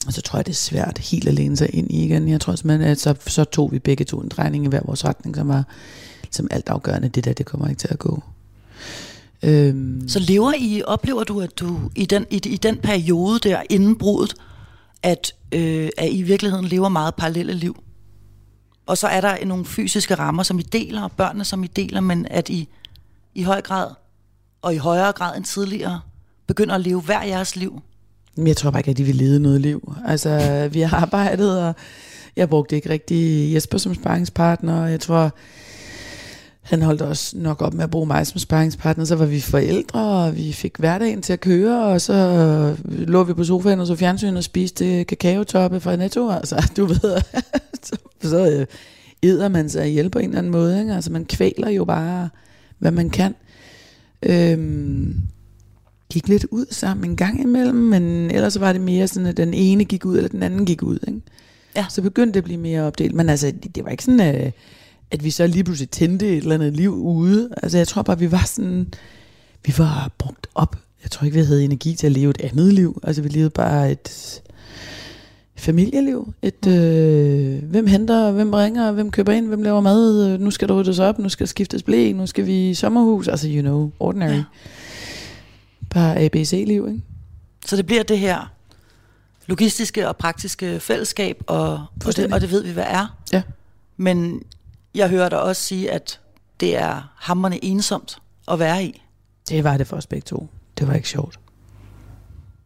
Og 0.07 0.13
så 0.13 0.23
tror 0.23 0.39
jeg, 0.39 0.47
det 0.47 0.53
er 0.53 0.57
svært 0.57 0.99
helt 0.99 1.29
at 1.29 1.35
læne 1.35 1.57
sig 1.57 1.75
ind 1.75 1.91
i 1.91 2.05
igen. 2.05 2.29
Jeg 2.29 2.41
tror 2.41 2.55
simpelthen, 2.55 2.89
at 2.89 3.01
så, 3.01 3.15
så 3.27 3.45
tog 3.45 3.73
vi 3.73 3.79
begge 3.79 4.05
to 4.05 4.21
en 4.21 4.29
drejning 4.29 4.65
i 4.65 4.69
hver 4.69 4.81
vores 4.85 5.05
retning, 5.05 5.37
som 5.37 5.49
var 5.49 5.65
som 6.31 6.49
alt 6.51 6.69
afgørende. 6.69 7.09
Det 7.09 7.25
der, 7.25 7.33
det 7.33 7.47
kommer 7.47 7.69
ikke 7.69 7.79
til 7.79 7.89
at 7.91 7.99
gå. 7.99 8.23
Øhm, 9.43 10.09
Så 10.09 10.19
lever 10.19 10.53
I, 10.59 10.83
oplever 10.87 11.25
du, 11.25 11.41
at 11.41 11.59
du 11.59 11.79
i 11.97 12.07
den, 12.07 12.27
i, 12.31 12.37
i 12.45 12.57
den 12.57 12.77
periode 12.77 13.39
der 13.39 13.63
inden 13.71 13.99
brudet, 13.99 14.35
at, 15.03 15.33
øh, 15.53 15.89
at 15.99 16.09
I 16.09 16.19
i 16.19 16.23
virkeligheden 16.23 16.67
lever 16.67 16.89
meget 16.89 17.15
parallelle 17.15 17.55
liv? 17.55 17.83
Og 18.87 18.99
så 18.99 19.07
er 19.07 19.21
der 19.21 19.45
nogle 19.45 19.65
fysiske 19.65 20.15
rammer, 20.15 20.43
som 20.43 20.59
I 20.59 20.63
deler, 20.63 21.03
og 21.03 21.13
børnene, 21.13 21.45
som 21.45 21.65
I 21.65 21.67
deler, 21.67 22.01
men 22.01 22.27
at 22.31 22.49
I 22.49 22.69
i 23.35 23.43
høj 23.43 23.61
grad, 23.61 23.91
og 24.63 24.75
i 24.75 24.77
højere 24.77 25.13
grad 25.13 25.37
end 25.37 25.45
tidligere, 25.45 26.01
begynder 26.47 26.75
at 26.75 26.81
leve 26.81 27.01
hver 27.01 27.23
jeres 27.23 27.57
liv. 27.57 27.83
Men 28.37 28.47
jeg 28.47 28.57
tror 28.57 28.71
bare 28.71 28.81
ikke, 28.81 28.91
at 28.91 28.97
de 28.97 29.05
vil 29.05 29.15
lede 29.15 29.41
noget 29.41 29.61
liv. 29.61 29.95
Altså, 30.07 30.69
vi 30.73 30.81
har 30.81 30.97
arbejdet, 30.97 31.63
og 31.63 31.75
jeg 32.37 32.49
brugte 32.49 32.77
ikke 32.77 32.91
rigtig 32.91 33.55
Jesper 33.55 33.79
som 33.79 33.95
sparringspartner, 33.95 34.83
og 34.83 34.91
jeg 34.91 35.01
tror, 35.01 35.31
han 36.63 36.83
holdt 36.83 37.03
også 37.03 37.39
nok 37.39 37.63
op 37.63 37.75
med 37.75 37.85
at 37.85 37.91
bruge 37.91 38.07
mig 38.07 38.27
som 38.27 38.39
sparringspartner. 38.39 39.05
Så 39.05 39.17
var 39.17 39.27
vi 39.27 39.41
forældre, 39.41 40.01
og 40.01 40.37
vi 40.37 40.53
fik 40.53 40.77
hverdagen 40.77 41.23
til 41.23 41.33
at 41.33 41.41
køre, 41.41 41.85
og 41.85 42.01
så 42.01 42.77
lå 42.85 43.25
vi 43.25 43.35
på 43.35 43.45
sofaen 43.45 43.81
og 43.81 43.87
så 43.87 43.97
fjernsyn 43.97 44.37
og 44.37 44.45
spiste 44.45 45.05
kakaotoppe 45.05 45.81
fra 45.81 45.97
Netto. 45.97 46.31
Altså, 46.31 46.67
du 46.77 46.87
ved, 46.87 47.21
så, 47.83 47.97
så 48.23 48.51
øh, 48.51 48.67
æder 49.23 49.49
man 49.49 49.69
sig 49.69 49.89
ihjel 49.89 50.11
på 50.11 50.19
en 50.19 50.25
eller 50.25 50.39
anden 50.39 50.53
måde. 50.53 50.81
Ikke? 50.81 50.95
Altså, 50.95 51.13
man 51.13 51.25
kvæler 51.25 51.69
jo 51.69 51.85
bare, 51.85 52.29
hvad 52.79 52.91
man 52.91 53.11
kan. 53.11 53.35
Øhm, 54.23 55.17
gik 56.13 56.29
lidt 56.29 56.47
ud 56.51 56.67
sammen 56.71 57.11
en 57.11 57.17
gang 57.17 57.43
imellem, 57.43 57.77
men 57.77 58.31
ellers 58.31 58.61
var 58.61 58.73
det 58.73 58.83
mere 58.83 59.09
sådan, 59.09 59.27
at 59.27 59.37
den 59.37 59.55
ene 59.55 59.85
gik 59.85 60.05
ud, 60.05 60.17
eller 60.17 60.29
den 60.29 60.43
anden 60.43 60.67
gik 60.67 60.83
ud. 60.83 60.99
Ikke? 61.09 61.21
Ja. 61.77 61.87
Så 61.89 62.03
begyndte 62.03 62.33
det 62.33 62.39
at 62.41 62.45
blive 62.45 62.59
mere 62.59 62.83
opdelt. 62.83 63.15
Men 63.15 63.29
altså, 63.29 63.53
det, 63.75 63.85
var 63.85 63.91
ikke 63.91 64.05
sådan, 64.05 64.21
at, 64.21 64.55
at 65.11 65.25
vi 65.25 65.31
så 65.31 65.47
lige 65.47 65.65
pludselig 65.65 65.91
tændte 65.91 66.29
et 66.29 66.37
eller 66.37 66.55
andet 66.55 66.77
liv 66.77 66.95
ude. 66.95 67.51
Altså, 67.63 67.79
jeg 67.79 67.89
tror 67.89 68.03
bare, 68.03 68.19
vi 68.19 68.33
var 68.33 68.45
sådan, 68.47 68.95
vi 69.67 69.75
var 69.79 70.11
brugt 70.19 70.47
op. 70.55 70.77
Jeg 71.03 71.11
tror 71.11 71.25
ikke, 71.25 71.39
vi 71.39 71.45
havde 71.45 71.65
energi 71.65 71.95
til 71.95 72.07
at 72.07 72.13
leve 72.13 72.31
et 72.31 72.41
andet 72.41 72.73
liv. 72.73 73.01
Altså, 73.03 73.23
vi 73.23 73.29
levede 73.29 73.51
bare 73.51 73.93
et 73.93 74.43
familieliv. 75.57 76.35
Et, 76.43 76.67
øh, 76.67 77.63
hvem 77.63 77.87
henter, 77.87 78.31
hvem 78.31 78.55
ringer, 78.55 78.93
hvem 78.93 79.11
køber 79.11 79.33
ind, 79.33 79.47
hvem 79.47 79.63
laver 79.63 79.81
mad, 79.81 80.39
nu 80.39 80.51
skal 80.51 80.69
der 80.69 80.75
ryddes 80.75 80.99
op, 80.99 81.19
nu 81.19 81.29
skal 81.29 81.49
skiftes 81.49 81.83
blæ, 81.83 82.13
nu 82.13 82.27
skal 82.27 82.47
vi 82.47 82.71
i 82.71 82.75
sommerhus. 82.75 83.29
Altså, 83.29 83.49
you 83.51 83.61
know, 83.61 83.91
ordinary. 84.01 84.35
Ja. 84.35 84.45
Bare 85.91 86.19
ABC-liv, 86.19 86.89
ikke? 86.89 87.01
Så 87.67 87.77
det 87.77 87.87
bliver 87.87 88.03
det 88.03 88.19
her 88.19 88.53
logistiske 89.47 90.09
og 90.09 90.17
praktiske 90.17 90.81
fællesskab, 90.81 91.43
og, 91.47 91.73
og, 92.07 92.17
det, 92.17 92.33
og 92.33 92.41
det 92.41 92.51
ved 92.51 92.63
vi, 92.63 92.73
hvad 92.73 92.85
er. 92.87 93.17
Ja. 93.33 93.43
Men 93.97 94.43
jeg 94.95 95.09
hører 95.09 95.29
dig 95.29 95.43
også 95.43 95.63
sige, 95.63 95.91
at 95.91 96.21
det 96.61 96.77
er 96.77 97.13
hammerne 97.17 97.65
ensomt 97.65 98.19
at 98.51 98.59
være 98.59 98.85
i. 98.85 99.03
Det 99.49 99.65
var 99.65 99.77
det 99.77 99.87
for 99.87 99.97
os 99.97 100.07
begge 100.07 100.25
to. 100.25 100.49
Det 100.79 100.89
var 100.89 100.95
ikke 100.95 101.09
sjovt. 101.09 101.41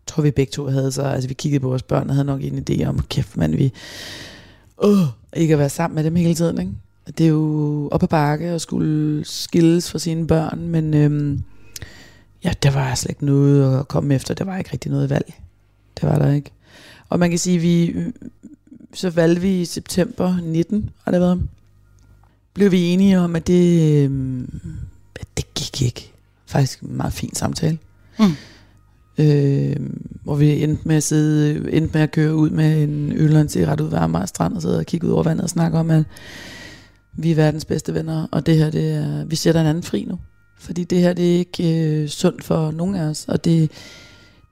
Jeg 0.05 0.07
tror, 0.07 0.23
vi 0.23 0.31
begge 0.31 0.51
to 0.51 0.67
havde 0.67 0.93
så... 0.93 1.03
Altså, 1.03 1.29
vi 1.29 1.35
kiggede 1.35 1.61
på 1.61 1.69
vores 1.69 1.83
børn 1.83 2.09
og 2.09 2.15
havde 2.15 2.27
nok 2.27 2.43
en 2.43 2.65
idé 2.71 2.85
om, 2.85 3.01
kæft, 3.03 3.37
mand, 3.37 3.55
vi... 3.55 3.73
Åh, 4.79 5.07
ikke 5.37 5.53
at 5.53 5.59
være 5.59 5.69
sammen 5.69 5.95
med 5.95 6.05
dem 6.05 6.17
hele 6.17 6.35
tiden, 6.35 6.61
ikke? 6.61 6.73
Det 7.19 7.25
er 7.25 7.31
jo 7.31 7.89
op 7.93 8.03
ad 8.03 8.09
bakke 8.09 8.55
og 8.55 8.61
skulle 8.61 9.25
skilles 9.25 9.91
fra 9.91 9.99
sine 9.99 10.27
børn, 10.27 10.69
men 10.69 10.95
øhm, 10.95 11.43
ja, 12.45 12.53
der 12.63 12.71
var 12.71 12.95
slet 12.95 13.11
ikke 13.11 13.25
noget 13.25 13.79
at 13.79 13.89
komme 13.89 14.15
efter. 14.15 14.35
Der 14.35 14.45
var 14.45 14.59
ikke 14.59 14.73
rigtig 14.73 14.91
noget 14.91 15.11
valg. 15.11 15.35
Det 16.01 16.09
var 16.09 16.19
der 16.19 16.33
ikke. 16.33 16.51
Og 17.09 17.19
man 17.19 17.31
kan 17.31 17.39
sige, 17.39 17.59
vi 17.59 17.97
så 18.95 19.11
valgte 19.11 19.41
vi 19.41 19.61
i 19.61 19.65
september 19.65 20.37
19, 20.43 20.91
har 21.05 21.13
det 21.13 21.21
været, 21.21 21.49
blev 22.55 22.73
vi 22.73 22.81
enige 22.81 23.19
om, 23.21 23.37
at 23.37 23.47
det, 23.47 24.05
at 25.21 25.27
det 25.37 25.55
gik 25.55 25.83
ikke. 25.83 26.13
Faktisk 26.47 26.81
en 26.81 26.97
meget 26.97 27.13
fin 27.13 27.35
samtale. 27.35 27.79
Mm. 28.19 28.33
Øh, 29.19 29.77
hvor 30.25 30.35
vi 30.35 30.63
endte 30.63 30.89
med 30.89 30.97
at 30.97 31.03
sidde, 31.03 31.73
endte 31.73 31.91
med 31.95 32.03
at 32.03 32.11
køre 32.11 32.35
ud 32.35 32.51
med 32.51 32.83
en 32.83 33.13
øl 33.13 33.35
og 33.35 33.41
en 33.41 33.49
cigaret 33.49 33.81
ud 33.81 33.91
ved 33.91 33.99
Amager 33.99 34.27
Strand 34.27 34.55
og 34.55 34.63
sidde 34.63 34.79
og 34.79 34.87
kigge 34.87 35.07
ud 35.07 35.13
over 35.13 35.23
vandet 35.23 35.45
og 35.45 35.51
snakke 35.51 35.79
om, 35.79 35.91
at 35.91 36.05
vi 37.17 37.31
er 37.31 37.35
verdens 37.35 37.65
bedste 37.65 37.95
venner, 37.95 38.27
og 38.31 38.47
det 38.47 38.57
her, 38.57 38.71
det 38.71 38.93
er, 38.93 39.25
vi 39.25 39.37
sætter 39.37 39.61
en 39.61 39.67
anden 39.67 39.83
fri 39.83 40.05
nu. 40.09 40.19
Fordi 40.59 40.85
det 40.85 41.01
her, 41.01 41.13
det 41.13 41.35
er 41.35 41.39
ikke 41.39 41.87
øh, 42.03 42.09
sundt 42.09 42.45
for 42.45 42.71
nogen 42.71 42.95
af 42.95 43.03
os, 43.05 43.25
og 43.29 43.45
det, 43.45 43.71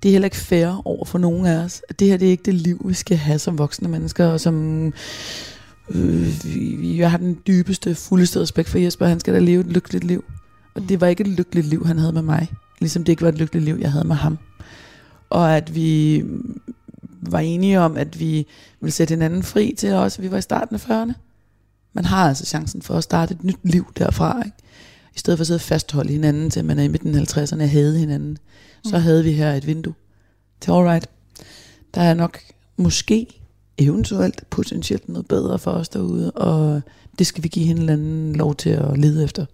det 0.03 0.09
er 0.09 0.13
heller 0.13 0.27
ikke 0.27 0.37
fair 0.37 0.83
over 0.85 1.05
for 1.05 1.19
nogen 1.19 1.47
af 1.47 1.57
os. 1.57 1.83
Det 1.99 2.09
her, 2.09 2.17
det 2.17 2.27
er 2.27 2.31
ikke 2.31 2.45
det 2.45 2.55
liv, 2.55 2.83
vi 2.85 2.95
skal 2.95 3.17
have 3.17 3.39
som 3.39 3.59
voksne 3.59 3.89
mennesker, 3.89 4.27
og 4.27 4.41
som 4.41 4.93
øh, 5.91 6.45
vi- 6.45 6.99
jeg 6.99 7.11
har 7.11 7.19
den 7.19 7.39
dybeste, 7.47 7.95
fuldeste 7.95 8.41
respekt 8.41 8.69
for 8.69 8.79
Jesper. 8.79 9.07
Han 9.07 9.21
skal 9.21 9.35
da 9.35 9.39
leve 9.39 9.61
et 9.61 9.67
lykkeligt 9.67 10.05
liv. 10.05 10.25
Og 10.75 10.83
det 10.89 11.01
var 11.01 11.07
ikke 11.07 11.21
et 11.21 11.29
lykkeligt 11.29 11.67
liv, 11.67 11.87
han 11.87 11.99
havde 11.99 12.13
med 12.13 12.23
mig. 12.23 12.49
Ligesom 12.81 13.05
det 13.05 13.13
ikke 13.13 13.23
var 13.23 13.29
et 13.29 13.39
lykkeligt 13.39 13.65
liv, 13.65 13.79
jeg 13.81 13.93
havde 13.93 14.05
med 14.07 14.17
ham. 14.17 14.39
Og 15.31 15.57
at 15.57 15.75
vi 15.75 16.25
var 17.23 17.39
enige 17.39 17.81
om, 17.81 17.97
at 17.97 18.21
vi 18.21 18.47
ville 18.81 18.93
sætte 18.93 19.13
hinanden 19.13 19.43
fri 19.43 19.75
til 19.79 19.93
os. 19.93 20.21
Vi 20.21 20.31
var 20.31 20.39
i 20.39 20.43
starten 20.43 20.75
af 20.77 20.91
40'erne. 20.91 21.13
Man 21.93 22.05
har 22.05 22.29
altså 22.29 22.45
chancen 22.47 22.83
for 22.83 22.95
at 22.95 23.05
starte 23.05 23.35
et 23.35 23.45
nyt 23.45 23.57
liv 23.63 23.93
derfra. 23.99 24.43
Ikke? 24.45 24.57
I 25.17 25.19
stedet 25.19 25.39
for 25.39 25.41
at 25.43 25.47
sidde 25.47 25.57
og 25.57 25.61
fastholde 25.61 26.13
hinanden 26.13 26.51
til, 26.51 26.65
man 26.65 26.79
er 26.79 26.83
i 26.83 26.89
midten 26.89 27.15
af 27.15 27.37
50'erne 27.37 27.63
og 27.63 27.71
havde 27.71 27.99
hinanden. 27.99 28.39
Så 28.85 28.99
havde 28.99 29.25
vi 29.25 29.33
her 29.33 29.53
et 29.53 29.67
vindue 29.67 29.95
til 30.61 30.71
alright. 30.71 31.07
Der 31.95 32.01
er 32.01 32.15
nok 32.15 32.39
måske 32.77 33.42
eventuelt 33.79 34.45
potentielt 34.51 35.09
noget 35.09 35.27
bedre 35.29 35.59
for 35.59 35.71
os 35.71 35.89
derude, 35.89 36.31
og 36.31 36.83
det 37.19 37.27
skal 37.27 37.43
vi 37.45 37.49
give 37.49 37.67
hinanden 37.67 38.37
lov 38.37 38.55
til 38.55 38.71
at 38.71 38.99
lede 38.99 39.25
efter. 39.25 39.47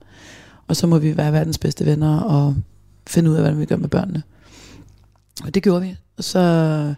Og 0.68 0.76
så 0.76 0.86
må 0.86 0.98
vi 0.98 1.16
være 1.16 1.32
verdens 1.32 1.58
bedste 1.58 1.86
venner 1.86 2.20
og 2.20 2.56
finde 3.06 3.30
ud 3.30 3.34
af, 3.34 3.42
hvordan 3.42 3.60
vi 3.60 3.64
gør 3.64 3.76
med 3.76 3.88
børnene. 3.88 4.22
Og 5.44 5.54
det 5.54 5.62
gjorde 5.62 5.82
vi. 5.82 5.96
Og 6.16 6.24
så 6.24 6.94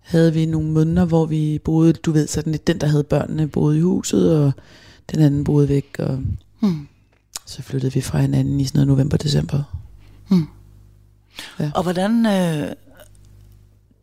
havde 0.00 0.32
vi 0.34 0.46
nogle 0.46 0.70
måneder, 0.70 1.04
hvor 1.04 1.26
vi 1.26 1.58
boede, 1.64 1.92
du 1.92 2.12
ved, 2.12 2.26
sådan 2.26 2.52
lidt 2.52 2.66
den, 2.66 2.80
der 2.80 2.86
havde 2.86 3.04
børnene, 3.04 3.48
boede 3.48 3.78
i 3.78 3.80
huset, 3.80 4.36
og 4.38 4.52
den 5.12 5.20
anden 5.20 5.44
boede 5.44 5.68
væk, 5.68 5.96
og 5.98 6.18
Hmm. 6.60 6.88
så 7.46 7.62
flyttede 7.62 7.92
vi 7.92 8.00
fra 8.00 8.18
hinanden 8.20 8.60
i 8.60 8.64
sådan 8.64 8.78
noget 8.78 8.88
november-december. 8.88 9.62
Og 11.74 11.82
hvordan... 11.82 12.26
Øh, 12.26 12.72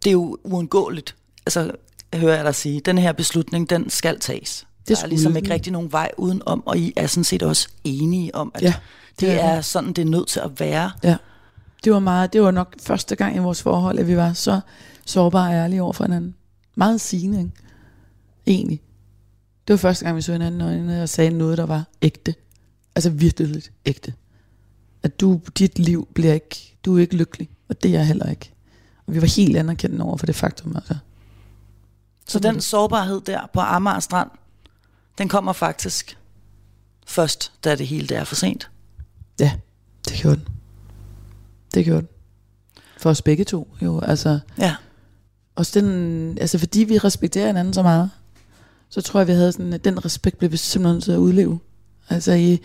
det 0.03 0.09
er 0.09 0.11
jo 0.11 0.37
uundgåeligt. 0.43 1.15
Altså, 1.45 1.71
hører 2.19 2.35
jeg 2.35 2.45
dig 2.45 2.55
sige. 2.55 2.79
Den 2.79 2.97
her 2.97 3.11
beslutning, 3.11 3.69
den 3.69 3.89
skal 3.89 4.19
tages. 4.19 4.67
Det 4.87 4.97
der 4.97 5.03
er 5.03 5.07
ligesom 5.07 5.35
ikke 5.35 5.53
rigtig 5.53 5.73
nogen 5.73 5.91
vej 5.91 6.11
udenom, 6.17 6.63
og 6.67 6.77
I 6.77 6.93
er 6.95 7.07
sådan 7.07 7.23
set 7.23 7.43
også 7.43 7.67
enige 7.83 8.35
om, 8.35 8.51
at 8.55 8.61
Ja, 8.61 8.73
det, 9.19 9.19
det 9.19 9.31
er 9.31 9.43
er 9.43 9.61
sådan, 9.61 9.93
det 9.93 10.01
er 10.01 10.05
nødt 10.05 10.27
til 10.27 10.39
at 10.39 10.59
være. 10.59 10.91
Ja. 11.03 11.17
Det 11.83 11.93
var 11.93 11.99
meget, 11.99 12.33
det 12.33 12.41
var 12.41 12.51
nok 12.51 12.75
første 12.81 13.15
gang 13.15 13.35
i 13.35 13.39
vores 13.39 13.61
forhold, 13.61 13.99
at 13.99 14.07
vi 14.07 14.17
var 14.17 14.33
så 14.33 14.59
sårbare 15.05 15.49
og 15.49 15.55
ærlige 15.55 15.81
over 15.81 15.93
for 15.93 16.03
hinanden. 16.03 16.35
Meget 16.75 17.01
sigende, 17.01 17.39
ikke? 17.39 17.51
Egentlig. 18.45 18.81
Det 19.67 19.73
var 19.73 19.77
første 19.77 20.05
gang, 20.05 20.17
vi 20.17 20.21
så 20.21 20.31
hinanden 20.31 20.61
i 20.61 20.63
øjnene 20.63 21.03
og 21.03 21.09
sagde 21.09 21.31
noget, 21.31 21.57
der 21.57 21.65
var 21.65 21.83
ægte. 22.01 22.35
Altså 22.95 23.09
virkelig 23.09 23.63
ægte. 23.85 24.13
At 25.03 25.19
du, 25.19 25.41
dit 25.59 25.79
liv 25.79 26.07
bliver 26.13 26.33
ikke, 26.33 26.75
du 26.85 26.97
er 26.97 27.01
ikke 27.01 27.15
lykkelig, 27.15 27.49
og 27.69 27.83
det 27.83 27.89
er 27.89 27.97
jeg 27.97 28.07
heller 28.07 28.29
ikke. 28.29 28.51
Og 29.07 29.13
vi 29.13 29.21
var 29.21 29.27
helt 29.27 29.57
anerkendende 29.57 30.05
over 30.05 30.17
for 30.17 30.25
det 30.25 30.35
faktum, 30.35 30.75
altså. 30.75 30.95
Så 32.27 32.39
den 32.39 32.61
sårbarhed 32.61 33.21
der 33.21 33.39
på 33.53 33.59
Amager 33.59 33.99
Strand, 33.99 34.29
den 35.17 35.29
kommer 35.29 35.53
faktisk 35.53 36.17
først, 37.07 37.51
da 37.63 37.75
det 37.75 37.87
hele 37.87 38.07
det 38.07 38.17
er 38.17 38.23
for 38.23 38.35
sent. 38.35 38.69
Ja, 39.39 39.51
det 40.09 40.13
gjorde 40.17 40.35
den. 40.35 40.47
Det 41.73 41.85
gjorde 41.85 42.01
den. 42.01 42.07
For 42.97 43.09
os 43.09 43.21
begge 43.21 43.43
to, 43.43 43.67
jo. 43.81 43.99
Altså, 43.99 44.39
Ja. 44.57 44.75
også 45.55 45.79
den, 45.79 46.37
altså 46.37 46.57
fordi 46.57 46.79
vi 46.83 46.97
respekterer 46.97 47.47
hinanden 47.47 47.73
så 47.73 47.83
meget, 47.83 48.09
så 48.89 49.01
tror 49.01 49.19
jeg, 49.19 49.27
vi 49.27 49.33
havde 49.33 49.51
sådan, 49.51 49.73
at 49.73 49.83
den 49.83 50.05
respekt 50.05 50.37
blev 50.37 50.51
vi 50.51 50.57
simpelthen 50.57 50.95
nødt 50.95 51.03
til 51.03 51.11
at 51.11 51.17
udleve. 51.17 51.59
Altså, 52.09 52.31
i, 52.33 52.61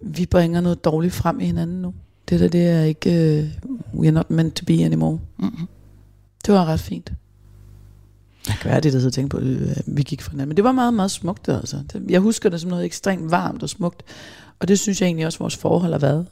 vi 0.00 0.26
bringer 0.26 0.60
noget 0.60 0.84
dårligt 0.84 1.14
frem 1.14 1.40
i 1.40 1.46
hinanden 1.46 1.82
nu. 1.82 1.94
Det 2.28 2.40
der, 2.40 2.48
det 2.48 2.68
er 2.68 2.82
ikke, 2.82 3.50
uh, 3.64 4.00
we 4.00 4.06
are 4.06 4.12
not 4.12 4.30
meant 4.30 4.54
to 4.56 4.64
be 4.64 4.72
anymore. 4.84 5.20
Mm-hmm. 5.38 5.68
Det 6.46 6.54
var 6.54 6.64
ret 6.64 6.80
fint. 6.80 7.12
Jeg 8.48 8.56
kan 8.60 8.70
være 8.70 8.80
det, 8.80 8.92
der 8.92 8.98
sidder 8.98 9.10
og 9.10 9.12
tænker 9.12 9.38
på, 9.38 9.44
øh, 9.44 9.76
vi 9.86 10.02
gik 10.02 10.22
fra 10.22 10.30
hinanden. 10.30 10.48
Men 10.48 10.56
det 10.56 10.64
var 10.64 10.72
meget, 10.72 10.94
meget 10.94 11.10
smukt. 11.10 11.48
Altså. 11.48 11.82
Jeg 12.08 12.20
husker 12.20 12.48
det 12.48 12.60
som 12.60 12.70
noget 12.70 12.84
ekstremt 12.84 13.30
varmt 13.30 13.62
og 13.62 13.68
smukt. 13.68 14.02
Og 14.60 14.68
det 14.68 14.78
synes 14.78 15.00
jeg 15.00 15.06
egentlig 15.06 15.26
også, 15.26 15.38
vores 15.38 15.56
forhold 15.56 15.92
har 15.92 15.98
været 15.98 16.26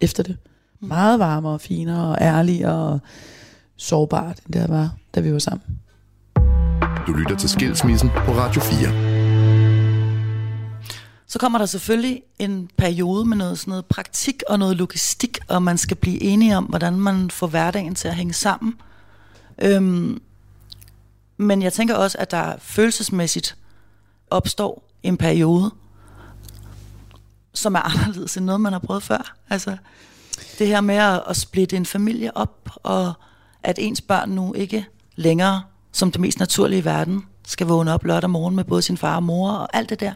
efter 0.00 0.22
det. 0.22 0.36
Meget 0.80 1.18
varmere 1.18 1.52
og 1.52 1.60
finere 1.60 2.08
og 2.08 2.18
ærligere 2.20 2.92
og 2.92 3.00
sårbart, 3.76 4.38
end 4.46 4.52
det 4.52 4.68
var, 4.68 4.96
da 5.14 5.20
vi 5.20 5.32
var 5.32 5.38
sammen. 5.38 5.66
Du 7.06 7.12
lytter 7.12 7.36
til 7.36 7.48
Skilsmissen 7.48 8.08
på 8.08 8.32
Radio 8.32 8.60
4. 8.60 9.12
Så 11.26 11.38
kommer 11.38 11.58
der 11.58 11.66
selvfølgelig 11.66 12.22
en 12.38 12.70
periode 12.78 13.24
med 13.24 13.36
noget, 13.36 13.58
sådan 13.58 13.70
noget 13.70 13.86
praktik 13.86 14.42
og 14.48 14.58
noget 14.58 14.76
logistik, 14.76 15.38
og 15.48 15.62
man 15.62 15.78
skal 15.78 15.96
blive 15.96 16.22
enige 16.22 16.56
om, 16.56 16.64
hvordan 16.64 17.00
man 17.00 17.30
får 17.30 17.46
hverdagen 17.46 17.94
til 17.94 18.08
at 18.08 18.14
hænge 18.14 18.32
sammen. 18.32 18.74
Øhm, 19.62 20.20
men 21.42 21.62
jeg 21.62 21.72
tænker 21.72 21.94
også, 21.94 22.18
at 22.18 22.30
der 22.30 22.54
følelsesmæssigt 22.58 23.56
opstår 24.30 24.88
en 25.02 25.16
periode, 25.16 25.70
som 27.54 27.74
er 27.74 27.80
anderledes 27.80 28.36
end 28.36 28.44
noget, 28.44 28.60
man 28.60 28.72
har 28.72 28.80
prøvet 28.80 29.02
før. 29.02 29.36
Altså 29.50 29.76
det 30.58 30.66
her 30.66 30.80
med 30.80 30.94
at, 30.94 31.22
at 31.28 31.36
splitte 31.36 31.76
en 31.76 31.86
familie 31.86 32.36
op, 32.36 32.70
og 32.76 33.12
at 33.62 33.78
ens 33.78 34.00
børn 34.00 34.30
nu 34.30 34.54
ikke 34.54 34.86
længere, 35.16 35.62
som 35.92 36.12
det 36.12 36.20
mest 36.20 36.38
naturlige 36.38 36.78
i 36.78 36.84
verden, 36.84 37.26
skal 37.46 37.66
vågne 37.66 37.94
op 37.94 38.04
lørdag 38.04 38.30
morgen 38.30 38.56
med 38.56 38.64
både 38.64 38.82
sin 38.82 38.96
far 38.96 39.16
og 39.16 39.22
mor 39.22 39.50
og 39.50 39.76
alt 39.76 39.90
det 39.90 40.00
der. 40.00 40.12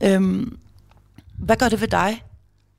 Øhm, 0.00 0.58
hvad 1.38 1.56
gør 1.56 1.68
det 1.68 1.80
ved 1.80 1.88
dig 1.88 2.22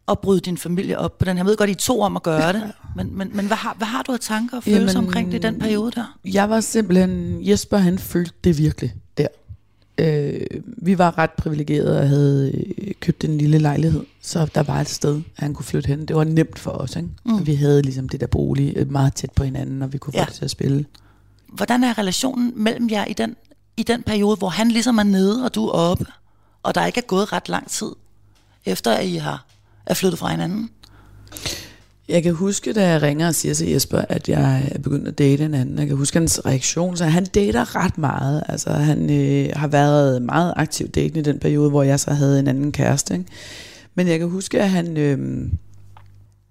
at 0.07 0.19
bryde 0.19 0.39
din 0.39 0.57
familie 0.57 0.99
op 0.99 1.17
på 1.17 1.25
den 1.25 1.37
her? 1.37 1.43
Jeg 1.43 1.45
ved 1.45 1.57
godt, 1.57 1.69
I 1.69 1.73
to 1.73 2.01
om 2.01 2.15
at 2.15 2.23
gøre 2.23 2.53
det, 2.53 2.71
men, 2.95 3.17
men, 3.17 3.31
men 3.35 3.47
hvad, 3.47 3.57
har, 3.57 3.73
hvad 3.77 3.87
har 3.87 4.01
du 4.03 4.11
af 4.13 4.19
tanker 4.19 4.57
og 4.57 4.63
følelser 4.63 4.97
Jamen, 4.97 5.07
omkring 5.07 5.31
det 5.31 5.37
i 5.37 5.41
den 5.41 5.59
periode 5.59 5.91
der? 5.91 6.17
Jeg 6.25 6.49
var 6.49 6.59
simpelthen, 6.61 7.37
Jesper 7.41 7.77
han 7.77 7.99
følte 7.99 8.33
det 8.43 8.57
virkelig 8.57 8.93
der. 9.17 9.27
Øh, 9.97 10.41
vi 10.77 10.97
var 10.97 11.17
ret 11.17 11.31
privilegerede 11.31 11.99
og 11.99 12.07
havde 12.07 12.51
øh, 12.77 12.93
købt 12.99 13.23
en 13.23 13.37
lille 13.37 13.57
lejlighed, 13.57 14.03
så 14.21 14.45
der 14.55 14.63
var 14.63 14.81
et 14.81 14.89
sted, 14.89 15.21
han 15.33 15.53
kunne 15.53 15.65
flytte 15.65 15.87
hen. 15.87 16.05
Det 16.05 16.15
var 16.15 16.23
nemt 16.23 16.59
for 16.59 16.71
os, 16.71 16.95
ikke? 16.95 17.09
Mm. 17.25 17.47
Vi 17.47 17.55
havde 17.55 17.81
ligesom 17.81 18.09
det 18.09 18.19
der 18.21 18.27
bolig 18.27 18.73
øh, 18.75 18.91
meget 18.91 19.13
tæt 19.13 19.31
på 19.31 19.43
hinanden, 19.43 19.81
og 19.81 19.93
vi 19.93 19.97
kunne 19.97 20.13
få 20.13 20.19
Ja. 20.19 20.25
det 20.25 20.33
til 20.33 20.45
at 20.45 20.51
spille. 20.51 20.85
Hvordan 21.47 21.83
er 21.83 21.97
relationen 21.97 22.53
mellem 22.55 22.89
jer 22.89 23.05
i 23.05 23.13
den, 23.13 23.35
i 23.77 23.83
den 23.83 24.03
periode, 24.03 24.37
hvor 24.37 24.49
han 24.49 24.71
ligesom 24.71 24.97
er 24.97 25.03
nede, 25.03 25.45
og 25.45 25.55
du 25.55 25.65
er 25.67 25.71
oppe, 25.71 26.05
og 26.63 26.75
der 26.75 26.85
ikke 26.85 26.97
er 26.97 27.05
gået 27.07 27.33
ret 27.33 27.49
lang 27.49 27.69
tid, 27.69 27.89
efter 28.65 28.91
at 28.93 29.05
I 29.05 29.15
har 29.15 29.45
er 29.85 29.93
flyttet 29.93 30.19
fra 30.19 30.31
hinanden? 30.31 30.69
Jeg 32.09 32.23
kan 32.23 32.33
huske, 32.33 32.73
da 32.73 32.89
jeg 32.89 33.01
ringer 33.01 33.27
og 33.27 33.35
siger 33.35 33.53
til 33.53 33.67
Jesper, 33.67 34.01
at 34.09 34.29
jeg 34.29 34.69
er 34.71 34.79
begyndt 34.79 35.07
at 35.07 35.17
date 35.17 35.45
en 35.45 35.53
anden. 35.53 35.79
Jeg 35.79 35.87
kan 35.87 35.97
huske 35.97 36.19
hans 36.19 36.45
reaktion, 36.45 36.97
så 36.97 37.05
han 37.05 37.25
dater 37.25 37.75
ret 37.75 37.97
meget. 37.97 38.43
Altså, 38.49 38.69
han 38.69 39.09
øh, 39.09 39.49
har 39.55 39.67
været 39.67 40.21
meget 40.21 40.53
aktiv 40.55 40.87
dating 40.87 41.17
i 41.17 41.21
den 41.21 41.39
periode, 41.39 41.69
hvor 41.69 41.83
jeg 41.83 41.99
så 41.99 42.11
havde 42.11 42.39
en 42.39 42.47
anden 42.47 42.71
kæreste. 42.71 43.13
Ikke? 43.13 43.25
Men 43.95 44.07
jeg 44.07 44.19
kan 44.19 44.29
huske, 44.29 44.61
at 44.61 44.69
han, 44.69 44.97
øh, 44.97 45.47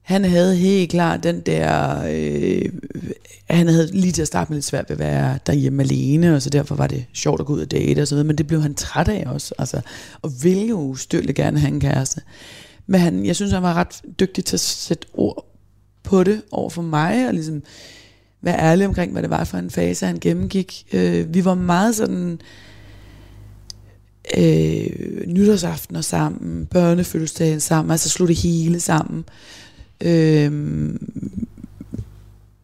han 0.03 0.25
havde 0.25 0.57
helt 0.57 0.91
klart 0.91 1.23
den 1.23 1.41
der... 1.41 2.03
Øh, 2.11 2.73
han 3.51 3.69
havde 3.69 3.87
lige 3.87 4.13
til 4.13 4.23
at 4.23 4.29
starte 4.29 4.51
med 4.51 4.57
lidt 4.57 4.65
svært 4.65 4.85
ved 4.89 4.97
at 4.97 5.01
være 5.01 5.39
derhjemme 5.47 5.83
alene, 5.83 6.35
og 6.35 6.43
så 6.43 6.51
derfor 6.51 6.75
var 6.75 6.87
det 6.87 7.05
sjovt 7.13 7.41
at 7.41 7.47
gå 7.47 7.53
ud 7.53 7.61
og 7.61 7.71
date 7.71 8.03
og 8.03 8.09
så 8.09 8.15
videre, 8.15 8.27
men 8.27 8.39
det 8.39 8.47
blev 8.47 8.63
han 8.63 8.75
træt 8.75 9.09
af 9.09 9.25
også. 9.27 9.55
Altså, 9.59 9.81
og 10.23 10.33
ville 10.43 10.67
jo 10.67 10.79
ustyrligt 10.79 11.37
gerne 11.37 11.59
have 11.59 11.73
en 11.73 11.81
kæreste. 11.81 12.21
Men 12.87 13.01
han, 13.01 13.27
jeg 13.27 13.37
synes, 13.37 13.53
han 13.53 13.63
var 13.63 13.75
ret 13.75 14.03
dygtig 14.21 14.45
til 14.45 14.57
at 14.57 14.61
sætte 14.61 15.07
ord 15.15 15.47
på 16.03 16.25
det 16.25 16.43
over 16.51 16.71
for 16.71 16.83
mig, 16.83 17.29
og 17.29 17.35
ligesom 17.35 17.63
være 18.41 18.59
ærlig 18.59 18.87
omkring, 18.87 19.13
hvad 19.13 19.23
det 19.23 19.31
var 19.31 19.45
for 19.45 19.59
en 19.59 19.71
fase, 19.71 20.07
han 20.07 20.19
gennemgik. 20.21 20.87
Øh, 20.93 21.35
vi 21.35 21.45
var 21.45 21.55
meget 21.55 21.97
sådan 21.97 22.41
øh, 24.39 25.27
nytårsaftener 25.27 26.01
sammen, 26.01 26.67
børnefødselsdagen 26.67 27.61
sammen, 27.61 27.91
altså 27.91 28.09
slog 28.09 28.29
det 28.29 28.37
hele 28.37 28.81
sammen. 28.81 29.25
Øh, 30.01 30.53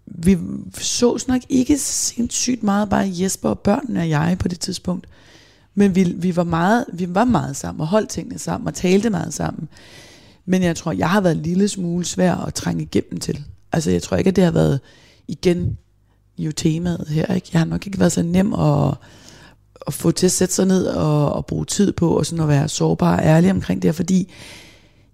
vi 0.07 0.38
så 0.78 1.24
nok 1.28 1.42
ikke 1.48 1.78
sindssygt 1.78 2.62
meget 2.62 2.88
bare 2.88 3.12
Jesper 3.20 3.48
og 3.48 3.59
børnene 3.59 4.00
og 4.00 4.09
jeg 4.09 4.37
på 4.40 4.48
det 4.48 4.61
tidspunkt. 4.61 5.07
Men 5.74 5.94
vi, 5.94 6.02
vi, 6.16 6.37
var 6.37 6.44
meget, 6.44 6.85
vi 6.92 7.14
var 7.14 7.24
meget 7.24 7.57
sammen 7.57 7.81
og 7.81 7.87
holdt 7.87 8.11
tingene 8.11 8.38
sammen 8.38 8.66
og 8.66 8.74
talte 8.74 9.11
meget 9.11 9.35
sammen. 9.35 9.68
Men 10.48 10.62
jeg 10.62 10.76
tror, 10.76 10.92
jeg 10.92 11.11
har 11.11 11.20
været 11.20 11.37
en 11.37 11.42
lille 11.42 11.68
smule 11.68 12.04
svær 12.04 12.34
at 12.34 12.54
trænge 12.54 12.82
igennem 12.82 13.20
til. 13.20 13.44
Altså 13.72 13.90
jeg 13.90 14.02
tror 14.02 14.16
ikke, 14.16 14.28
at 14.28 14.37
det 14.37 14.44
har 14.44 14.50
været 14.50 14.80
igen 15.28 15.78
jo 16.38 16.52
temaet 16.52 17.08
her. 17.08 17.34
Ikke? 17.34 17.48
Jeg 17.52 17.61
har 17.61 17.66
nok 17.66 17.87
ikke 17.87 17.98
været 17.98 18.12
så 18.12 18.22
nem 18.22 18.54
at, 18.54 18.94
at 19.87 19.94
få 19.94 20.11
til 20.11 20.26
at 20.26 20.32
sætte 20.32 20.54
sig 20.54 20.66
ned 20.66 20.87
og, 20.87 21.32
og 21.32 21.46
bruge 21.46 21.64
tid 21.64 21.92
på, 21.92 22.18
og 22.18 22.26
sådan 22.26 22.42
at 22.42 22.48
være 22.48 22.68
sårbar 22.68 23.16
og 23.16 23.24
ærlig 23.24 23.50
omkring 23.50 23.82
det 23.82 23.88
her, 23.88 23.92
fordi 23.92 24.30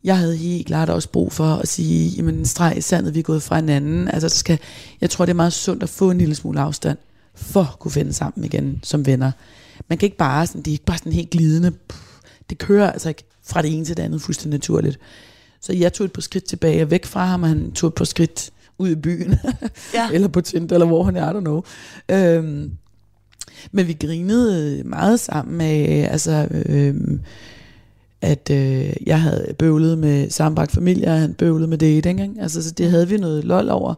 jeg 0.04 0.18
havde 0.18 0.36
helt 0.36 0.66
klart 0.66 0.90
også 0.90 1.08
brug 1.08 1.32
for 1.32 1.54
at 1.54 1.68
sige, 1.68 2.08
jamen 2.08 2.46
streg 2.46 2.74
i 2.76 2.80
sandet, 2.80 3.14
vi 3.14 3.18
er 3.18 3.22
gået 3.22 3.42
fra 3.42 3.56
hinanden. 3.56 4.08
Altså, 4.08 4.28
der 4.28 4.34
skal, 4.34 4.58
jeg 5.00 5.10
tror, 5.10 5.24
det 5.24 5.32
er 5.32 5.36
meget 5.36 5.52
sundt 5.52 5.82
at 5.82 5.88
få 5.88 6.10
en 6.10 6.18
lille 6.18 6.34
smule 6.34 6.60
afstand, 6.60 6.98
for 7.34 7.62
at 7.62 7.78
kunne 7.78 7.92
finde 7.92 8.12
sammen 8.12 8.44
igen 8.44 8.80
som 8.82 9.06
venner. 9.06 9.32
Man 9.88 9.98
kan 9.98 10.06
ikke 10.06 10.16
bare 10.16 10.46
sådan, 10.46 10.62
det 10.62 10.70
er 10.70 10.72
ikke 10.72 10.84
bare 10.84 10.98
sådan 10.98 11.12
helt 11.12 11.30
glidende. 11.30 11.72
Det 12.50 12.58
kører 12.58 12.90
altså 12.90 13.08
ikke 13.08 13.24
fra 13.46 13.62
det 13.62 13.74
ene 13.76 13.84
til 13.84 13.96
det 13.96 14.02
andet 14.02 14.22
fuldstændig 14.22 14.58
naturligt. 14.58 14.98
Så 15.60 15.72
jeg 15.72 15.92
tog 15.92 16.04
et 16.04 16.12
par 16.12 16.22
skridt 16.22 16.44
tilbage 16.44 16.82
og 16.82 16.90
væk 16.90 17.06
fra 17.06 17.24
ham, 17.24 17.42
og 17.42 17.48
han 17.48 17.72
tog 17.72 17.88
et 17.88 17.94
par 17.94 18.04
skridt 18.04 18.50
ud 18.78 18.88
i 18.88 18.94
byen. 18.94 19.34
Ja. 19.94 20.08
eller 20.14 20.28
på 20.28 20.40
Tinder, 20.40 20.74
eller 20.74 20.86
hvor 20.86 21.04
han 21.04 21.16
er, 21.16 21.30
I 21.30 21.36
don't 21.36 21.40
know. 21.40 21.62
Øhm, 22.08 22.70
men 23.72 23.86
vi 23.86 23.92
grinede 23.92 24.82
meget 24.84 25.20
sammen 25.20 25.58
med, 25.58 26.04
altså, 26.04 26.48
øhm, 26.50 27.20
at 28.20 28.50
øh, 28.50 28.92
jeg 29.06 29.20
havde 29.20 29.54
bøvlet 29.58 29.98
med 29.98 30.30
sammenbragt 30.30 30.72
familie, 30.72 31.06
og 31.06 31.20
han 31.20 31.34
bøvlede 31.34 31.68
med 31.68 31.78
dating. 31.78 32.20
Ikke? 32.20 32.34
Altså, 32.40 32.62
så 32.62 32.70
det 32.70 32.90
havde 32.90 33.08
vi 33.08 33.16
noget 33.16 33.44
lol 33.44 33.70
over. 33.70 33.94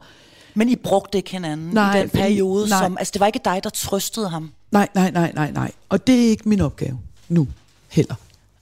Men 0.54 0.68
I 0.68 0.76
brugte 0.76 1.18
ikke 1.18 1.30
hinanden 1.30 1.70
Nej, 1.72 1.98
i 1.98 2.00
den 2.00 2.08
periode, 2.10 2.68
nej. 2.68 2.82
som, 2.82 2.96
altså 2.98 3.10
det 3.12 3.20
var 3.20 3.26
ikke 3.26 3.40
dig, 3.44 3.60
der 3.64 3.70
trøstede 3.70 4.28
ham. 4.28 4.50
Nej, 4.72 4.88
nej, 4.94 5.10
nej, 5.10 5.32
nej, 5.34 5.50
nej. 5.50 5.72
Og 5.88 6.06
det 6.06 6.14
er 6.24 6.28
ikke 6.28 6.48
min 6.48 6.60
opgave 6.60 6.98
nu 7.28 7.48
heller. 7.88 8.14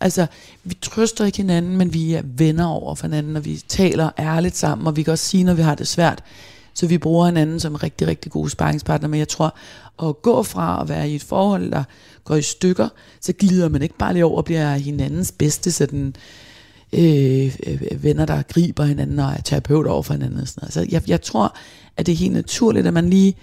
Altså, 0.05 0.27
vi 0.65 0.75
trøster 0.83 1.25
ikke 1.25 1.39
hinanden, 1.39 1.77
men 1.77 1.95
vi 1.95 2.15
er 2.15 2.23
venner 2.25 2.67
over 2.67 2.95
for 2.95 3.07
hinanden, 3.07 3.37
og 3.37 3.45
vi 3.45 3.63
taler 3.69 4.11
ærligt 4.19 4.57
sammen, 4.57 4.87
og 4.87 4.97
vi 4.97 5.03
kan 5.03 5.13
også 5.13 5.27
sige, 5.27 5.45
når 5.45 5.55
vi 5.55 5.63
har 5.63 5.75
det 5.75 5.89
svært. 5.89 6.23
Så 6.75 6.87
vi 6.87 6.99
bruger 6.99 7.27
hinanden 7.27 7.61
som 7.61 7.75
rigtig, 7.75 8.07
rigtig 8.07 8.33
gode 8.33 8.51
sparringspartner. 8.51 9.09
Men 9.09 9.19
jeg 9.19 9.29
tror, 9.29 9.57
at 10.09 10.23
gå 10.23 10.43
fra 10.43 10.83
at 10.83 10.89
være 10.89 11.11
i 11.11 11.15
et 11.15 11.23
forhold, 11.23 11.71
der 11.71 11.85
går 12.25 12.35
i 12.35 12.43
stykker, 12.43 12.89
så 13.21 13.33
glider 13.33 13.69
man 13.69 13.83
ikke 13.83 13.99
bare 13.99 14.13
lige 14.13 14.25
over 14.25 14.37
og 14.37 14.45
bliver 14.45 14.75
hinandens 14.75 15.33
bedste 15.33 15.73
sådan, 15.73 16.17
øh, 16.93 17.57
øh, 17.67 18.03
venner, 18.03 18.27
der 18.27 18.43
griber 18.43 18.85
hinanden 18.85 19.19
og 19.19 19.31
er 19.31 19.41
terapeut 19.41 19.87
over 19.87 20.03
for 20.03 20.13
hinanden. 20.13 20.41
Og 20.41 20.49
sådan 20.49 20.61
noget. 20.63 20.73
Så 20.75 20.87
jeg, 20.91 21.09
jeg 21.09 21.23
tror, 21.23 21.57
at 21.97 22.07
det 22.07 22.13
er 22.13 22.17
helt 22.17 22.33
naturligt, 22.33 22.87
at 22.87 22.95
man 22.95 23.11
lige 23.11 23.37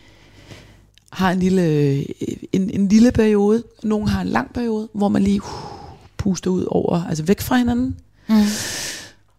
har 1.11 1.31
en 1.31 1.39
lille, 1.39 1.61
øh, 1.61 2.05
en, 2.51 2.69
en 2.69 2.87
lille 2.87 3.11
periode. 3.11 3.63
Nogle 3.83 4.09
har 4.09 4.21
en 4.21 4.27
lang 4.27 4.53
periode, 4.53 4.89
hvor 4.93 5.09
man 5.09 5.23
lige 5.23 5.41
uh, 5.43 5.70
puster 6.21 6.51
ud 6.51 6.65
over, 6.67 7.03
altså 7.05 7.23
væk 7.23 7.41
fra 7.41 7.55
hinanden. 7.57 7.97
Mm. 8.27 8.35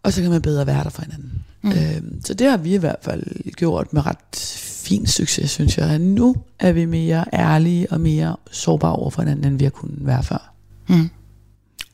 Og 0.02 0.12
så 0.12 0.22
kan 0.22 0.30
man 0.30 0.42
bedre 0.42 0.66
være 0.66 0.84
der 0.84 0.90
for 0.90 1.02
hinanden. 1.02 1.44
Mm. 1.62 1.70
Øhm, 1.70 2.24
så 2.24 2.34
det 2.34 2.50
har 2.50 2.56
vi 2.56 2.74
i 2.74 2.78
hvert 2.78 2.96
fald 3.02 3.52
gjort 3.52 3.92
med 3.92 4.06
ret 4.06 4.58
fin 4.84 5.06
succes, 5.06 5.50
synes 5.50 5.78
jeg. 5.78 5.98
Nu 5.98 6.36
er 6.58 6.72
vi 6.72 6.84
mere 6.84 7.24
ærlige 7.32 7.92
og 7.92 8.00
mere 8.00 8.36
sårbare 8.50 8.92
over 8.96 9.10
for 9.10 9.22
hinanden, 9.22 9.44
end 9.46 9.58
vi 9.58 9.64
har 9.64 9.70
kunnet 9.70 10.06
være 10.06 10.22
før. 10.22 10.52
Mm. 10.88 11.10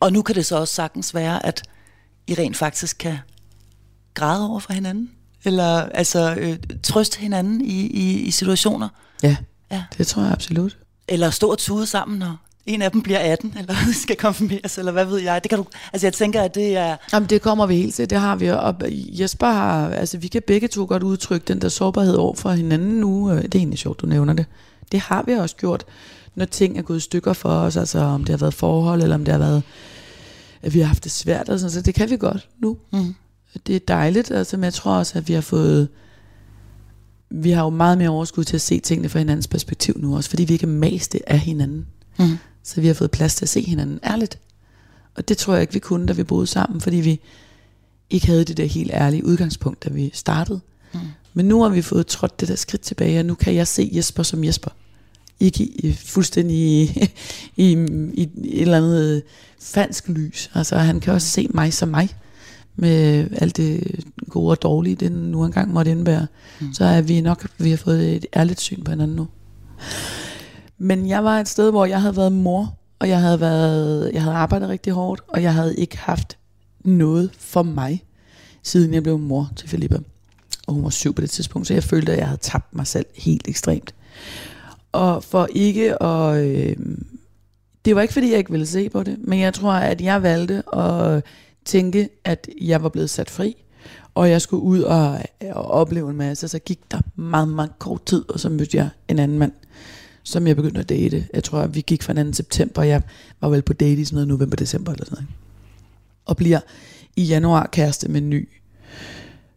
Og 0.01 0.13
nu 0.13 0.23
kan 0.23 0.35
det 0.35 0.47
så 0.47 0.57
også 0.57 0.75
sagtens 0.75 1.15
være, 1.15 1.47
at 1.47 1.63
I 2.27 2.35
rent 2.35 2.57
faktisk 2.57 2.99
kan 2.99 3.19
græde 4.15 4.49
over 4.49 4.61
for 4.61 4.73
hinanden. 4.73 5.11
Eller 5.45 5.67
altså 5.83 6.35
øh, 6.35 6.57
trøste 6.83 7.19
hinanden 7.21 7.61
i, 7.61 7.81
i, 7.87 8.21
i 8.21 8.31
situationer. 8.31 8.89
Ja, 9.23 9.37
Ja. 9.71 9.85
det 9.99 10.07
tror 10.07 10.23
jeg 10.23 10.33
absolut. 10.33 10.79
Eller 11.09 11.31
stå 11.31 11.51
og 11.51 11.59
tude 11.59 11.87
sammen, 11.87 12.19
når 12.19 12.37
en 12.69 12.83
af 12.83 12.91
dem 12.91 13.03
bliver 13.03 13.19
18, 13.19 13.55
eller 13.59 13.75
skal 14.03 14.17
konfirmeres, 14.17 14.79
eller 14.79 14.93
hvad 14.93 15.05
ved 15.05 15.19
jeg. 15.19 15.43
Det 15.43 15.51
kan 15.51 15.59
du, 15.59 15.65
altså 15.93 16.07
jeg 16.07 16.13
tænker, 16.13 16.43
at 16.43 16.55
det 16.55 16.77
er... 16.77 16.97
Jamen 17.13 17.29
det 17.29 17.43
kommer 17.43 17.67
vi 17.67 17.77
helt 17.77 17.95
til, 17.95 18.11
det 18.11 18.19
har 18.19 18.37
vi. 18.37 18.51
Og 18.51 18.75
Jesper 18.91 19.47
har, 19.47 19.91
altså 19.91 20.19
vi 20.19 20.29
kan 20.29 20.43
begge 20.47 20.69
to 20.69 20.85
godt 20.89 21.03
udtrykke 21.03 21.45
den 21.49 21.61
der 21.61 21.69
sårbarhed 21.69 22.15
over 22.15 22.35
for 22.35 22.51
hinanden 22.51 23.01
nu. 23.01 23.31
Det 23.31 23.55
er 23.55 23.59
egentlig 23.59 23.79
sjovt, 23.79 24.01
du 24.01 24.07
nævner 24.07 24.33
det. 24.33 24.47
Det 24.93 25.01
har 25.01 25.23
vi 25.23 25.33
også 25.33 25.57
gjort, 25.57 25.85
når 26.35 26.45
ting 26.45 26.79
er 26.79 26.83
gået 26.83 26.97
i 26.97 27.01
stykker 27.01 27.33
for 27.33 27.49
os, 27.49 27.77
altså 27.77 27.99
om 27.99 28.25
det 28.25 28.33
har 28.33 28.39
været 28.39 28.55
forhold, 28.55 29.03
eller 29.03 29.15
om 29.15 29.25
det 29.25 29.33
har 29.33 29.39
været, 29.39 29.63
at 30.63 30.75
vi 30.75 30.79
har 30.79 30.87
haft 30.87 31.05
det 31.05 31.13
svært, 31.13 31.49
og 31.49 31.59
sådan, 31.59 31.71
så 31.71 31.81
det 31.81 31.95
kan 31.95 32.11
vi 32.11 32.17
godt 32.17 32.49
nu. 32.59 32.77
Mm. 32.93 33.15
Det 33.67 33.77
er 33.77 33.81
dejligt, 33.89 34.31
altså, 34.31 34.57
men 34.57 34.65
jeg 34.65 34.75
tror 34.75 34.93
også, 34.93 35.19
at 35.19 35.29
vi 35.29 35.33
har 35.33 35.41
fået, 35.41 35.89
vi 37.31 37.51
har 37.51 37.65
jo 37.65 37.71
meget 37.71 37.99
mere 37.99 38.09
overskud 38.09 38.45
til 38.45 38.57
at 38.57 38.61
se 38.61 38.81
tingene 38.81 39.09
fra 39.09 39.19
hinandens 39.19 39.47
perspektiv 39.47 39.95
nu 39.99 40.17
også, 40.17 40.31
fordi 40.31 40.45
vi 40.45 40.53
ikke 40.53 40.67
er 40.67 40.71
maste 40.71 41.31
af 41.31 41.39
hinanden. 41.39 41.87
Mm. 42.19 42.39
Så 42.69 42.81
vi 42.81 42.87
har 42.87 42.95
fået 42.95 43.11
plads 43.11 43.35
til 43.35 43.45
at 43.45 43.49
se 43.49 43.61
hinanden 43.61 44.01
ærligt. 44.05 44.39
Og 45.15 45.29
det 45.29 45.39
tror 45.39 45.53
jeg 45.53 45.61
ikke, 45.61 45.73
vi 45.73 45.79
kunne, 45.79 46.07
da 46.07 46.13
vi 46.13 46.23
boede 46.23 46.47
sammen, 46.47 46.81
fordi 46.81 46.97
vi 46.97 47.21
ikke 48.11 48.27
havde 48.27 48.45
det 48.45 48.57
der 48.57 48.65
helt 48.65 48.91
ærlige 48.95 49.25
udgangspunkt, 49.25 49.85
da 49.85 49.91
vi 49.91 50.11
startede. 50.15 50.61
Mm. 50.95 51.01
Men 51.35 51.47
nu 51.47 51.63
har 51.63 51.69
vi 51.69 51.83
fået 51.83 52.07
trådt 52.07 52.41
det 52.41 52.49
der 52.49 52.57
skridt 52.57 52.83
tilbage, 52.83 53.21
og 53.21 53.27
nu 53.27 53.35
kan 53.35 53.55
jeg 53.55 53.67
se 53.67 53.91
Jesper 53.93 54.23
som 54.23 54.45
Jesper. 54.45 54.71
Ikke 55.41 55.65
i, 55.65 55.93
fuldstændig 55.93 56.57
i, 56.57 56.83
i, 57.57 57.73
i, 58.15 58.23
et 58.45 58.63
eller 58.63 58.77
andet 58.77 59.23
falsk 59.61 60.09
lys. 60.09 60.51
Altså 60.55 60.77
han 60.77 61.01
kan 61.01 61.13
også 61.13 61.29
se 61.29 61.49
mig 61.51 61.73
som 61.73 61.89
mig 61.89 62.17
med 62.77 63.29
alt 63.33 63.57
det 63.57 64.05
gode 64.29 64.51
og 64.51 64.63
dårlige, 64.63 64.97
det 64.97 65.13
nu 65.13 65.45
engang 65.45 65.73
måtte 65.73 65.91
indbære, 65.91 66.27
mm. 66.61 66.75
så 66.75 66.85
er 66.85 67.01
vi 67.01 67.21
nok, 67.21 67.47
vi 67.59 67.71
har 67.71 67.77
fået 67.77 68.17
et 68.17 68.27
ærligt 68.37 68.61
syn 68.61 68.85
på 68.85 68.91
hinanden 68.91 69.17
nu. 69.17 69.27
Men 70.79 71.09
jeg 71.09 71.25
var 71.25 71.41
et 71.41 71.49
sted, 71.49 71.71
hvor 71.71 71.87
jeg 71.87 72.01
havde 72.01 72.17
været 72.17 72.33
mor, 72.33 72.75
og 72.99 73.09
jeg 73.09 73.21
havde, 73.21 73.41
været, 73.41 74.11
jeg 74.13 74.23
havde 74.23 74.37
arbejdet 74.37 74.69
rigtig 74.69 74.93
hårdt, 74.93 75.21
og 75.29 75.43
jeg 75.43 75.55
havde 75.55 75.77
ikke 75.77 75.99
haft 75.99 76.39
noget 76.85 77.31
for 77.39 77.63
mig, 77.63 78.05
siden 78.63 78.95
jeg 78.95 79.03
blev 79.03 79.19
mor 79.19 79.51
til 79.57 79.69
Filippa. 79.69 79.99
Og 80.67 80.75
hun 80.75 80.85
var 80.85 80.91
syv 80.91 81.15
på 81.15 81.23
det 81.23 81.31
tidspunkt, 81.31 81.69
så 81.69 81.75
jeg 81.75 81.85
følte, 81.85 82.13
at 82.13 82.19
jeg 82.19 82.27
havde 82.27 82.41
tabt 82.43 82.75
mig 82.75 82.87
selv 82.87 83.07
helt 83.17 83.49
ekstremt. 83.49 83.95
Og 84.93 85.25
for 85.25 85.49
ikke 85.55 86.03
at... 86.03 86.45
Øh, 86.45 86.77
det 87.85 87.97
var 87.97 88.03
ikke, 88.03 88.15
fordi 88.15 88.31
jeg 88.31 88.39
ikke 88.39 88.51
ville 88.51 88.67
se 88.67 88.89
på 88.89 89.03
det, 89.03 89.19
men 89.21 89.41
jeg 89.41 89.55
tror, 89.55 89.73
at 89.73 90.01
jeg 90.01 90.23
valgte 90.23 90.63
at 90.77 91.25
tænke, 91.65 92.09
at 92.25 92.49
jeg 92.61 92.83
var 92.83 92.89
blevet 92.89 93.11
sat 93.11 93.31
fri, 93.31 93.57
og 94.15 94.31
jeg 94.31 94.43
skulle 94.43 94.63
ud 94.63 94.81
og, 94.81 95.19
og 95.53 95.71
opleve 95.71 96.11
en 96.11 96.17
masse. 96.17 96.49
Så 96.49 96.59
gik 96.59 96.81
der 96.91 97.01
meget, 97.17 97.49
meget 97.49 97.79
kort 97.79 98.05
tid, 98.05 98.25
og 98.29 98.41
så 98.41 98.49
mødte 98.49 98.77
jeg 98.77 98.89
en 99.09 99.19
anden 99.19 99.39
mand, 99.39 99.53
som 100.29 100.47
jeg 100.47 100.57
begyndte 100.57 100.81
at 100.81 100.89
date. 100.89 101.29
Jeg 101.35 101.45
tror, 101.45 101.59
at 101.59 101.75
vi 101.75 101.81
gik 101.81 102.03
fra 102.03 102.13
den 102.13 102.35
september, 102.35 102.83
og 102.83 102.89
jeg 102.89 103.03
var 103.41 103.49
vel 103.49 103.63
på 103.63 103.73
date 103.73 104.01
i 104.01 104.05
sådan 104.05 104.15
noget 104.15 104.29
november-december 104.29 104.93
eller 104.93 105.05
sådan 105.05 105.17
noget. 105.17 105.29
Og 106.25 106.37
bliver 106.37 106.61
i 107.17 107.23
januar 107.23 107.69
kæreste 107.73 108.09
med 108.09 108.23
en 108.23 108.31
ny. 108.31 108.49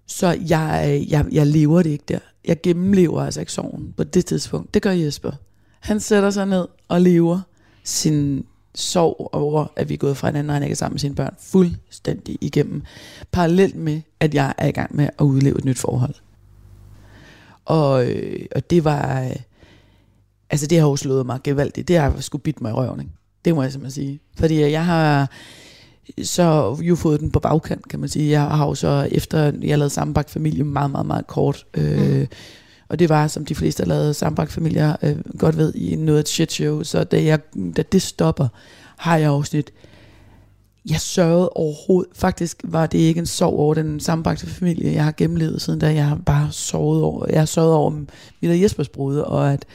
Så 0.07 0.37
jeg, 0.47 1.05
jeg, 1.09 1.25
jeg 1.31 1.47
lever 1.47 1.81
det 1.81 1.89
ikke 1.89 2.03
der. 2.07 2.19
Jeg 2.45 2.61
gennemlever 2.63 3.21
altså 3.21 3.39
ikke 3.39 3.51
sorgen 3.51 3.93
på 3.97 4.03
det 4.03 4.25
tidspunkt. 4.25 4.73
Det 4.73 4.81
gør 4.81 4.91
Jesper. 4.91 5.31
Han 5.79 5.99
sætter 5.99 6.29
sig 6.29 6.45
ned 6.45 6.67
og 6.87 7.01
lever 7.01 7.39
sin 7.83 8.45
sorg 8.75 9.29
over, 9.31 9.67
at 9.75 9.89
vi 9.89 9.93
er 9.93 9.97
gået 9.97 10.17
fra 10.17 10.27
hinanden, 10.27 10.49
og 10.49 10.55
han 10.55 10.63
ikke 10.63 10.71
er 10.71 10.75
sammen 10.75 10.93
med 10.93 10.99
sine 10.99 11.15
børn, 11.15 11.35
fuldstændig 11.39 12.37
igennem. 12.41 12.81
Parallelt 13.31 13.75
med, 13.75 14.01
at 14.19 14.33
jeg 14.33 14.53
er 14.57 14.67
i 14.67 14.71
gang 14.71 14.95
med 14.95 15.09
at 15.19 15.23
udleve 15.23 15.57
et 15.57 15.65
nyt 15.65 15.77
forhold. 15.77 16.15
Og, 17.65 18.05
øh, 18.05 18.45
og 18.55 18.69
det 18.69 18.83
var, 18.83 19.23
øh, 19.23 19.35
altså 20.51 20.67
det 20.67 20.79
har 20.79 20.87
jo 20.87 20.95
slået 20.95 21.25
mig 21.25 21.39
gevaldigt. 21.43 21.87
Det 21.87 21.97
har 21.97 22.15
sgu 22.19 22.37
bidt 22.37 22.61
mig 22.61 22.69
i 22.69 22.73
røven, 22.73 22.99
ikke? 22.99 23.11
Det 23.45 23.55
må 23.55 23.61
jeg 23.61 23.71
simpelthen 23.71 24.03
sige. 24.03 24.19
Fordi 24.37 24.59
jeg 24.59 24.85
har 24.85 25.29
så 26.23 26.77
jo 26.81 26.95
fået 26.95 27.19
den 27.19 27.31
på 27.31 27.39
bagkant, 27.39 27.87
kan 27.87 27.99
man 27.99 28.09
sige. 28.09 28.31
Jeg 28.31 28.41
har 28.41 28.67
jo 28.67 28.75
så, 28.75 29.07
efter 29.11 29.43
jeg 29.43 29.77
lavede 29.77 29.89
sammenbagt 29.89 30.29
familie, 30.29 30.63
meget, 30.63 30.91
meget, 30.91 31.05
meget 31.05 31.27
kort. 31.27 31.65
Øh, 31.73 32.19
mm. 32.19 32.27
Og 32.89 32.99
det 32.99 33.09
var, 33.09 33.27
som 33.27 33.45
de 33.45 33.55
fleste, 33.55 33.83
der 33.83 33.89
lavede 33.89 34.13
sammenbragt 34.13 34.51
familier, 34.51 34.95
øh, 35.01 35.15
godt 35.37 35.57
ved, 35.57 35.73
i 35.75 35.95
noget 35.95 36.17
af 36.17 36.21
et 36.21 36.29
shit 36.29 36.51
show. 36.51 36.83
Så 36.83 37.03
da, 37.03 37.23
jeg, 37.23 37.39
da 37.77 37.81
det 37.81 38.01
stopper, 38.01 38.47
har 38.97 39.17
jeg 39.17 39.29
også 39.29 39.57
lidt, 39.57 39.71
jeg 40.89 40.99
sørgede 40.99 41.49
overhovedet, 41.49 42.11
faktisk 42.15 42.61
var 42.63 42.85
det 42.85 42.97
ikke 42.97 43.19
en 43.19 43.25
sorg 43.25 43.53
over 43.53 43.73
den 43.73 43.99
sammenbragte 43.99 44.47
familie, 44.47 44.93
jeg 44.93 45.03
har 45.03 45.13
gennemlevet 45.17 45.61
siden 45.61 45.79
da, 45.79 45.93
jeg 45.93 46.05
har 46.05 46.15
bare 46.15 46.51
sovet 46.51 47.03
over, 47.03 47.25
jeg 47.29 47.41
har 47.41 47.45
sørget 47.45 47.73
over 47.73 47.91
mit 48.41 48.51
og 48.51 48.61
Jespers 48.61 48.89
brud, 48.89 49.17
og 49.17 49.53
at 49.53 49.65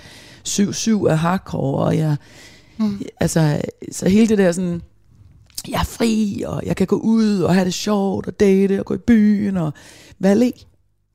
7-7 0.49 0.91
er 0.91 1.15
hardcore, 1.15 1.85
og 1.85 1.97
jeg, 1.97 2.17
mm. 2.79 3.01
altså, 3.21 3.61
så 3.93 4.09
hele 4.09 4.29
det 4.29 4.39
der 4.39 4.53
sådan, 4.53 4.83
jeg 5.69 5.81
er 5.81 5.85
fri, 5.85 6.45
og 6.47 6.63
jeg 6.67 6.77
kan 6.77 6.87
gå 6.87 6.97
ud 6.97 7.41
og 7.41 7.55
have 7.55 7.65
det 7.65 7.75
sjovt, 7.75 8.27
og 8.27 8.41
date, 8.41 8.79
og 8.79 8.87
gå 8.87 8.95
i 8.95 8.99
byen, 8.99 9.57
og 9.57 9.73
le. 10.21 10.53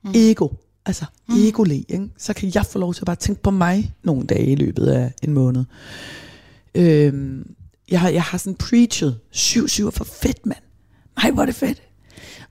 Mm. 0.04 0.10
Ego. 0.14 0.48
Altså, 0.86 1.04
mm. 1.28 1.34
ego 1.34 1.62
le, 1.62 1.74
ikke? 1.74 2.08
Så 2.18 2.34
kan 2.34 2.50
jeg 2.54 2.66
få 2.66 2.78
lov 2.78 2.94
til 2.94 3.02
at 3.02 3.06
bare 3.06 3.16
tænke 3.16 3.42
på 3.42 3.50
mig 3.50 3.94
nogle 4.02 4.26
dage 4.26 4.46
i 4.46 4.54
løbet 4.54 4.86
af 4.86 5.12
en 5.22 5.32
måned. 5.32 5.64
Øhm, 6.74 7.54
jeg, 7.90 8.00
har, 8.00 8.08
jeg 8.08 8.22
har 8.22 8.38
sådan 8.38 8.54
preachet, 8.54 9.18
7-7 9.34 9.90
for 9.90 10.04
fedt, 10.04 10.46
mand. 10.46 10.62
Nej, 11.22 11.30
hvor 11.30 11.42
er 11.42 11.46
det 11.46 11.54
fedt. 11.54 11.82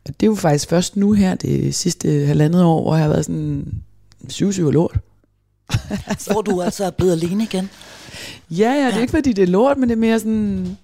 Og 0.05 0.19
det 0.19 0.25
er 0.25 0.27
jo 0.27 0.35
faktisk 0.35 0.69
først 0.69 0.95
nu 0.95 1.11
her, 1.11 1.35
det 1.35 1.75
sidste 1.75 2.25
halvandet 2.25 2.63
år, 2.63 2.81
hvor 2.81 2.95
jeg 2.95 3.03
har 3.03 3.09
været 3.09 3.25
sådan, 3.25 3.73
7-7 4.31 4.61
lort. 4.61 4.99
Altså. 6.07 6.31
Hvor 6.33 6.41
du 6.41 6.61
altså 6.61 6.85
er 6.85 6.89
blevet 6.89 7.11
alene 7.11 7.43
igen. 7.43 7.69
Ja, 8.49 8.71
ja, 8.71 8.85
det 8.85 8.91
er 8.91 8.95
ja. 8.95 9.01
ikke 9.01 9.11
fordi 9.11 9.33
det 9.33 9.41
er 9.41 9.47
lort, 9.47 9.77
men 9.77 9.89
det 9.89 9.95
er 9.95 9.99
mere 9.99 10.19
sådan, 10.19 10.77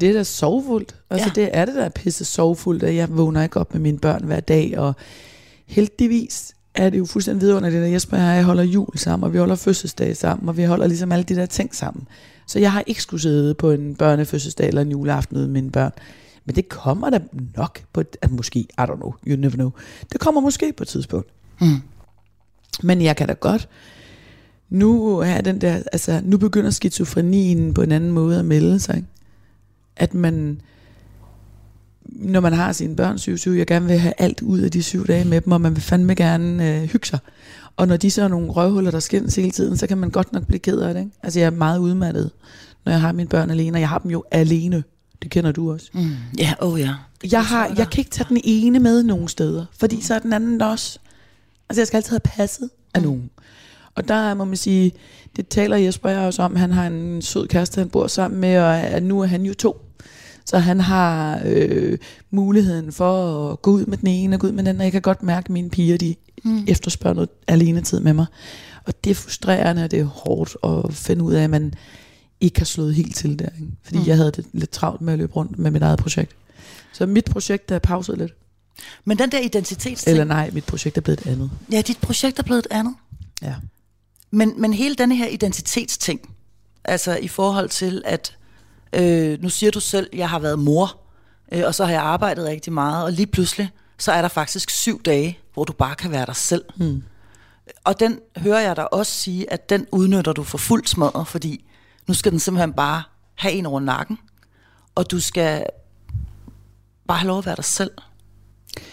det 0.00 0.08
er 0.08 0.12
da 0.12 0.24
sovfuldt. 0.24 0.94
Altså 1.10 1.30
ja. 1.36 1.42
det 1.42 1.50
er 1.52 1.64
det 1.64 1.74
der 1.74 1.88
pisse 1.88 2.24
sovfuldt, 2.24 2.82
at 2.82 2.94
jeg 2.94 3.16
vågner 3.16 3.42
ikke 3.42 3.60
op 3.60 3.74
med 3.74 3.80
mine 3.80 3.98
børn 3.98 4.24
hver 4.24 4.40
dag, 4.40 4.78
og 4.78 4.96
heldigvis 5.66 6.54
er 6.74 6.90
det 6.90 6.98
jo 6.98 7.04
fuldstændig 7.04 7.40
vidunderligt, 7.40 7.82
at 7.82 7.92
Jesper 7.92 8.16
og 8.16 8.22
jeg 8.22 8.44
holder 8.44 8.62
jul 8.62 8.98
sammen, 8.98 9.24
og 9.24 9.32
vi 9.32 9.38
holder 9.38 9.54
fødselsdag 9.54 10.16
sammen, 10.16 10.48
og 10.48 10.56
vi 10.56 10.64
holder 10.64 10.86
ligesom 10.86 11.12
alle 11.12 11.24
de 11.24 11.34
der 11.34 11.46
ting 11.46 11.74
sammen. 11.74 12.08
Så 12.46 12.58
jeg 12.58 12.72
har 12.72 12.82
ikke 12.86 13.02
skulle 13.02 13.20
sidde 13.20 13.54
på 13.54 13.70
en 13.70 13.94
børnefødselsdag 13.94 14.68
eller 14.68 14.82
en 14.82 14.90
juleaften 14.90 15.38
med 15.38 15.46
mine 15.46 15.70
børn. 15.70 15.92
Men 16.44 16.56
det 16.56 16.68
kommer 16.68 17.10
da 17.10 17.20
nok 17.56 17.80
på, 17.92 18.02
at 18.22 18.30
måske, 18.30 18.58
I 18.58 18.68
don't 18.80 18.96
know, 18.96 19.14
you 19.26 19.36
never 19.36 19.54
know. 19.54 19.70
Det 20.12 20.20
kommer 20.20 20.40
måske 20.40 20.72
på 20.72 20.82
et 20.82 20.88
tidspunkt. 20.88 21.28
Mm. 21.60 21.80
Men 22.82 23.02
jeg 23.02 23.16
kan 23.16 23.28
da 23.28 23.32
godt, 23.32 23.68
nu 24.70 25.18
er 25.18 25.40
den 25.40 25.60
der, 25.60 25.82
altså 25.92 26.20
nu 26.24 26.38
begynder 26.38 26.70
skizofrenien 26.70 27.74
på 27.74 27.82
en 27.82 27.92
anden 27.92 28.10
måde 28.10 28.38
at 28.38 28.44
melde 28.44 28.80
sig. 28.80 28.96
Ikke? 28.96 29.08
At 29.96 30.14
man, 30.14 30.60
når 32.04 32.40
man 32.40 32.52
har 32.52 32.72
sine 32.72 32.96
børn 32.96 33.16
7-7, 33.16 33.50
jeg 33.50 33.66
gerne 33.66 33.86
vil 33.86 33.98
have 33.98 34.14
alt 34.18 34.42
ud 34.42 34.60
af 34.60 34.70
de 34.70 34.82
syv 34.82 35.06
dage 35.06 35.24
med 35.24 35.40
dem, 35.40 35.52
og 35.52 35.60
man 35.60 35.74
vil 35.74 35.82
fandme 35.82 36.14
gerne 36.14 36.76
øh, 36.76 36.82
hygge 36.82 37.06
sig. 37.06 37.18
Og 37.76 37.88
når 37.88 37.96
de 37.96 38.10
så 38.10 38.22
er 38.22 38.28
nogle 38.28 38.50
røvhuller, 38.50 38.90
der 38.90 39.00
skændes 39.00 39.36
hele 39.36 39.50
tiden, 39.50 39.76
så 39.76 39.86
kan 39.86 39.98
man 39.98 40.10
godt 40.10 40.32
nok 40.32 40.46
blive 40.46 40.58
ked 40.58 40.78
af 40.78 40.94
det. 40.94 41.00
Ikke? 41.00 41.12
Altså 41.22 41.40
jeg 41.40 41.46
er 41.46 41.50
meget 41.50 41.78
udmattet, 41.78 42.30
når 42.84 42.92
jeg 42.92 43.00
har 43.00 43.12
mine 43.12 43.28
børn 43.28 43.50
alene, 43.50 43.76
og 43.76 43.80
jeg 43.80 43.88
har 43.88 43.98
dem 43.98 44.10
jo 44.10 44.24
alene. 44.30 44.84
Det 45.22 45.30
kender 45.30 45.52
du 45.52 45.72
også. 45.72 45.90
Mm. 45.94 46.10
Ja, 46.38 46.44
yeah, 46.44 46.54
oh 46.60 46.80
ja. 46.80 46.84
Yeah. 46.84 47.32
Jeg, 47.32 47.44
har, 47.44 47.66
jeg 47.76 47.90
kan 47.90 48.00
ikke 48.00 48.10
tage 48.10 48.26
den 48.28 48.40
ene 48.44 48.78
med 48.78 49.02
nogen 49.02 49.28
steder, 49.28 49.64
fordi 49.78 50.02
så 50.02 50.14
er 50.14 50.18
den 50.18 50.32
anden 50.32 50.62
også. 50.62 50.98
Altså 51.68 51.80
jeg 51.80 51.86
skal 51.86 51.96
altid 51.96 52.10
have 52.10 52.20
passet 52.24 52.70
af 52.94 53.00
mm. 53.00 53.06
nogen. 53.06 53.30
Og 53.98 54.08
der 54.08 54.34
må 54.34 54.44
man 54.44 54.56
sige, 54.56 54.92
det 55.36 55.48
taler 55.48 55.76
Jesper 55.76 56.08
jeg 56.08 56.20
også 56.20 56.42
om, 56.42 56.56
han 56.56 56.72
har 56.72 56.86
en 56.86 57.22
sød 57.22 57.48
kæreste, 57.48 57.78
han 57.78 57.88
bor 57.88 58.06
sammen 58.06 58.40
med, 58.40 58.58
og 58.58 58.78
at 58.80 59.02
nu 59.02 59.20
er 59.20 59.26
han 59.26 59.42
jo 59.42 59.54
to. 59.54 59.80
Så 60.44 60.58
han 60.58 60.80
har 60.80 61.40
øh, 61.44 61.98
muligheden 62.30 62.92
for 62.92 63.50
at 63.52 63.62
gå 63.62 63.70
ud 63.70 63.86
med 63.86 63.98
den 63.98 64.08
ene 64.08 64.36
og 64.36 64.40
gå 64.40 64.46
ud 64.46 64.52
med 64.52 64.58
den 64.58 64.66
anden. 64.66 64.82
Jeg 64.82 64.92
kan 64.92 65.02
godt 65.02 65.22
mærke, 65.22 65.46
at 65.46 65.50
mine 65.50 65.70
piger 65.70 65.98
de 65.98 66.14
mm. 66.44 66.64
efterspørger 66.68 67.14
noget 67.14 67.28
alene 67.46 67.80
tid 67.80 68.00
med 68.00 68.12
mig. 68.12 68.26
Og 68.86 69.04
det 69.04 69.10
er 69.10 69.14
frustrerende, 69.14 69.84
og 69.84 69.90
det 69.90 70.00
er 70.00 70.04
hårdt 70.04 70.56
at 70.64 70.94
finde 70.94 71.24
ud 71.24 71.32
af, 71.32 71.44
at 71.44 71.50
man 71.50 71.74
ikke 72.40 72.60
har 72.60 72.64
slået 72.64 72.94
helt 72.94 73.16
til 73.16 73.38
der. 73.38 73.48
Ikke? 73.60 73.72
Fordi 73.82 73.98
mm. 73.98 74.06
jeg 74.06 74.16
havde 74.16 74.30
det 74.30 74.44
lidt 74.52 74.70
travlt 74.70 75.00
med 75.00 75.12
at 75.12 75.18
løbe 75.18 75.32
rundt 75.32 75.58
med 75.58 75.70
mit 75.70 75.82
eget 75.82 75.98
projekt. 75.98 76.36
Så 76.92 77.06
mit 77.06 77.24
projekt 77.24 77.70
er 77.70 77.78
pauset 77.78 78.18
lidt. 78.18 78.32
Men 79.04 79.18
den 79.18 79.30
der 79.30 79.38
identitetsting... 79.38 80.12
Eller 80.12 80.24
nej, 80.24 80.50
mit 80.52 80.64
projekt 80.64 80.96
er 80.96 81.00
blevet 81.00 81.20
et 81.20 81.26
andet. 81.26 81.50
Ja, 81.72 81.80
dit 81.80 81.98
projekt 81.98 82.38
er 82.38 82.42
blevet 82.42 82.58
et 82.58 82.66
andet. 82.70 82.94
Ja. 83.42 83.54
Men, 84.30 84.60
men 84.60 84.72
hele 84.72 84.94
denne 84.94 85.16
her 85.16 85.26
identitetsting, 85.26 86.34
altså 86.84 87.16
i 87.16 87.28
forhold 87.28 87.68
til, 87.68 88.02
at 88.04 88.38
Øh, 88.92 89.42
nu 89.42 89.48
siger 89.48 89.70
du 89.70 89.80
selv, 89.80 90.08
at 90.12 90.18
jeg 90.18 90.30
har 90.30 90.38
været 90.38 90.58
mor, 90.58 91.00
øh, 91.52 91.62
og 91.66 91.74
så 91.74 91.84
har 91.84 91.92
jeg 91.92 92.02
arbejdet 92.02 92.46
rigtig 92.46 92.72
meget, 92.72 93.04
og 93.04 93.12
lige 93.12 93.26
pludselig, 93.26 93.70
så 93.98 94.12
er 94.12 94.22
der 94.22 94.28
faktisk 94.28 94.70
syv 94.70 95.02
dage, 95.02 95.38
hvor 95.54 95.64
du 95.64 95.72
bare 95.72 95.94
kan 95.94 96.10
være 96.10 96.26
dig 96.26 96.36
selv. 96.36 96.64
Mm. 96.76 97.02
Og 97.84 98.00
den 98.00 98.18
hører 98.36 98.60
jeg 98.60 98.76
dig 98.76 98.92
også 98.92 99.12
sige, 99.12 99.52
at 99.52 99.70
den 99.70 99.86
udnytter 99.92 100.32
du 100.32 100.42
for 100.42 100.58
fuld 100.58 100.86
smadret, 100.86 101.28
fordi 101.28 101.64
nu 102.06 102.14
skal 102.14 102.32
den 102.32 102.40
simpelthen 102.40 102.72
bare 102.72 103.02
have 103.34 103.54
en 103.54 103.66
over 103.66 103.80
nakken, 103.80 104.18
og 104.94 105.10
du 105.10 105.20
skal 105.20 105.66
bare 107.08 107.18
have 107.18 107.28
lov 107.28 107.38
at 107.38 107.46
være 107.46 107.56
dig 107.56 107.64
selv. 107.64 107.90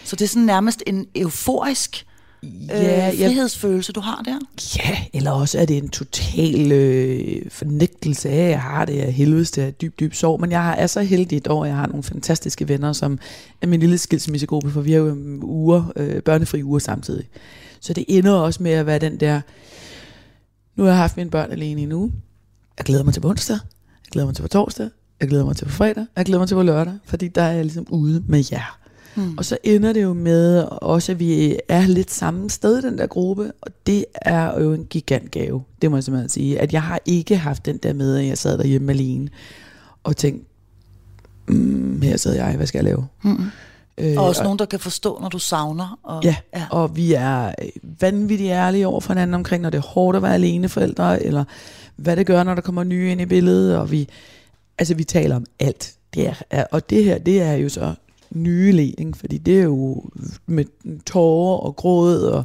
Så 0.04 0.16
det 0.16 0.24
er 0.24 0.28
sådan 0.28 0.42
nærmest 0.42 0.82
en 0.86 1.06
euforisk 1.14 2.05
ja, 2.42 3.08
øh, 3.08 3.18
frihedsfølelse, 3.18 3.92
du 3.92 4.00
har 4.00 4.22
der? 4.24 4.38
Ja, 4.76 4.98
eller 5.12 5.30
også 5.30 5.58
er 5.58 5.64
det 5.64 5.76
en 5.76 5.88
total 5.88 6.72
øh, 6.72 7.50
fornægtelse 7.50 8.28
af, 8.28 8.44
at 8.44 8.50
jeg 8.50 8.62
har 8.62 8.84
det 8.84 9.00
af 9.00 9.12
helvedes, 9.12 9.50
det 9.50 9.64
er 9.64 9.70
dyb, 9.70 10.00
dyb 10.00 10.14
sorg. 10.14 10.40
Men 10.40 10.50
jeg 10.50 10.74
er 10.78 10.86
så 10.86 11.02
heldig 11.02 11.36
et 11.36 11.48
år, 11.48 11.64
jeg 11.64 11.76
har 11.76 11.86
nogle 11.86 12.02
fantastiske 12.02 12.68
venner, 12.68 12.92
som 12.92 13.18
er 13.62 13.66
min 13.66 13.80
lille 13.80 13.98
skilsmissegruppe, 13.98 14.70
for 14.70 14.80
vi 14.80 14.92
har 14.92 14.98
jo 14.98 15.16
uger, 15.42 15.92
øh, 15.96 16.22
børnefri 16.22 16.62
uger 16.62 16.78
samtidig. 16.78 17.24
Så 17.80 17.92
det 17.92 18.04
ender 18.08 18.32
også 18.32 18.62
med 18.62 18.72
at 18.72 18.86
være 18.86 18.98
den 18.98 19.20
der, 19.20 19.40
nu 20.76 20.82
har 20.82 20.90
jeg 20.90 20.98
haft 20.98 21.16
mine 21.16 21.30
børn 21.30 21.52
alene 21.52 21.82
i 21.82 21.92
uge. 21.92 22.12
Jeg 22.78 22.84
glæder 22.84 23.04
mig 23.04 23.14
til 23.14 23.20
på 23.20 23.28
onsdag, 23.28 23.58
jeg 24.04 24.10
glæder 24.12 24.26
mig 24.26 24.34
til 24.34 24.42
på 24.42 24.48
torsdag, 24.48 24.88
jeg 25.20 25.28
glæder 25.28 25.44
mig 25.44 25.56
til 25.56 25.64
på 25.64 25.70
fredag, 25.70 26.06
jeg 26.16 26.24
glæder 26.24 26.38
mig 26.38 26.48
til 26.48 26.54
på 26.54 26.62
lørdag, 26.62 26.94
fordi 27.04 27.28
der 27.28 27.42
er 27.42 27.52
jeg 27.52 27.64
ligesom 27.64 27.86
ude 27.90 28.24
med 28.28 28.44
jer. 28.52 28.85
Mm. 29.16 29.38
Og 29.38 29.44
så 29.44 29.58
ender 29.64 29.92
det 29.92 30.02
jo 30.02 30.12
med 30.12 30.64
også, 30.70 31.12
at 31.12 31.18
vi 31.18 31.56
er 31.68 31.86
lidt 31.86 32.10
samme 32.10 32.50
sted 32.50 32.78
i 32.78 32.82
den 32.82 32.98
der 32.98 33.06
gruppe, 33.06 33.52
og 33.60 33.70
det 33.86 34.04
er 34.14 34.60
jo 34.60 34.72
en 34.72 34.84
gigantgave, 34.84 35.62
det 35.82 35.90
må 35.90 35.96
jeg 35.96 36.04
simpelthen 36.04 36.28
sige. 36.28 36.60
At 36.60 36.72
jeg 36.72 36.82
har 36.82 37.00
ikke 37.04 37.36
haft 37.36 37.66
den 37.66 37.76
der 37.76 37.92
med, 37.92 38.16
at 38.16 38.26
jeg 38.26 38.38
sad 38.38 38.58
derhjemme 38.58 38.92
alene 38.92 39.28
og 40.04 40.16
tænkte, 40.16 40.46
mm, 41.48 42.02
her 42.02 42.16
sidder 42.16 42.44
jeg, 42.44 42.56
hvad 42.56 42.66
skal 42.66 42.78
jeg 42.78 42.84
lave? 42.84 43.06
Mm. 43.22 43.44
Øh, 43.98 44.14
og 44.16 44.24
også 44.24 44.40
og, 44.40 44.44
nogen, 44.44 44.58
der 44.58 44.64
kan 44.64 44.80
forstå, 44.80 45.18
når 45.20 45.28
du 45.28 45.38
savner. 45.38 45.98
Og, 46.02 46.24
ja, 46.24 46.36
ja, 46.54 46.66
og 46.70 46.96
vi 46.96 47.12
er 47.12 47.52
vanvittigt 48.00 48.50
ærlige 48.50 48.86
over 48.86 49.00
for 49.00 49.12
hinanden 49.12 49.34
omkring, 49.34 49.62
når 49.62 49.70
det 49.70 49.78
er 49.78 49.82
hårdt 49.82 50.16
at 50.16 50.22
være 50.22 50.34
alene 50.34 50.68
forældre, 50.68 51.22
eller 51.22 51.44
hvad 51.96 52.16
det 52.16 52.26
gør, 52.26 52.42
når 52.42 52.54
der 52.54 52.62
kommer 52.62 52.84
nye 52.84 53.10
ind 53.10 53.20
i 53.20 53.26
billedet, 53.26 53.76
og 53.76 53.90
vi, 53.90 54.08
altså 54.78 54.94
vi 54.94 55.04
taler 55.04 55.36
om 55.36 55.44
alt. 55.58 55.94
Det 56.14 56.34
er, 56.50 56.64
og 56.72 56.90
det 56.90 57.04
her, 57.04 57.18
det 57.18 57.42
er 57.42 57.52
jo 57.52 57.68
så 57.68 57.94
nye 58.34 58.72
ledning, 58.72 59.16
fordi 59.16 59.38
det 59.38 59.58
er 59.58 59.62
jo 59.62 60.04
med 60.46 60.64
tårer 61.06 61.58
og 61.58 61.76
gråd 61.76 62.18
og 62.18 62.44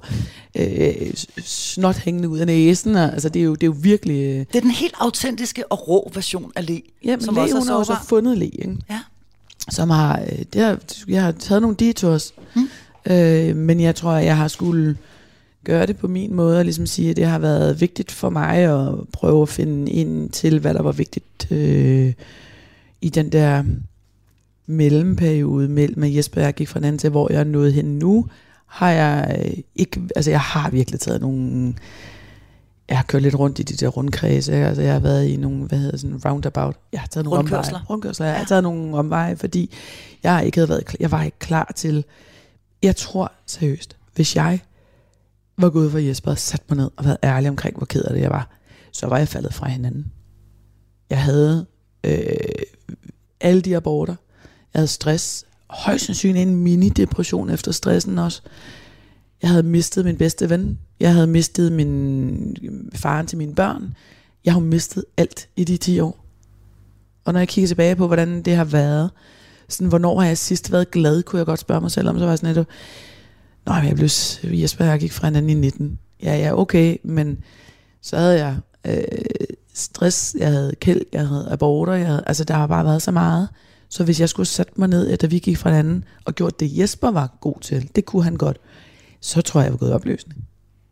øh, 0.56 1.14
snot 1.44 1.96
hængende 1.96 2.30
ud 2.30 2.40
af 2.40 2.48
næsen. 2.48 2.96
Og, 2.96 3.14
altså 3.14 3.30
det 3.30 3.40
er, 3.40 3.44
jo, 3.44 3.56
det 3.56 3.64
er 3.64 3.68
jo 3.68 3.76
virkelig... 3.82 4.24
Øh, 4.24 4.40
det 4.40 4.56
er 4.56 4.62
den 4.62 4.72
helt 4.72 4.94
autentiske 5.00 5.72
og 5.72 5.88
rå 5.88 6.12
version 6.14 6.52
af 6.56 6.68
le. 6.68 6.82
Ja, 7.06 7.16
men 7.16 7.26
som 7.26 7.36
le, 7.36 7.42
også 7.42 7.60
hun 7.60 7.68
har 7.68 7.76
også 7.76 7.94
fundet 8.08 8.38
le, 8.38 8.46
ikke? 8.46 8.78
Ja. 8.90 9.00
Som 9.70 9.90
har, 9.90 10.20
øh, 10.20 10.46
det 10.54 10.62
har, 10.62 10.80
jeg 11.08 11.24
har 11.24 11.32
taget 11.32 11.62
nogle 11.62 11.78
detours, 11.78 12.34
hmm. 12.56 12.70
øh, 13.06 13.56
men 13.56 13.80
jeg 13.80 13.96
tror, 13.96 14.14
jeg 14.14 14.38
har 14.38 14.48
skulle 14.48 14.98
gøre 15.64 15.86
det 15.86 15.98
på 15.98 16.08
min 16.08 16.34
måde, 16.34 16.60
og 16.60 16.64
ligesom 16.64 16.86
sige, 16.86 17.10
at 17.10 17.16
det 17.16 17.26
har 17.26 17.40
været 17.40 17.82
vigtigt 17.82 18.12
for 18.12 18.30
mig 18.30 18.58
at 18.58 18.94
prøve 19.14 19.42
at 19.42 19.50
finde 19.50 19.92
ind 19.92 20.30
til, 20.30 20.60
hvad 20.60 20.74
der 20.74 20.82
var 20.82 20.92
vigtigt 20.92 21.52
øh, 21.52 22.14
i 23.02 23.10
den 23.10 23.32
der 23.32 23.64
mellemperiode 24.66 25.68
mellem 25.68 26.04
at 26.04 26.16
Jesper 26.16 26.42
og 26.42 26.46
jeg 26.46 26.54
gik 26.54 26.68
fra 26.68 26.80
anden 26.80 26.98
til, 26.98 27.10
hvor 27.10 27.32
jeg 27.32 27.40
er 27.40 27.44
nået 27.44 27.74
hen 27.74 28.00
nu, 28.00 28.28
har 28.66 28.92
jeg 28.92 29.42
øh, 29.46 29.58
ikke, 29.76 30.02
altså 30.16 30.32
jeg 30.32 30.42
har 30.42 30.70
virkelig 30.70 31.00
taget 31.00 31.22
nogle, 31.22 31.74
jeg 32.90 32.98
har 32.98 33.04
kørt 33.04 33.22
lidt 33.22 33.36
rundt 33.36 33.60
i 33.60 33.64
de 33.64 33.74
der 33.74 33.88
rundkredse, 33.88 34.54
altså 34.54 34.82
jeg 34.82 34.94
har 34.94 35.00
været 35.00 35.28
i 35.28 35.36
nogle, 35.36 35.66
hvad 35.66 35.78
hedder 35.78 35.98
sådan, 35.98 36.22
roundabout, 36.26 36.76
jeg 36.92 37.00
har 37.00 37.08
taget 37.08 37.26
nogle 37.26 37.40
rundkørsler. 37.40 37.78
omveje, 37.78 37.86
rundkørsler, 37.90 38.26
jeg 38.26 38.36
har 38.36 38.46
taget 38.46 38.64
nogle 38.64 38.98
omveje, 38.98 39.36
fordi 39.36 39.74
jeg 40.24 40.46
ikke 40.46 40.58
havde 40.58 40.70
været, 40.70 40.96
jeg 41.00 41.12
var 41.12 41.24
ikke 41.24 41.40
klar 41.40 41.72
til, 41.76 42.06
jeg 42.84 42.96
tror 42.96 43.32
seriøst, 43.46 43.98
hvis 44.16 44.36
jeg 44.36 44.60
var 45.58 45.70
gået 45.70 45.92
for 45.92 46.00
Jesper 46.00 46.32
og 46.32 46.38
sat 46.38 46.62
mig 46.70 46.78
ned 46.78 46.90
og 46.98 47.06
været 47.06 47.18
ærlig 47.24 47.50
omkring, 47.50 47.78
hvor 47.78 47.86
ked 47.86 48.04
af 48.04 48.14
det 48.14 48.22
jeg 48.22 48.32
var, 48.32 48.50
så 48.92 49.08
var 49.08 49.18
jeg 49.18 49.28
faldet 49.28 49.54
fra 49.54 49.70
hinanden. 49.70 50.12
Jeg 51.10 51.24
havde 51.24 51.66
øh, 52.04 52.36
alle 53.42 53.62
de 53.62 53.76
aborter, 53.76 54.16
jeg 54.74 54.80
havde 54.80 54.88
stress. 54.88 55.46
Højst 55.70 56.06
sandsynligt 56.06 56.48
en 56.48 56.56
mini-depression 56.56 57.50
efter 57.50 57.72
stressen 57.72 58.18
også. 58.18 58.42
Jeg 59.42 59.50
havde 59.50 59.64
mistet 59.64 60.06
min 60.06 60.18
bedste 60.18 60.50
ven. 60.50 60.80
Jeg 61.00 61.14
havde 61.14 61.28
mistet 61.28 61.72
min 61.72 62.58
faren 62.94 63.28
til 63.28 63.38
mine 63.38 63.56
børn. 63.56 63.96
Jeg 64.46 64.54
har 64.54 64.60
mistet 64.60 65.06
alt 65.18 65.50
i 65.56 65.64
de 65.64 65.78
10 65.78 66.00
år. 66.00 66.26
Og 67.26 67.34
når 67.34 67.40
jeg 67.40 67.48
kigger 67.48 67.68
tilbage 67.68 67.96
på, 67.96 68.08
hvordan 68.08 68.42
det 68.42 68.56
har 68.56 68.64
været, 68.64 69.10
sådan, 69.70 69.88
hvornår 69.88 70.20
har 70.20 70.28
jeg 70.28 70.38
sidst 70.38 70.72
været 70.72 70.92
glad, 70.92 71.24
kunne 71.24 71.38
jeg 71.38 71.46
godt 71.46 71.60
spørge 71.60 71.82
mig 71.82 71.92
selv 71.92 72.10
om, 72.10 72.18
så 72.18 72.24
var 72.24 72.32
jeg 72.32 72.40
sådan 72.40 72.56
lidt, 72.56 72.68
nej, 73.66 73.78
jeg 73.78 73.96
blev, 73.96 74.10
Jesper, 74.44 74.86
jeg 74.86 75.00
gik 75.00 75.12
fra 75.12 75.28
hinanden 75.28 75.50
i 75.50 75.54
19. 75.54 76.00
Ja, 76.24 76.38
ja, 76.38 76.60
okay, 76.60 76.98
men 77.04 77.44
så 78.02 78.18
havde 78.18 78.46
jeg 78.46 78.58
øh, 78.88 79.04
stress, 79.74 80.36
jeg 80.40 80.48
havde 80.48 80.76
kæld, 80.80 81.02
jeg 81.14 81.28
havde 81.28 81.48
aborter, 81.52 81.94
jeg 81.94 82.08
havde, 82.08 82.24
altså 82.26 82.44
der 82.44 82.54
har 82.54 82.68
bare 82.68 82.86
været 82.86 83.02
så 83.02 83.12
meget. 83.12 83.50
Så 83.92 84.04
hvis 84.04 84.20
jeg 84.20 84.30
skulle 84.30 84.48
sætte 84.48 84.74
mig 84.76 84.88
ned, 84.88 85.18
da 85.18 85.28
vi 85.28 85.40
gik 85.40 85.58
fra 85.58 85.70
hinanden, 85.70 86.04
og 86.26 86.36
gjort 86.36 86.60
det 86.60 86.78
Jesper 86.78 87.12
var 87.12 87.38
god 87.42 87.56
til, 87.62 87.90
det 87.96 88.06
kunne 88.06 88.24
han 88.24 88.36
godt, 88.36 88.58
så 89.20 89.42
tror 89.42 89.60
jeg, 89.60 89.66
jeg 89.66 89.72
var 89.72 89.78
gået 89.78 89.94
opløsende. 89.94 90.36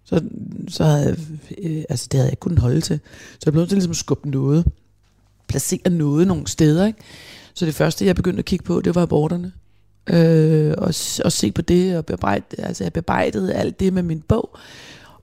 Så, 0.05 0.21
så 0.67 0.83
havde 0.83 1.05
jeg, 1.05 1.17
øh, 1.57 1.83
altså 1.89 2.07
det 2.11 2.17
havde 2.17 2.27
jeg 2.27 2.33
ikke 2.33 2.39
kunnet 2.39 2.59
holde 2.59 2.81
til. 2.81 2.99
Så 3.31 3.39
jeg 3.45 3.53
blev 3.53 3.61
nødt 3.61 3.69
til 3.69 3.75
ligesom 3.75 3.91
at 3.91 3.97
skubbe 3.97 4.29
noget, 4.29 4.65
placere 5.47 5.89
noget 5.89 6.27
nogle 6.27 6.47
steder. 6.47 6.85
Ikke? 6.85 6.99
Så 7.53 7.65
det 7.65 7.75
første, 7.75 8.05
jeg 8.05 8.15
begyndte 8.15 8.39
at 8.39 8.45
kigge 8.45 8.65
på, 8.65 8.81
det 8.81 8.95
var 8.95 9.01
aborterne. 9.01 9.51
Øh, 10.09 10.73
og, 10.77 10.93
og 11.25 11.31
se 11.31 11.51
på 11.51 11.61
det, 11.61 11.97
og 11.97 12.05
bearbejde, 12.05 12.45
altså 12.57 12.83
jeg 12.83 12.93
bearbejdede 12.93 13.53
alt 13.53 13.79
det 13.79 13.93
med 13.93 14.03
min 14.03 14.21
bog, 14.21 14.57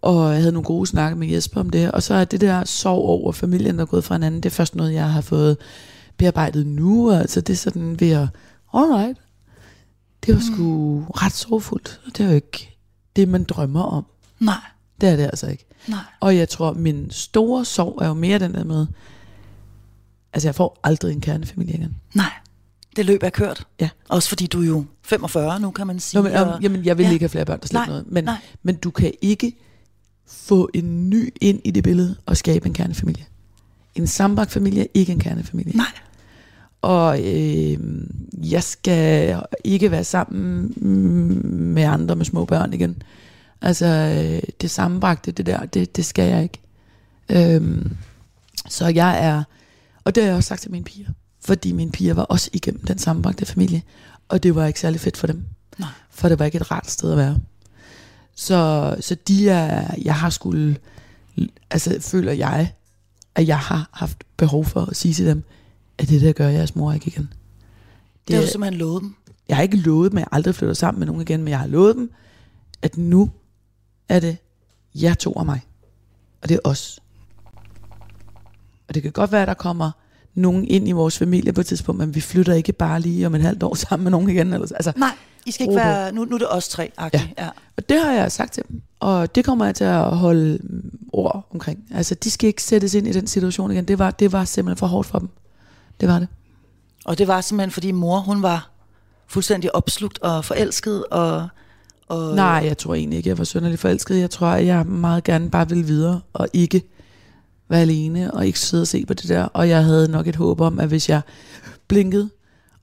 og 0.03 0.33
jeg 0.33 0.41
havde 0.41 0.53
nogle 0.53 0.67
gode 0.67 0.87
snakke 0.87 1.19
med 1.19 1.29
Jesper 1.29 1.61
om 1.61 1.71
det. 1.71 1.91
Og 1.91 2.03
så 2.03 2.15
er 2.15 2.25
det 2.25 2.41
der 2.41 2.65
sorg 2.65 3.09
over 3.09 3.33
familien, 3.33 3.77
der 3.77 3.83
er 3.83 3.87
gået 3.87 4.05
fra 4.05 4.15
hinanden, 4.15 4.41
det 4.41 4.51
er 4.51 4.55
først 4.55 4.75
noget, 4.75 4.93
jeg 4.93 5.13
har 5.13 5.21
fået 5.21 5.57
bearbejdet 6.17 6.67
nu. 6.67 7.11
Altså 7.11 7.41
det 7.41 7.53
er 7.53 7.57
sådan 7.57 8.01
ved 8.01 8.11
at, 8.11 8.29
alright, 8.75 9.19
det 10.27 10.35
var 10.35 10.41
sgu 10.41 10.99
mm. 10.99 11.07
ret 11.07 11.33
sorgfuldt. 11.33 12.01
Det 12.07 12.21
er 12.21 12.29
jo 12.29 12.35
ikke 12.35 12.79
det, 13.17 13.29
man 13.29 13.45
drømmer 13.45 13.83
om. 13.83 14.07
Nej. 14.41 14.61
Det 15.01 15.09
er 15.09 15.17
det 15.17 15.25
altså 15.25 15.47
ikke. 15.47 15.67
Nej. 15.89 16.01
Og 16.21 16.37
jeg 16.37 16.49
tror, 16.49 16.73
min 16.73 17.11
store 17.11 17.65
sorg 17.65 17.99
er 18.03 18.09
jo 18.09 18.15
mere 18.15 18.39
den 18.39 18.55
der 18.55 18.65
med, 18.65 18.87
altså 20.33 20.49
jeg 20.49 20.55
får 20.55 20.81
aldrig 20.85 21.13
en 21.13 21.21
kernefamilie 21.21 21.75
igen. 21.75 21.97
Nej. 22.15 22.31
Det 22.97 23.07
løb 23.07 23.23
er 23.23 23.31
kørt. 23.31 23.67
Ja. 23.81 23.89
Også 24.09 24.29
fordi 24.29 24.47
du 24.47 24.63
er 24.63 24.67
jo 24.67 24.85
45 25.03 25.61
nu, 25.61 25.71
kan 25.71 25.87
man 25.87 26.01
sige. 26.01 26.23
Nå, 26.23 26.29
men, 26.29 26.37
og, 26.37 26.63
jamen, 26.63 26.85
jeg 26.85 26.99
vil 26.99 27.05
ja. 27.05 27.13
ikke 27.13 27.23
have 27.23 27.29
flere 27.29 27.45
børn, 27.45 27.61
der 27.61 27.67
slet 27.67 27.87
noget. 27.87 28.05
Men, 28.07 28.25
nej. 28.25 28.37
men 28.63 28.77
du 28.77 28.91
kan 28.91 29.13
ikke 29.23 29.57
få 30.27 30.69
en 30.75 31.11
ny 31.11 31.35
ind 31.41 31.61
i 31.65 31.71
det 31.71 31.85
billede 31.85 32.17
og 32.27 32.37
skabe 32.37 32.67
en 32.67 32.75
kernefamilie. 32.75 33.25
En 33.95 34.07
sambagt 34.07 34.51
familie 34.51 34.83
er 34.83 34.87
ikke 34.95 35.13
en 35.13 35.19
kernefamilie. 35.19 35.77
Nej 35.77 35.87
og 36.83 37.21
øh, 37.21 37.79
jeg 38.51 38.63
skal 38.63 39.37
ikke 39.65 39.91
være 39.91 40.05
sammen 40.05 40.75
med 41.75 41.83
andre 41.83 42.17
med 42.17 42.25
små 42.25 42.45
børn 42.45 42.73
igen. 42.73 43.03
Altså 43.63 43.87
øh, 43.87 44.49
det 44.61 44.71
sammenbragte, 44.71 45.33
det 45.33 45.47
der, 45.47 45.67
det, 45.67 45.97
det 45.97 46.05
skal 46.05 46.29
jeg 46.29 46.43
ikke. 46.43 46.61
Øhm, 47.29 47.97
så 48.69 48.89
jeg 48.89 49.27
er, 49.27 49.43
og 50.05 50.15
det 50.15 50.23
har 50.23 50.29
jeg 50.29 50.37
også 50.37 50.49
sagt 50.49 50.63
til 50.63 50.71
mine 50.71 50.85
piger, 50.85 51.09
fordi 51.45 51.73
mine 51.73 51.93
piger 51.93 52.15
var 52.15 52.23
også 52.23 52.51
igennem 52.53 52.85
den 52.85 52.99
sammenbragte 52.99 53.47
familie, 53.47 53.83
og 54.29 54.43
det 54.43 54.55
var 54.55 54.67
ikke 54.67 54.81
særlig 54.81 55.01
fedt 55.01 55.17
for 55.17 55.27
dem. 55.27 55.45
Nej. 55.79 55.89
For 56.11 56.29
det 56.29 56.39
var 56.39 56.45
ikke 56.45 56.57
et 56.57 56.71
rart 56.71 56.91
sted 56.91 57.11
at 57.11 57.19
være. 57.19 57.39
Så, 58.35 58.97
så 59.01 59.17
de 59.29 59.49
er, 59.49 59.95
jeg 60.05 60.15
har 60.15 60.31
skulle, 60.31 60.77
altså 61.71 62.01
føler 62.01 62.33
jeg, 62.33 62.73
at 63.35 63.49
jeg 63.49 63.59
har 63.59 63.89
haft 63.93 64.25
behov 64.37 64.65
for 64.65 64.81
at 64.81 64.97
sige 64.97 65.15
til 65.15 65.27
dem, 65.27 65.45
at 65.99 66.09
det 66.09 66.21
der 66.21 66.33
gør 66.33 66.49
jeres 66.49 66.77
mor 66.77 66.93
ikke 66.93 67.07
igen. 67.07 67.23
Det, 67.23 68.29
det 68.29 68.37
har 68.37 68.43
du 68.43 68.49
simpelthen 68.49 68.79
lovet 68.79 69.03
dem? 69.03 69.15
Jeg 69.49 69.57
har 69.57 69.63
ikke 69.63 69.77
lovet 69.77 70.11
dem, 70.11 70.19
at 70.19 70.21
jeg 70.21 70.29
aldrig 70.33 70.55
flytter 70.55 70.75
sammen 70.75 70.99
med 70.99 71.07
nogen 71.07 71.23
igen, 71.23 71.43
men 71.43 71.49
jeg 71.49 71.59
har 71.59 71.67
lovet 71.67 71.97
dem, 71.97 72.11
at 72.83 72.97
nu 72.97 73.31
er 74.09 74.21
det 74.21 74.37
jer 74.95 75.15
to 75.15 75.33
og 75.33 75.47
mig. 75.47 75.61
Og 76.43 76.49
det 76.49 76.55
er 76.55 76.69
os. 76.69 77.01
Og 78.89 78.95
det 78.95 79.03
kan 79.03 79.13
godt 79.13 79.33
være, 79.33 79.43
at 79.43 79.49
der 79.49 79.55
kommer 79.55 79.91
nogen 80.35 80.65
ind 80.65 80.89
i 80.89 80.93
vores 80.93 81.19
familie 81.19 81.53
på 81.53 81.61
et 81.61 81.67
tidspunkt, 81.67 81.99
men 81.99 82.15
vi 82.15 82.21
flytter 82.21 82.55
ikke 82.55 82.73
bare 82.73 83.01
lige 83.01 83.27
om 83.27 83.35
et 83.35 83.43
halvt 83.43 83.63
år 83.63 83.75
sammen 83.89 84.05
med 84.05 84.11
nogen 84.11 84.31
igen. 84.31 84.53
Eller, 84.53 84.73
altså, 84.75 84.93
Nej, 84.97 85.17
I 85.47 85.51
skal 85.51 85.65
ikke 85.65 85.77
være, 85.77 86.13
nu, 86.13 86.25
nu 86.25 86.35
er 86.35 86.39
det 86.39 86.49
os 86.51 86.69
tre. 86.69 86.93
Ja. 87.01 87.21
ja. 87.39 87.49
Og 87.77 87.89
det 87.89 88.01
har 88.01 88.13
jeg 88.13 88.33
sagt 88.33 88.53
til 88.53 88.63
dem, 88.69 88.83
og 89.01 89.35
det 89.35 89.45
kommer 89.45 89.65
jeg 89.65 89.75
til 89.75 89.85
at 89.85 90.17
holde 90.17 90.59
ord 91.13 91.49
omkring. 91.51 91.85
Altså, 91.95 92.15
de 92.15 92.31
skal 92.31 92.49
ikke 92.49 92.63
sættes 92.63 92.95
ind 92.95 93.07
i 93.07 93.13
den 93.13 93.27
situation 93.27 93.71
igen. 93.71 93.85
Det 93.85 93.99
var, 93.99 94.11
det 94.11 94.33
var 94.33 94.45
simpelthen 94.45 94.77
for 94.79 94.87
hårdt 94.87 95.09
for 95.09 95.19
dem. 95.19 95.29
Det 96.01 96.09
var 96.09 96.19
det. 96.19 96.29
Og 97.05 97.19
det 97.19 97.29
var 97.29 97.41
simpelthen, 97.41 97.71
fordi 97.71 97.91
mor, 97.91 98.21
hun 98.21 98.43
var 98.43 98.71
fuldstændig 99.27 99.75
opslugt 99.75 100.19
og 100.19 100.45
forelsket, 100.45 101.05
og... 101.07 101.49
og 102.09 102.35
Nej, 102.35 102.63
jeg 102.65 102.79
tror 102.79 102.95
egentlig 102.95 103.17
ikke, 103.17 103.29
jeg 103.29 103.39
var 103.39 103.45
sønderlig 103.45 103.79
forelsket. 103.79 104.21
Jeg 104.21 104.31
tror, 104.31 104.47
at 104.47 104.67
jeg 104.67 104.87
meget 104.87 105.25
gerne 105.25 105.51
bare 105.51 105.69
ville 105.69 105.85
videre, 105.85 106.21
og 106.33 106.49
ikke 106.53 106.83
være 107.69 107.81
alene, 107.81 108.35
og 108.35 108.47
ikke 108.47 108.61
sidde 108.61 108.83
og 108.83 108.87
se 108.87 109.07
på 109.07 109.15
det 109.15 109.29
der. 109.29 109.43
Og 109.43 109.69
jeg 109.69 109.85
havde 109.85 110.09
nok 110.09 110.27
et 110.27 110.37
håb 110.37 110.61
om, 110.61 110.81
at 110.81 110.89
hvis 110.89 111.09
jeg 111.09 111.21
blinkede, 111.89 112.31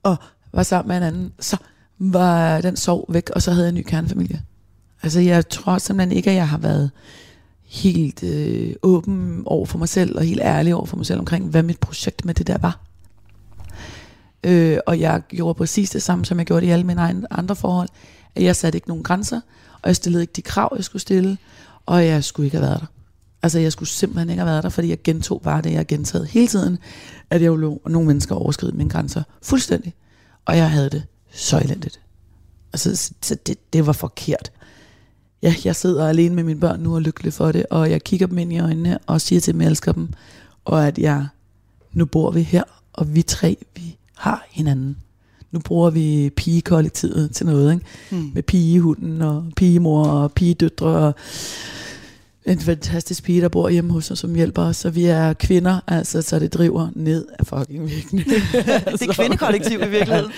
og 0.02 0.16
var 0.52 0.62
sammen 0.62 0.88
med 0.88 0.96
en 0.96 1.02
anden, 1.02 1.32
så 1.40 1.56
var 1.98 2.60
den 2.60 2.76
sorg 2.76 3.06
væk, 3.08 3.30
og 3.30 3.42
så 3.42 3.50
havde 3.50 3.64
jeg 3.64 3.68
en 3.68 3.74
ny 3.74 3.82
kernefamilie. 3.82 4.42
Altså, 5.02 5.20
jeg 5.20 5.48
tror 5.48 5.78
simpelthen 5.78 6.16
ikke, 6.16 6.30
at 6.30 6.36
jeg 6.36 6.48
har 6.48 6.58
været 6.58 6.90
helt 7.62 8.22
øh, 8.22 8.74
åben 8.82 9.42
over 9.46 9.66
for 9.66 9.78
mig 9.78 9.88
selv, 9.88 10.16
og 10.18 10.24
helt 10.24 10.40
ærlig 10.40 10.74
over 10.74 10.86
for 10.86 10.96
mig 10.96 11.06
selv 11.06 11.18
omkring, 11.18 11.48
hvad 11.48 11.62
mit 11.62 11.80
projekt 11.80 12.24
med 12.24 12.34
det 12.34 12.46
der 12.46 12.58
var. 12.58 12.80
Øh, 14.44 14.78
og 14.86 15.00
jeg 15.00 15.22
gjorde 15.28 15.54
præcis 15.54 15.90
det 15.90 16.02
samme, 16.02 16.24
som 16.24 16.38
jeg 16.38 16.46
gjorde 16.46 16.66
i 16.66 16.70
alle 16.70 16.86
mine 16.86 17.00
egne 17.00 17.32
andre 17.32 17.56
forhold. 17.56 17.88
At 18.34 18.42
jeg 18.42 18.56
satte 18.56 18.76
ikke 18.76 18.88
nogen 18.88 19.02
grænser, 19.02 19.40
og 19.82 19.88
jeg 19.88 19.96
stillede 19.96 20.22
ikke 20.22 20.32
de 20.36 20.42
krav, 20.42 20.72
jeg 20.76 20.84
skulle 20.84 21.02
stille, 21.02 21.38
og 21.86 22.06
jeg 22.06 22.24
skulle 22.24 22.46
ikke 22.46 22.56
have 22.56 22.68
været 22.68 22.80
der. 22.80 22.86
Altså, 23.42 23.58
jeg 23.58 23.72
skulle 23.72 23.88
simpelthen 23.88 24.30
ikke 24.30 24.40
have 24.40 24.50
været 24.50 24.62
der, 24.62 24.68
fordi 24.68 24.88
jeg 24.88 25.02
gentog 25.02 25.42
bare 25.42 25.62
det, 25.62 25.72
jeg 25.72 25.86
gentaget 25.86 26.26
hele 26.26 26.48
tiden, 26.48 26.78
at 27.30 27.42
jeg 27.42 27.52
lå 27.52 27.80
nogle 27.86 28.06
mennesker 28.06 28.34
overskride 28.34 28.76
mine 28.76 28.90
grænser 28.90 29.22
fuldstændig. 29.42 29.94
Og 30.44 30.56
jeg 30.56 30.70
havde 30.70 30.90
det 30.90 31.02
så 31.32 31.58
elendigt. 31.58 32.00
Altså, 32.72 33.12
så 33.22 33.34
det, 33.46 33.72
det 33.72 33.86
var 33.86 33.92
forkert. 33.92 34.52
Ja, 35.42 35.54
jeg 35.64 35.76
sidder 35.76 36.08
alene 36.08 36.34
med 36.34 36.44
mine 36.44 36.60
børn 36.60 36.80
nu 36.80 36.90
og 36.90 36.96
er 36.96 37.00
lykkelig 37.00 37.32
for 37.32 37.52
det, 37.52 37.66
og 37.70 37.90
jeg 37.90 38.04
kigger 38.04 38.26
dem 38.26 38.38
ind 38.38 38.52
i 38.52 38.58
øjnene 38.58 38.98
og 39.06 39.20
siger 39.20 39.40
til 39.40 39.52
dem, 39.52 39.60
at 39.60 39.64
jeg 39.64 39.70
elsker 39.70 39.92
dem, 39.92 40.12
og 40.64 40.86
at 40.86 40.98
jeg, 40.98 41.26
nu 41.92 42.06
bor 42.06 42.30
vi 42.30 42.42
her, 42.42 42.62
og 42.92 43.14
vi 43.14 43.22
tre, 43.22 43.56
vi 43.76 43.98
har 44.16 44.46
hinanden. 44.50 44.96
Nu 45.52 45.58
bruger 45.58 45.90
vi 45.90 46.30
pigekollektivet 46.36 47.34
til 47.34 47.46
noget, 47.46 47.74
ikke? 47.74 47.86
Mm. 48.10 48.30
med 48.34 48.42
pigehunden 48.42 49.22
og 49.22 49.46
pigemor 49.56 50.04
og 50.04 50.32
pigedøtre 50.32 50.88
og 50.88 51.14
en 52.44 52.60
fantastisk 52.60 53.22
pige, 53.22 53.40
der 53.40 53.48
bor 53.48 53.68
hjemme 53.68 53.92
hos 53.92 54.10
os, 54.10 54.18
som 54.18 54.34
hjælper 54.34 54.62
os, 54.62 54.76
så 54.76 54.90
vi 54.90 55.04
er 55.04 55.32
kvinder, 55.32 55.80
altså, 55.86 56.22
så 56.22 56.38
det 56.38 56.54
driver 56.54 56.88
ned 56.94 57.26
af 57.38 57.46
fucking 57.46 57.90
væggen. 57.90 58.18
det 58.98 59.02
er 59.02 59.12
kvindekollektiv 59.12 59.82
i 59.82 59.88
virkeligheden. 59.88 60.32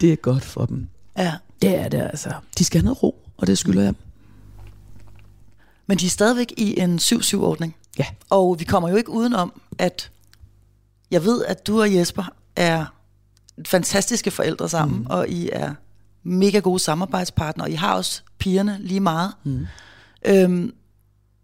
det 0.00 0.12
er 0.12 0.16
godt 0.16 0.44
for 0.44 0.66
dem. 0.66 0.88
Ja. 1.18 1.34
Det 1.62 1.76
er 1.76 1.88
det 1.88 2.00
altså. 2.00 2.32
De 2.58 2.64
skal 2.64 2.80
have 2.80 2.84
noget 2.84 3.02
ro, 3.02 3.22
og 3.36 3.46
det 3.46 3.58
skylder 3.58 3.82
jeg 3.82 3.88
dem. 3.88 4.02
Men 5.86 5.98
de 5.98 6.06
er 6.06 6.10
stadigvæk 6.10 6.52
i 6.56 6.80
en 6.80 6.98
7-7-ordning. 6.98 7.76
Ja. 7.98 8.04
Og 8.30 8.56
vi 8.58 8.64
kommer 8.64 8.88
jo 8.88 8.96
ikke 8.96 9.10
udenom, 9.10 9.60
at 9.78 10.10
jeg 11.10 11.24
ved, 11.24 11.44
at 11.44 11.66
du 11.66 11.80
og 11.80 11.94
Jesper 11.94 12.32
er 12.56 12.84
fantastiske 13.66 14.30
forældre 14.30 14.68
sammen, 14.68 14.98
mm. 14.98 15.06
og 15.06 15.28
I 15.28 15.50
er 15.52 15.74
mega 16.22 16.58
gode 16.58 16.78
samarbejdspartnere, 16.78 17.66
og 17.66 17.70
I 17.70 17.74
har 17.74 17.94
også 17.94 18.22
pigerne 18.38 18.78
lige 18.80 19.00
meget. 19.00 19.32
Mm. 19.44 19.66
Øhm, 20.26 20.72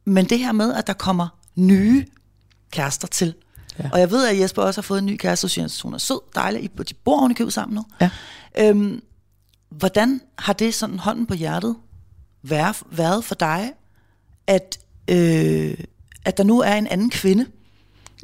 men 0.04 0.24
det 0.24 0.38
her 0.38 0.52
med, 0.52 0.74
at 0.74 0.86
der 0.86 0.92
kommer 0.92 1.28
nye 1.54 2.06
kærester 2.70 3.08
til, 3.08 3.34
ja. 3.78 3.90
og 3.92 4.00
jeg 4.00 4.10
ved, 4.10 4.28
at 4.28 4.40
Jesper 4.40 4.62
også 4.62 4.80
har 4.80 4.82
fået 4.82 4.98
en 4.98 5.06
ny 5.06 5.16
kæreste, 5.16 5.48
synes 5.48 5.80
hun 5.80 5.94
er 5.94 5.98
sød, 5.98 6.20
dejlig, 6.34 6.70
de 6.82 6.94
bor 6.94 7.20
oven 7.20 7.36
i 7.48 7.50
sammen 7.50 7.74
nu. 7.74 7.84
Ja. 8.00 8.10
Øhm, 8.58 9.02
hvordan 9.70 10.20
har 10.38 10.52
det 10.52 10.74
sådan 10.74 10.98
hånden 10.98 11.26
på 11.26 11.34
hjertet 11.34 11.76
været 12.90 13.24
for 13.24 13.34
dig, 13.34 13.72
at, 14.46 14.78
øh, 15.10 15.74
at 16.24 16.36
der 16.36 16.44
nu 16.44 16.60
er 16.60 16.74
en 16.74 16.86
anden 16.86 17.10
kvinde 17.10 17.46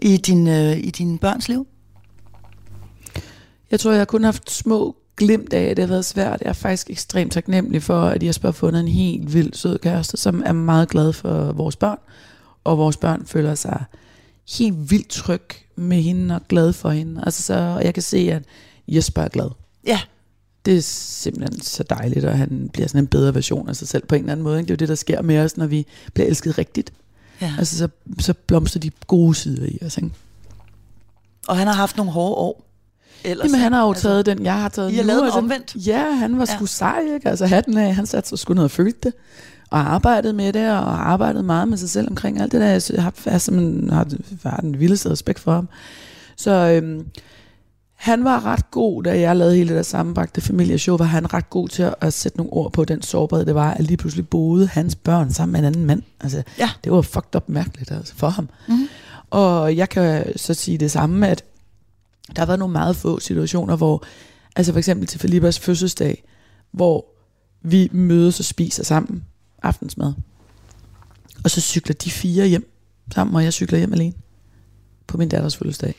i 0.03 0.17
din, 0.17 0.49
øh, 0.49 0.79
i 0.79 0.91
din 0.91 1.19
børns 1.19 1.49
liv? 1.49 1.67
Jeg 3.71 3.81
tror, 3.81 3.91
jeg 3.91 4.01
har 4.01 4.05
kun 4.05 4.25
haft 4.25 4.51
små 4.51 4.97
glimt 5.17 5.53
af, 5.53 5.63
at 5.63 5.77
det 5.77 5.83
har 5.83 5.89
været 5.89 6.05
svært. 6.05 6.41
Jeg 6.41 6.49
er 6.49 6.53
faktisk 6.53 6.91
ekstremt 6.91 7.33
taknemmelig 7.33 7.83
for, 7.83 8.01
at 8.01 8.23
Jesper 8.23 8.49
har 8.49 8.53
fundet 8.53 8.81
en 8.81 8.89
helt 8.89 9.35
vild 9.35 9.55
sød 9.55 9.79
kæreste, 9.79 10.17
som 10.17 10.43
er 10.47 10.53
meget 10.53 10.89
glad 10.89 11.13
for 11.13 11.53
vores 11.53 11.77
børn. 11.77 11.99
Og 12.65 12.79
vores 12.79 12.97
børn 12.97 13.27
føler 13.27 13.55
sig 13.55 13.85
helt 14.59 14.91
vildt 14.91 15.09
tryg 15.09 15.43
med 15.77 16.03
hende 16.03 16.35
og 16.35 16.41
glad 16.49 16.73
for 16.73 16.91
hende. 16.91 17.23
Altså, 17.25 17.43
så 17.43 17.55
jeg 17.55 17.95
kan 17.95 18.03
se, 18.03 18.19
at 18.33 18.43
Jesper 18.89 19.23
er 19.23 19.29
glad. 19.29 19.51
Ja. 19.87 20.01
Det 20.65 20.77
er 20.77 20.83
simpelthen 20.83 21.61
så 21.61 21.83
dejligt, 21.83 22.25
og 22.25 22.39
han 22.39 22.71
bliver 22.73 22.89
sådan 22.89 23.05
en 23.05 23.07
bedre 23.07 23.35
version 23.35 23.69
af 23.69 23.77
sig 23.77 23.89
selv 23.89 24.07
på 24.07 24.15
en 24.15 24.21
eller 24.21 24.33
anden 24.33 24.45
måde. 24.45 24.59
Ikke? 24.59 24.67
Det 24.67 24.71
er 24.71 24.75
jo 24.75 24.79
det, 24.79 24.89
der 24.89 24.95
sker 24.95 25.23
med 25.23 25.39
os, 25.39 25.57
når 25.57 25.67
vi 25.67 25.87
bliver 26.15 26.27
elsket 26.27 26.59
rigtigt. 26.59 26.93
Ja. 27.41 27.55
Altså, 27.59 27.79
så, 27.79 27.89
så 28.19 28.35
blomster 28.47 28.81
de 28.81 28.91
gode 29.07 29.35
sider 29.35 29.67
i 29.67 29.79
os. 29.83 29.97
Ikke? 29.97 30.11
Og 31.49 31.57
han 31.57 31.67
har 31.67 31.75
haft 31.75 31.97
nogle 31.97 32.13
hårde 32.13 32.35
år. 32.35 32.70
Ellers, 33.25 33.47
Jamen 33.47 33.61
han 33.61 33.73
har 33.73 33.83
jo 33.83 33.89
altså, 33.89 34.03
taget 34.03 34.27
den, 34.27 34.45
jeg 34.45 34.61
har 34.61 34.69
taget 34.69 34.93
I 34.93 34.95
har 34.95 35.03
lavet 35.03 35.23
den 35.23 35.33
omvendt? 35.33 35.87
Ja, 35.87 36.11
han 36.11 36.39
var 36.39 36.47
ja. 36.49 36.57
sgu 36.57 36.67
sej, 36.67 37.01
ikke? 37.15 37.29
Altså 37.29 37.47
hatten 37.47 37.77
af, 37.79 37.95
han 37.95 38.07
satte 38.07 38.29
sig 38.29 38.39
sgu 38.39 38.55
ned 38.55 38.65
og 38.65 38.71
følte 38.71 38.99
det. 39.03 39.13
Og 39.71 39.79
arbejdet 39.79 40.35
med 40.35 40.53
det, 40.53 40.71
og 40.71 41.11
arbejdet 41.11 41.45
meget 41.45 41.69
med 41.69 41.79
sig 41.79 41.91
selv 41.91 42.09
omkring 42.09 42.41
alt 42.41 42.53
det 42.53 42.61
der. 42.61 42.93
Jeg 42.95 43.03
har, 43.03 43.13
jeg 43.27 43.41
simpelthen 43.41 43.91
har, 43.91 44.07
har 44.43 44.61
den 44.61 44.81
vildeste 44.81 45.11
respekt 45.11 45.39
for 45.41 45.53
ham. 45.53 45.69
Så 46.37 46.51
øhm, 46.51 47.07
han 48.01 48.25
var 48.25 48.47
ret 48.47 48.71
god, 48.71 49.03
da 49.03 49.21
jeg 49.21 49.37
lavede 49.37 49.57
hele 49.57 49.69
det 49.69 49.77
der 49.77 49.83
sammenbragte 49.83 50.41
familieshow, 50.41 50.97
var 50.97 51.05
han 51.05 51.35
ret 51.35 51.51
god 51.51 51.69
til 51.69 51.83
at, 51.83 51.95
at 52.01 52.13
sætte 52.13 52.39
nogle 52.39 52.53
ord 52.53 52.73
på 52.73 52.85
den 52.85 53.03
sårbarhed, 53.03 53.47
det 53.47 53.55
var, 53.55 53.71
at 53.71 53.85
lige 53.85 53.97
pludselig 53.97 54.29
boede 54.29 54.67
hans 54.67 54.95
børn 54.95 55.33
sammen 55.33 55.53
med 55.53 55.61
en 55.61 55.67
anden 55.67 55.85
mand. 55.85 56.03
Altså, 56.21 56.43
ja. 56.59 56.71
det 56.85 56.93
var 56.93 57.03
fucked 57.03 57.37
up 57.37 57.49
mærkeligt 57.49 57.91
altså, 57.91 58.15
for 58.17 58.29
ham. 58.29 58.49
Mm-hmm. 58.69 58.89
Og 59.31 59.77
jeg 59.77 59.89
kan 59.89 60.39
så 60.39 60.55
sige 60.55 60.79
det 60.79 60.91
samme, 60.91 61.29
at 61.29 61.45
der 62.37 62.47
været 62.47 62.59
nogle 62.59 62.73
meget 62.73 62.97
få 62.97 63.21
situationer, 63.21 63.77
hvor, 63.77 64.05
altså 64.57 64.73
for 64.73 64.79
eksempel 64.79 65.07
til 65.07 65.21
Felipas 65.21 65.59
fødselsdag, 65.59 66.25
hvor 66.73 67.07
vi 67.63 67.89
mødes 67.93 68.39
og 68.39 68.45
spiser 68.45 68.85
sammen 68.85 69.25
aftensmad. 69.63 70.13
Og 71.45 71.51
så 71.51 71.61
cykler 71.61 71.95
de 71.95 72.11
fire 72.11 72.47
hjem 72.47 72.73
sammen, 73.15 73.37
og 73.37 73.45
jeg 73.45 73.53
cykler 73.53 73.79
hjem 73.79 73.93
alene 73.93 74.15
på 75.07 75.19
min 75.19 75.29
datters 75.29 75.57
fødselsdag. 75.57 75.95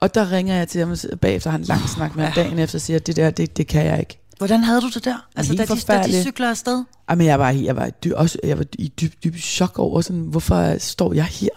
Og 0.00 0.14
der 0.14 0.32
ringer 0.32 0.54
jeg 0.54 0.68
til 0.68 0.86
ham 0.86 0.96
bagefter, 1.20 1.50
har 1.50 1.58
en 1.58 1.64
lang 1.64 1.88
snak 1.88 2.16
med 2.16 2.24
ham 2.24 2.32
dagen 2.32 2.58
efter, 2.58 2.78
og 2.78 2.80
siger, 2.80 2.96
at 2.96 3.06
det 3.06 3.16
der, 3.16 3.30
det, 3.30 3.56
det 3.56 3.66
kan 3.66 3.86
jeg 3.86 3.98
ikke. 4.00 4.18
Hvordan 4.38 4.64
havde 4.64 4.80
du 4.80 4.88
det 4.88 5.04
der? 5.04 5.28
Altså, 5.36 5.54
da 5.54 5.64
de, 5.64 5.80
da 5.80 6.02
de 6.02 6.22
cykler 6.22 6.50
afsted? 6.50 6.84
Jamen, 7.10 7.26
jeg 7.26 7.38
var, 7.38 7.50
jeg 7.50 7.76
var, 7.76 7.90
dy, 7.90 8.12
også, 8.12 8.38
jeg 8.44 8.58
var 8.58 8.64
i 8.78 8.88
dyb, 8.88 9.12
dyb 9.24 9.36
chok 9.36 9.78
over, 9.78 10.00
sådan, 10.00 10.22
hvorfor 10.22 10.78
står 10.78 11.12
jeg 11.12 11.24
her? 11.24 11.48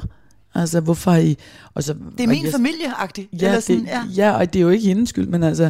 Altså, 0.56 0.80
hvorfor 0.80 1.14
I... 1.14 1.38
Og 1.74 1.84
så, 1.84 1.96
det 2.18 2.24
er 2.24 2.28
min 2.28 2.48
familie-agtigt. 2.48 3.42
Ja, 3.42 3.48
eller 3.48 3.60
sådan, 3.60 3.82
det, 3.82 3.88
ja. 3.88 4.04
ja, 4.16 4.32
og 4.32 4.54
det 4.54 4.60
er 4.60 4.64
jo 4.64 4.70
ikke 4.70 4.88
hendes 4.88 5.10
skyld, 5.10 5.28
men 5.28 5.44
altså, 5.44 5.70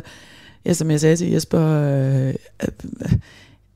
ja, 0.66 0.74
som 0.74 0.92
jeg 0.92 1.00
sagde 1.00 1.16
til 1.16 1.32
Jesper, 1.32 1.62
øh, 1.62 2.34
at, 2.60 2.86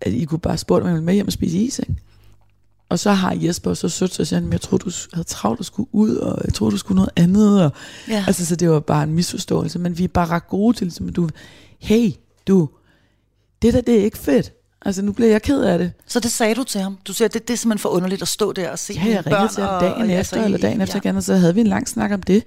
at 0.01 0.13
I 0.13 0.25
kunne 0.25 0.39
bare 0.39 0.57
spurgte 0.57 0.89
mig 0.89 1.03
med 1.03 1.13
hjem 1.13 1.27
og 1.27 1.33
spise 1.33 1.57
is, 1.57 1.79
ikke? 1.79 1.95
Og 2.89 2.99
så 2.99 3.11
har 3.11 3.37
Jesper 3.41 3.73
så 3.73 3.89
sødt 3.89 4.13
så 4.13 4.25
siger 4.25 4.39
han, 4.39 4.51
jeg 4.51 4.61
troede, 4.61 4.83
du 4.83 4.91
havde 5.13 5.27
travlt 5.27 5.59
at 5.59 5.65
skulle 5.65 5.89
ud, 5.91 6.15
og 6.15 6.41
jeg 6.45 6.53
troede, 6.53 6.71
du 6.71 6.77
skulle 6.77 6.95
noget 6.95 7.11
andet. 7.15 7.63
Og, 7.63 7.71
ja. 8.07 8.23
Altså, 8.27 8.45
så 8.45 8.55
det 8.55 8.69
var 8.69 8.79
bare 8.79 9.03
en 9.03 9.13
misforståelse. 9.13 9.79
Men 9.79 9.97
vi 9.97 10.03
er 10.03 10.07
bare 10.07 10.27
ret 10.27 10.47
gode 10.47 10.77
til, 10.77 10.85
ligesom, 10.87 11.09
du, 11.09 11.29
hey, 11.79 12.11
du, 12.47 12.69
det 13.61 13.73
der, 13.73 13.81
det 13.81 13.99
er 13.99 14.03
ikke 14.03 14.17
fedt. 14.17 14.53
Altså, 14.81 15.01
nu 15.01 15.11
bliver 15.11 15.29
jeg 15.29 15.41
ked 15.41 15.61
af 15.61 15.77
det. 15.79 15.91
Så 16.07 16.19
det 16.19 16.31
sagde 16.31 16.55
du 16.55 16.63
til 16.63 16.81
ham? 16.81 16.97
Du 17.07 17.13
siger, 17.13 17.27
det, 17.27 17.47
det 17.47 17.53
er 17.53 17.57
simpelthen 17.57 17.81
for 17.81 17.89
underligt 17.89 18.21
at 18.21 18.27
stå 18.27 18.51
der 18.51 18.69
og 18.69 18.79
se 18.79 18.93
Ja, 18.93 19.05
jeg 19.05 19.25
ringede 19.25 19.47
til 19.47 19.63
ham 19.63 19.81
dagen 19.81 19.93
og, 19.93 19.99
og 19.99 20.05
efter, 20.05 20.17
altså, 20.17 20.45
eller 20.45 20.57
dagen 20.57 20.81
efter 20.81 20.97
igen, 20.97 21.15
og 21.15 21.23
så 21.23 21.35
havde 21.35 21.55
vi 21.55 21.61
en 21.61 21.67
lang 21.67 21.87
snak 21.87 22.11
om 22.11 22.23
det. 22.23 22.43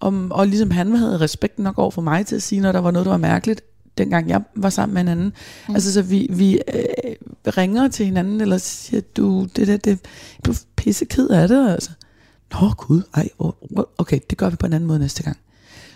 Om, 0.00 0.32
og 0.32 0.46
ligesom 0.46 0.70
han 0.70 0.96
havde 0.96 1.20
respekt 1.20 1.58
nok 1.58 1.78
over 1.78 1.90
for 1.90 2.02
mig 2.02 2.26
til 2.26 2.36
at 2.36 2.42
sige, 2.42 2.60
når 2.60 2.72
der 2.72 2.78
var 2.80 2.90
noget, 2.90 3.06
der 3.06 3.10
var 3.10 3.18
mærkeligt, 3.18 3.62
dengang 3.98 4.28
jeg 4.28 4.42
var 4.54 4.70
sammen 4.70 4.94
med 4.94 5.02
en 5.02 5.08
anden. 5.08 5.32
Mm. 5.68 5.74
Altså, 5.74 5.92
så 5.92 6.02
vi, 6.02 6.26
vi 6.30 6.60
øh, 6.74 7.14
ringer 7.56 7.88
til 7.88 8.06
hinanden, 8.06 8.40
eller 8.40 8.58
siger, 8.58 9.00
du, 9.16 9.48
det 9.56 9.68
der, 9.68 9.76
det, 9.76 9.90
jeg 9.90 9.98
blev 10.42 10.54
pisse 10.76 11.04
ked 11.04 11.28
af 11.28 11.48
det, 11.48 11.70
altså. 11.70 11.90
Nå, 12.52 12.70
gud, 12.76 13.02
ej, 13.14 13.28
okay, 13.98 14.20
det 14.30 14.38
gør 14.38 14.50
vi 14.50 14.56
på 14.56 14.66
en 14.66 14.72
anden 14.72 14.86
måde 14.88 14.98
næste 14.98 15.22
gang. 15.22 15.36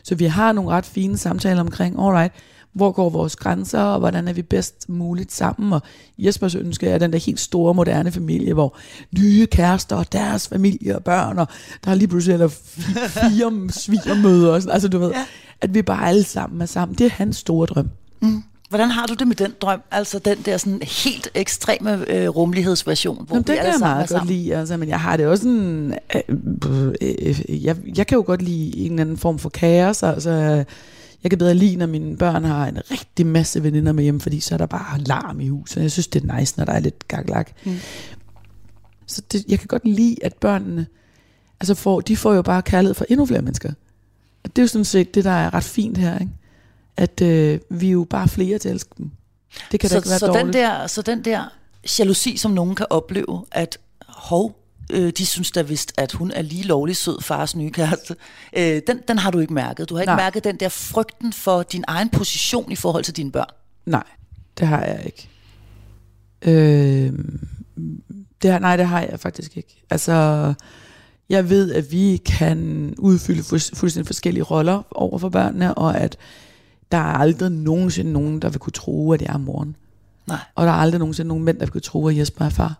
Så 0.02 0.14
vi 0.14 0.24
har 0.24 0.52
nogle 0.52 0.70
ret 0.70 0.86
fine 0.86 1.18
samtaler 1.18 1.60
omkring, 1.60 2.00
alright, 2.00 2.32
hvor 2.72 2.92
går 2.92 3.10
vores 3.10 3.36
grænser, 3.36 3.80
og 3.80 3.98
hvordan 3.98 4.28
er 4.28 4.32
vi 4.32 4.42
bedst 4.42 4.88
muligt 4.88 5.32
sammen. 5.32 5.72
Og 5.72 5.82
Jespers 6.18 6.54
ønske 6.54 6.88
er 6.88 6.98
den 6.98 7.12
der 7.12 7.18
helt 7.18 7.40
store, 7.40 7.74
moderne 7.74 8.12
familie, 8.12 8.54
hvor 8.54 8.76
nye 9.18 9.46
kærester 9.46 9.96
og 9.96 10.12
deres 10.12 10.48
familie 10.48 10.96
og 10.96 11.04
børn, 11.04 11.38
og 11.38 11.48
der 11.84 11.90
er 11.90 11.94
lige 11.94 12.08
pludselig 12.08 12.32
eller 12.32 12.48
fire 13.08 13.68
svigermøder. 13.82 14.52
Og 14.52 14.62
sådan. 14.62 14.72
Altså 14.72 14.88
du 14.88 14.98
ved, 14.98 15.10
ja. 15.10 15.24
at 15.60 15.74
vi 15.74 15.82
bare 15.82 16.08
alle 16.08 16.24
sammen 16.24 16.60
er 16.60 16.66
sammen. 16.66 16.98
Det 16.98 17.06
er 17.06 17.10
hans 17.10 17.36
store 17.36 17.66
drøm. 17.66 17.90
Mm. 18.22 18.42
Hvordan 18.68 18.90
har 18.90 19.06
du 19.06 19.14
det 19.14 19.28
med 19.28 19.36
den 19.36 19.54
drøm? 19.60 19.80
Altså 19.90 20.18
den 20.18 20.38
der 20.44 20.56
sådan 20.56 20.82
helt 20.82 21.30
ekstreme 21.34 22.10
øh, 22.10 22.28
rumlighedsversion, 22.28 23.24
hvor 23.26 23.36
Jamen, 23.36 23.46
det 23.46 23.56
kan 23.56 23.66
jeg 23.66 23.74
meget 23.80 24.08
godt 24.08 24.26
lide, 24.26 24.56
altså, 24.56 24.76
men 24.76 24.88
jeg 24.88 25.00
har 25.00 25.16
det 25.16 25.26
også 25.26 25.42
sådan, 25.42 25.98
øh, 26.14 26.92
øh, 27.02 27.64
jeg, 27.64 27.76
jeg 27.96 28.06
kan 28.06 28.16
jo 28.16 28.24
godt 28.26 28.42
lide 28.42 28.76
en 28.76 28.90
eller 28.90 29.00
anden 29.00 29.16
form 29.16 29.38
for 29.38 29.48
kaos, 29.48 30.02
altså 30.02 30.64
jeg 31.22 31.30
kan 31.30 31.38
bedre 31.38 31.54
lide, 31.54 31.76
når 31.76 31.86
mine 31.86 32.16
børn 32.16 32.44
har 32.44 32.66
en 32.66 32.78
rigtig 32.90 33.26
masse 33.26 33.62
veninder 33.62 33.92
med 33.92 34.04
hjem, 34.04 34.20
fordi 34.20 34.40
så 34.40 34.54
er 34.54 34.58
der 34.58 34.66
bare 34.66 34.98
larm 34.98 35.40
i 35.40 35.48
huset. 35.48 35.82
Jeg 35.82 35.90
synes, 35.90 36.06
det 36.06 36.24
er 36.24 36.38
nice, 36.38 36.54
når 36.56 36.64
der 36.64 36.72
er 36.72 36.80
lidt 36.80 37.08
gaglak. 37.08 37.52
Mm. 37.64 37.76
Så 39.06 39.22
det, 39.32 39.44
jeg 39.48 39.58
kan 39.58 39.66
godt 39.66 39.84
lide, 39.84 40.16
at 40.22 40.34
børnene, 40.34 40.86
altså 41.60 41.74
får, 41.74 42.00
de 42.00 42.16
får 42.16 42.34
jo 42.34 42.42
bare 42.42 42.62
kærlighed 42.62 42.94
fra 42.94 43.04
endnu 43.08 43.26
flere 43.26 43.42
mennesker. 43.42 43.72
Og 44.44 44.56
det 44.56 44.58
er 44.58 44.62
jo 44.62 44.68
sådan 44.68 44.84
set 44.84 45.14
det, 45.14 45.24
der 45.24 45.30
er 45.30 45.54
ret 45.54 45.64
fint 45.64 45.98
her, 45.98 46.18
ikke? 46.18 46.32
At 46.96 47.22
øh, 47.22 47.60
vi 47.70 47.86
er 47.86 47.92
jo 47.92 48.06
bare 48.10 48.28
flere 48.28 48.58
til 48.58 48.68
at 48.68 48.72
elske 48.72 48.90
dem. 48.98 49.10
Det 49.72 49.80
kan 49.80 49.88
så, 49.88 49.94
da 49.94 49.98
ikke 49.98 50.08
være 50.08 50.18
så 50.18 50.26
dårligt. 50.26 50.44
Den 50.44 50.52
der, 50.52 50.86
så 50.86 51.02
den 51.02 51.24
der 51.24 51.44
jalousi, 51.98 52.36
som 52.36 52.50
nogen 52.50 52.74
kan 52.74 52.86
opleve, 52.90 53.44
at 53.52 53.78
hov, 54.06 54.59
øh, 54.92 55.12
de 55.18 55.26
synes 55.26 55.50
da 55.50 55.62
vist, 55.62 55.92
at 55.96 56.12
hun 56.12 56.30
er 56.30 56.42
lige 56.42 56.62
lovlig 56.62 56.96
sød 56.96 57.22
fars 57.22 57.56
nye 57.56 57.70
kæreste. 57.70 58.16
Øh, 58.56 58.82
den, 58.86 59.00
den 59.08 59.18
har 59.18 59.30
du 59.30 59.38
ikke 59.38 59.52
mærket. 59.52 59.88
Du 59.88 59.94
har 59.94 60.02
ikke 60.02 60.10
Nej. 60.10 60.22
mærket 60.22 60.44
den 60.44 60.56
der 60.56 60.68
frygten 60.68 61.32
for 61.32 61.62
din 61.62 61.84
egen 61.88 62.08
position 62.08 62.72
i 62.72 62.76
forhold 62.76 63.04
til 63.04 63.16
dine 63.16 63.32
børn. 63.32 63.50
Nej, 63.86 64.04
det 64.58 64.68
har 64.68 64.84
jeg 64.84 65.02
ikke. 65.06 65.28
Øh, 66.42 67.12
det 68.42 68.50
har, 68.50 68.58
nej, 68.58 68.76
det 68.76 68.86
har 68.86 69.00
jeg 69.00 69.20
faktisk 69.20 69.56
ikke. 69.56 69.82
Altså, 69.90 70.54
jeg 71.28 71.50
ved, 71.50 71.72
at 71.72 71.92
vi 71.92 72.16
kan 72.16 72.94
udfylde 72.98 73.42
fuldstændig 73.42 74.06
forskellige 74.06 74.42
roller 74.42 74.82
over 74.90 75.18
for 75.18 75.28
børnene, 75.28 75.74
og 75.74 75.98
at 75.98 76.16
der 76.92 76.98
er 76.98 77.18
aldrig 77.18 77.50
nogensinde 77.50 78.12
nogen, 78.12 78.42
der 78.42 78.48
vil 78.48 78.58
kunne 78.58 78.72
tro, 78.72 79.12
at 79.12 79.22
jeg 79.22 79.34
er 79.34 79.38
moren. 79.38 79.76
Nej. 80.26 80.38
Og 80.54 80.66
der 80.66 80.72
er 80.72 80.76
aldrig 80.76 80.98
nogensinde 80.98 81.28
nogen 81.28 81.44
mænd, 81.44 81.58
der 81.58 81.66
vil 81.72 81.82
tro, 81.82 82.08
at 82.08 82.16
Jesper 82.16 82.44
er 82.44 82.50
far. 82.50 82.78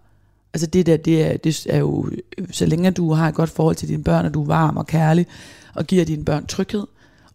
Altså 0.55 0.67
det 0.67 0.87
der, 0.87 0.97
det 0.97 1.23
er, 1.23 1.37
det 1.37 1.67
er 1.71 1.79
jo, 1.79 2.11
så 2.51 2.67
længe 2.67 2.91
du 2.91 3.13
har 3.13 3.29
et 3.29 3.35
godt 3.35 3.51
forhold 3.51 3.77
til 3.77 3.89
dine 3.89 4.05
børn, 4.05 4.27
og 4.27 4.35
du 4.35 4.43
er 4.43 4.47
varm 4.47 4.77
og 4.77 4.87
kærlig, 4.87 5.27
og 5.75 5.87
giver 5.87 6.05
dine 6.05 6.25
børn 6.25 6.47
tryghed 6.47 6.87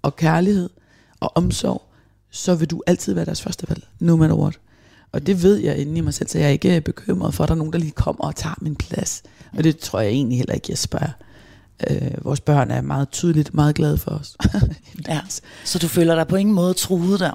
og 0.02 0.16
kærlighed 0.16 0.70
og 1.20 1.32
omsorg, 1.38 1.82
så 2.32 2.56
vil 2.56 2.70
du 2.70 2.82
altid 2.88 3.14
være 3.14 3.26
deres 3.26 3.42
første 3.42 3.70
valg, 3.70 3.84
no 4.00 4.16
matter 4.16 4.36
what. 4.36 4.60
Og 5.12 5.28
det 5.28 5.44
ved 5.44 5.58
jeg 5.58 5.78
inde 5.78 5.98
i 5.98 6.02
mig 6.02 6.14
selv, 6.14 6.30
så 6.30 6.38
jeg 6.38 6.46
er 6.46 6.52
ikke 6.52 6.82
bekymret 6.82 7.34
for, 7.34 7.44
at 7.44 7.48
der 7.48 7.56
er 7.56 7.58
nogen, 7.58 7.74
der 7.74 7.80
lige 7.80 7.92
kommer 7.92 8.24
og 8.26 8.36
tager 8.36 8.56
min 8.62 8.76
plads. 8.76 9.24
Og 9.58 9.64
det 9.64 9.78
tror 9.78 10.00
jeg 10.00 10.12
egentlig 10.12 10.38
heller 10.38 10.54
ikke, 10.54 10.68
jeg 10.70 10.78
spørger. 10.78 11.12
Øh, 11.90 12.26
vores 12.26 12.42
børn 12.42 12.72
er 12.72 12.82
meget 12.82 13.10
tydeligt 13.10 13.54
meget 13.54 13.76
glade 13.76 13.98
for 13.98 14.12
os. 14.12 14.38
Ja. 15.08 15.22
Så 15.66 15.80
du 15.80 15.88
føler 15.88 16.16
dig 16.16 16.28
på 16.28 16.36
ingen 16.36 16.56
måde 16.56 16.74
truet 16.74 17.20
der? 17.20 17.32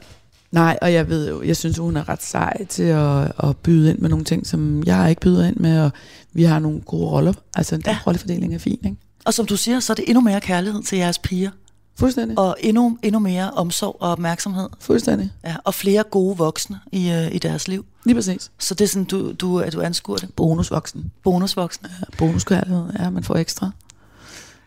Nej, 0.52 0.78
og 0.82 0.92
jeg 0.92 1.08
ved 1.08 1.28
jo, 1.28 1.42
jeg 1.42 1.56
synes, 1.56 1.78
hun 1.78 1.96
er 1.96 2.08
ret 2.08 2.22
sej 2.22 2.64
til 2.64 2.82
at, 2.82 3.32
at 3.44 3.56
byde 3.56 3.90
ind 3.90 3.98
med 3.98 4.08
nogle 4.08 4.24
ting, 4.24 4.46
som 4.46 4.82
jeg 4.86 5.10
ikke 5.10 5.20
byder 5.20 5.46
ind 5.46 5.56
med, 5.56 5.80
og 5.80 5.90
vi 6.32 6.42
har 6.44 6.58
nogle 6.58 6.80
gode 6.80 7.10
roller. 7.10 7.32
Altså, 7.56 7.76
den 7.76 7.84
Ja. 7.86 7.98
rollefordeling 8.06 8.54
er 8.54 8.58
fin, 8.58 8.78
ikke? 8.84 8.96
Og 9.24 9.34
som 9.34 9.46
du 9.46 9.56
siger, 9.56 9.80
så 9.80 9.92
er 9.92 9.94
det 9.94 10.04
endnu 10.08 10.20
mere 10.20 10.40
kærlighed 10.40 10.82
til 10.82 10.98
jeres 10.98 11.18
piger. 11.18 11.50
Fuldstændig. 11.98 12.38
Og 12.38 12.56
endnu, 12.60 12.98
endnu 13.02 13.18
mere 13.18 13.50
omsorg 13.50 13.96
og 14.00 14.10
opmærksomhed. 14.10 14.68
Fuldstændig. 14.80 15.30
Ja, 15.44 15.56
og 15.64 15.74
flere 15.74 16.02
gode 16.10 16.36
voksne 16.36 16.80
i, 16.92 17.10
øh, 17.10 17.34
i 17.34 17.38
deres 17.38 17.68
liv. 17.68 17.84
Lige 18.04 18.14
præcis. 18.14 18.50
Så 18.58 18.74
det 18.74 18.84
er 18.84 18.88
sådan, 18.88 19.04
du, 19.04 19.32
du, 19.32 19.58
at 19.60 19.72
du 19.72 19.80
anskuer 19.80 20.16
det. 20.16 20.34
Bonusvoksen. 20.34 21.12
Bonusvoksne. 21.24 21.88
Ja, 22.00 22.16
bonuskærlighed. 22.18 22.84
Ja, 22.98 23.10
man 23.10 23.24
får 23.24 23.36
ekstra. 23.36 23.70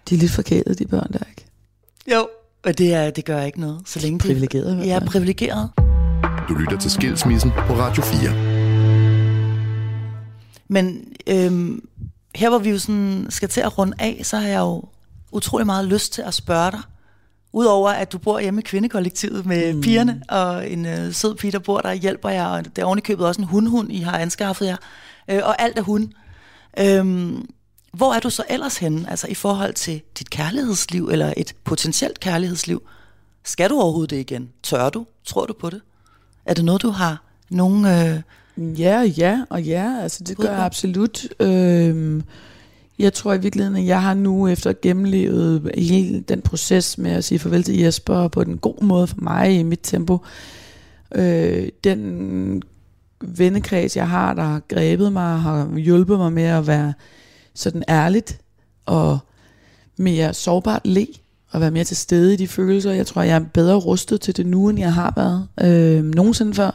De 0.10 0.16
er 0.16 0.20
lidt 0.20 0.32
forkælet, 0.32 0.80
de 0.80 0.86
børn 0.86 1.14
der, 1.14 1.20
ikke? 1.30 1.46
Jo. 2.14 2.28
Og 2.66 2.78
det, 2.78 2.94
er, 2.94 3.10
det 3.10 3.26
gør 3.26 3.42
ikke 3.42 3.60
noget. 3.62 3.82
Så 3.86 4.00
længe 4.00 4.20
de 4.20 4.24
Privilegeret 4.24 4.86
Ja, 4.86 5.00
privilegeret. 5.08 5.70
Du 6.50 6.54
lytter 6.54 6.78
til 6.78 6.92
Skilsmissen 6.92 7.52
på 7.52 7.74
Radio 7.74 8.04
4. 8.04 8.30
Men 10.68 11.08
øhm, 11.28 11.88
her 12.36 12.50
hvor 12.50 12.58
vi 12.58 12.70
jo 12.70 12.80
sådan 12.80 13.28
skal 13.30 13.50
til 13.50 13.62
at 13.62 13.78
runde 13.78 13.94
af, 14.00 14.22
så 14.24 14.38
har 14.38 14.48
jeg 14.48 14.60
jo 14.60 14.84
utrolig 15.32 15.66
meget 15.66 15.86
lyst 15.86 16.14
til 16.14 16.22
at 16.22 16.34
spørge 16.34 16.72
dig. 16.72 16.80
Udover 17.54 17.90
at 17.90 18.12
du 18.12 18.18
bor 18.18 18.40
hjemme 18.40 18.62
i 18.62 18.64
kvindekollektivet 18.64 19.46
med 19.46 19.74
mm. 19.74 19.82
pigerne, 19.82 20.22
og 20.30 20.70
en 20.70 20.86
øh, 20.86 21.14
sød 21.14 21.36
pige, 21.36 21.52
der 21.52 21.60
bor 21.60 21.80
der 21.80 21.90
og 21.90 21.96
hjælper 21.96 22.30
jer, 22.30 22.46
og 22.46 22.66
det 22.66 22.78
er 22.78 22.86
ovenikøbet 22.86 23.28
også 23.28 23.42
en 23.42 23.48
hundhund, 23.48 23.92
I 23.92 24.00
har 24.00 24.18
anskaffet 24.18 24.66
jer, 24.66 24.78
øh, 25.28 25.42
og 25.44 25.62
alt 25.62 25.78
er 25.78 25.82
hund. 25.82 26.10
Øhm, 26.80 27.46
hvor 27.94 28.14
er 28.14 28.20
du 28.20 28.30
så 28.30 28.44
ellers 28.50 28.78
henne, 28.78 29.10
altså 29.10 29.28
i 29.28 29.34
forhold 29.34 29.74
til 29.74 30.02
dit 30.20 30.30
kærlighedsliv, 30.30 31.10
eller 31.12 31.34
et 31.38 31.56
potentielt 31.64 32.20
kærlighedsliv? 32.20 32.84
Skal 33.44 33.70
du 33.70 33.80
overhovedet 33.80 34.10
det 34.10 34.18
igen? 34.18 34.50
Tør 34.64 34.90
du? 34.90 35.06
Tror 35.26 35.46
du 35.46 35.54
på 35.54 35.70
det? 35.70 35.82
Er 36.46 36.54
det 36.54 36.66
noget, 36.66 36.82
du 36.82 36.90
har 36.90 37.24
nogen... 37.50 37.86
Øh, 37.86 38.22
Ja, 38.58 39.02
ja 39.02 39.44
og 39.50 39.64
ja, 39.64 40.02
altså 40.02 40.24
det 40.24 40.38
gør 40.38 40.52
jeg 40.52 40.64
absolut. 40.64 41.28
Øhm, 41.40 42.24
jeg 43.00 43.14
tror 43.14 43.34
i 43.34 43.42
virkeligheden, 43.42 43.78
at 43.78 43.86
jeg 43.86 44.02
har 44.02 44.14
nu 44.14 44.48
efter 44.48 44.74
gennemlevet 44.82 45.72
hele 45.78 46.22
den 46.22 46.42
proces 46.42 46.98
med 46.98 47.12
at 47.12 47.24
sige 47.24 47.40
farvel 47.40 47.64
til 47.64 47.78
Jesper 47.78 48.28
på 48.28 48.44
den 48.44 48.58
gode 48.58 48.86
måde 48.86 49.08
for 49.08 49.18
mig 49.22 49.60
i 49.60 49.64
mit 49.64 49.80
tempo. 49.84 50.18
Øh, 51.16 51.70
den 51.84 52.64
vennekreds, 53.22 53.98
jeg 53.98 54.10
har, 54.10 54.34
der 54.34 54.44
har 54.44 54.62
grebet 54.68 55.14
mig, 55.14 55.40
har 55.40 55.78
hjulpet 55.78 56.18
mig 56.18 56.34
med 56.34 56.44
at 56.44 56.68
være 56.68 56.94
sådan 57.56 57.84
ærligt 57.90 58.42
og 58.86 59.20
mere 59.98 60.34
sårbart 60.34 60.82
le 60.88 61.08
og 61.52 61.62
være 61.62 61.72
mere 61.72 61.84
til 61.84 61.98
stede 61.98 62.34
i 62.34 62.38
de 62.38 62.48
følelser. 62.48 62.92
Jeg 62.92 63.08
tror, 63.08 63.22
jeg 63.22 63.36
er 63.36 63.46
bedre 63.54 63.76
rustet 63.76 64.22
til 64.22 64.38
det 64.38 64.46
nu, 64.46 64.70
end 64.70 64.80
jeg 64.80 64.94
har 64.94 65.14
været 65.16 65.48
øh, 65.62 66.04
nogensinde 66.04 66.54
før. 66.54 66.72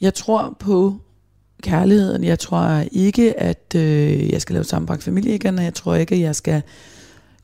Jeg 0.00 0.14
tror 0.14 0.56
på 0.58 0.96
kærligheden. 1.62 2.24
Jeg 2.24 2.38
tror 2.38 2.84
ikke, 2.92 3.40
at 3.40 3.74
øh, 3.76 4.30
jeg 4.30 4.42
skal 4.42 4.52
lave 4.52 4.64
sammenbragt 4.64 5.02
familie 5.02 5.34
igen, 5.34 5.58
og 5.58 5.64
jeg 5.64 5.74
tror 5.74 5.94
ikke, 5.94 6.14
at 6.14 6.20
jeg 6.20 6.36
skal 6.36 6.62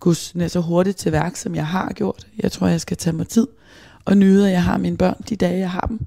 gå 0.01 0.15
så 0.15 0.63
hurtigt 0.67 0.97
til 0.97 1.13
værk, 1.13 1.37
som 1.37 1.55
jeg 1.55 1.67
har 1.67 1.93
gjort. 1.93 2.27
Jeg 2.39 2.53
tror, 2.53 2.67
jeg 2.67 2.81
skal 2.81 2.97
tage 2.97 3.17
mig 3.17 3.29
tid 3.29 3.47
og 4.05 4.17
nyde, 4.17 4.47
at 4.47 4.53
jeg 4.53 4.65
har 4.65 4.79
mine 4.79 4.97
børn 4.97 5.17
de 5.29 5.37
dage, 5.37 5.59
jeg 5.59 5.71
har 5.71 5.87
dem. 5.89 6.01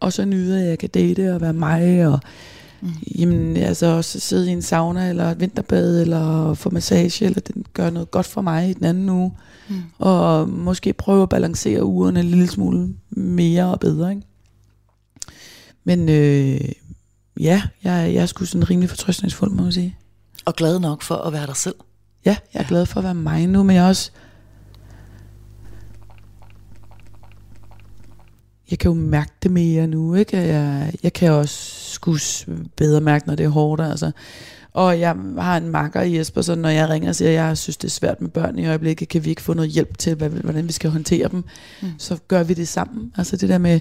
Og 0.00 0.12
så 0.12 0.24
nyde, 0.24 0.60
at 0.62 0.68
jeg 0.68 0.78
kan 0.78 0.88
date 0.88 1.34
og 1.34 1.40
være 1.40 1.52
mig, 1.52 2.06
og 2.06 2.20
mm. 2.80 2.88
jamen, 3.18 3.56
altså 3.56 3.86
også 3.86 4.20
sidde 4.20 4.48
i 4.48 4.52
en 4.52 4.62
sauna, 4.62 5.08
eller 5.08 5.30
et 5.30 5.40
vinterbad, 5.40 6.00
eller 6.00 6.54
få 6.54 6.70
massage, 6.70 7.24
eller 7.24 7.40
den 7.40 7.64
gør 7.74 7.90
noget 7.90 8.10
godt 8.10 8.26
for 8.26 8.40
mig 8.40 8.70
i 8.70 8.72
den 8.72 8.84
anden 8.84 9.08
uge. 9.08 9.32
Mm. 9.68 9.82
Og 9.98 10.48
måske 10.48 10.92
prøve 10.92 11.22
at 11.22 11.28
balancere 11.28 11.84
ugerne 11.84 12.20
en 12.20 12.26
lille 12.26 12.48
smule 12.48 12.94
mere 13.10 13.64
og 13.64 13.80
bedre, 13.80 14.10
ikke? 14.10 14.22
Men 15.84 16.08
øh, 16.08 16.60
ja, 17.40 17.62
jeg, 17.84 18.14
jeg 18.14 18.22
er 18.22 18.26
sgu 18.26 18.44
sådan 18.44 18.70
rimelig 18.70 18.90
fortrøstningsfuld, 18.90 19.50
må 19.50 19.62
man 19.62 19.72
sige. 19.72 19.96
og 20.44 20.54
glad 20.54 20.80
nok 20.80 21.02
for 21.02 21.14
at 21.14 21.32
være 21.32 21.46
dig 21.46 21.56
selv? 21.56 21.74
Ja, 22.24 22.36
jeg 22.54 22.60
er 22.60 22.66
glad 22.68 22.86
for 22.86 23.00
at 23.00 23.04
være 23.04 23.14
mig 23.14 23.46
nu, 23.46 23.62
men 23.62 23.76
jeg 23.76 23.84
er 23.84 23.88
også... 23.88 24.10
Jeg 28.70 28.78
kan 28.78 28.88
jo 28.88 28.94
mærke 28.94 29.32
det 29.42 29.50
mere 29.50 29.86
nu, 29.86 30.14
ikke? 30.14 30.36
Jeg, 30.36 30.92
jeg 31.02 31.12
kan 31.12 31.32
også 31.32 31.54
sgu 31.92 32.16
s- 32.16 32.46
bedre 32.76 33.00
mærke, 33.00 33.26
når 33.26 33.34
det 33.34 33.44
er 33.44 33.48
hårdt, 33.48 33.82
altså. 33.82 34.10
Og 34.72 35.00
jeg 35.00 35.16
har 35.38 35.56
en 35.56 35.68
makker 35.68 36.02
i 36.02 36.16
Jesper, 36.18 36.42
så 36.42 36.54
når 36.54 36.68
jeg 36.68 36.88
ringer 36.88 37.08
og 37.08 37.14
siger, 37.16 37.28
at 37.28 37.34
jeg 37.34 37.58
synes, 37.58 37.76
det 37.76 37.88
er 37.88 37.90
svært 37.92 38.20
med 38.20 38.28
børn 38.30 38.58
i 38.58 38.66
øjeblikket, 38.66 39.08
kan 39.08 39.24
vi 39.24 39.30
ikke 39.30 39.42
få 39.42 39.54
noget 39.54 39.70
hjælp 39.70 39.98
til, 39.98 40.14
hvordan 40.14 40.66
vi 40.68 40.72
skal 40.72 40.90
håndtere 40.90 41.28
dem, 41.28 41.44
mm. 41.82 41.88
så 41.98 42.16
gør 42.28 42.42
vi 42.42 42.54
det 42.54 42.68
sammen. 42.68 43.12
Altså 43.16 43.36
det 43.36 43.48
der 43.48 43.58
med, 43.58 43.80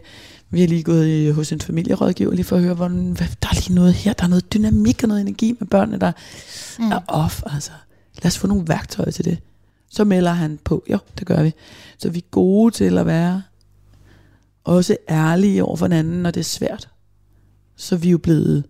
vi 0.50 0.62
har 0.62 0.68
lige 0.68 0.84
gået 0.84 1.08
i, 1.08 1.30
hos 1.30 1.52
en 1.52 1.62
familierådgiver 1.62 2.32
lige 2.34 2.44
for 2.46 2.56
at 2.56 2.62
høre, 2.62 2.74
hvordan, 2.74 3.12
hvad, 3.12 3.28
der 3.42 3.48
er 3.50 3.56
lige 3.56 3.76
noget 3.76 3.94
her, 3.94 4.14
der 4.14 4.24
er 4.24 4.28
noget 4.28 4.54
dynamik 4.54 5.04
og 5.04 5.08
noget 5.08 5.22
energi 5.22 5.56
med 5.60 5.68
børnene, 5.68 5.98
der 6.00 6.12
mm. 6.80 6.92
er 6.92 7.00
off. 7.08 7.42
Altså, 7.54 7.72
lad 8.24 8.26
os 8.26 8.38
få 8.38 8.48
nogle 8.48 8.64
værktøjer 8.68 9.12
til 9.12 9.26
det. 9.26 9.38
Så 9.92 10.04
melder 10.04 10.32
han 10.32 10.60
på, 10.64 10.84
jo, 10.92 10.98
det 11.20 11.28
gør 11.28 11.44
vi. 11.44 11.54
Så 12.00 12.10
vi 12.10 12.20
er 12.20 12.30
gode 12.32 12.74
til 12.76 12.98
at 12.98 13.06
være 13.06 13.42
også 14.76 14.98
ærlige 15.10 15.64
over 15.64 15.76
for 15.76 15.86
hinanden, 15.86 16.24
når 16.24 16.32
det 16.32 16.40
er 16.40 16.44
svært. 16.44 16.90
Så 17.76 17.96
vi 17.96 18.08
er 18.08 18.12
jo 18.12 18.18
blevet 18.18 18.64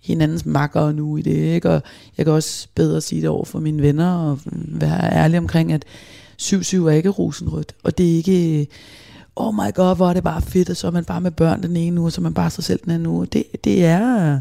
hinandens 0.00 0.46
makkere 0.46 0.92
nu 0.92 1.16
i 1.16 1.22
det, 1.22 1.36
ikke? 1.36 1.70
Og 1.70 1.82
jeg 2.18 2.26
kan 2.26 2.32
også 2.32 2.68
bedre 2.74 3.00
sige 3.00 3.20
det 3.20 3.28
over 3.28 3.44
for 3.44 3.60
mine 3.60 3.82
venner, 3.82 4.14
og 4.14 4.38
være 4.68 5.12
ærlig 5.12 5.38
omkring, 5.38 5.72
at 5.72 5.84
7-7 6.42 6.76
er 6.76 6.90
ikke 6.90 7.08
rosenrødt, 7.08 7.74
og 7.82 7.98
det 7.98 8.12
er 8.12 8.16
ikke, 8.16 8.66
oh 9.36 9.54
my 9.54 9.74
god, 9.74 9.96
hvor 9.96 10.08
er 10.08 10.12
det 10.12 10.24
bare 10.24 10.42
fedt, 10.42 10.70
og 10.70 10.76
så 10.76 10.86
er 10.86 10.90
man 10.90 11.04
bare 11.04 11.20
med 11.20 11.30
børn 11.30 11.62
den 11.62 11.76
ene 11.76 12.00
uge, 12.00 12.08
og 12.08 12.12
så 12.12 12.20
er 12.20 12.22
man 12.22 12.34
bare 12.34 12.50
sig 12.50 12.64
selv 12.64 12.80
den 12.84 12.92
anden 12.92 13.06
uge. 13.06 13.26
Det, 13.26 13.44
det 13.64 13.84
er 13.84 14.40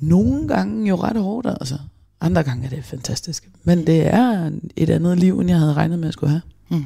nogle 0.00 0.48
gange 0.48 0.88
jo 0.88 0.96
ret 0.96 1.16
hårdt, 1.16 1.46
altså. 1.46 1.78
Andre 2.20 2.42
gange 2.42 2.64
er 2.66 2.70
det 2.70 2.84
fantastisk. 2.84 3.50
Men 3.64 3.86
det 3.86 4.06
er 4.14 4.50
et 4.76 4.90
andet 4.90 5.18
liv, 5.18 5.40
end 5.40 5.48
jeg 5.48 5.58
havde 5.58 5.72
regnet 5.72 5.98
med 5.98 6.08
at 6.08 6.14
skulle 6.14 6.30
have. 6.30 6.42
Mm. 6.68 6.84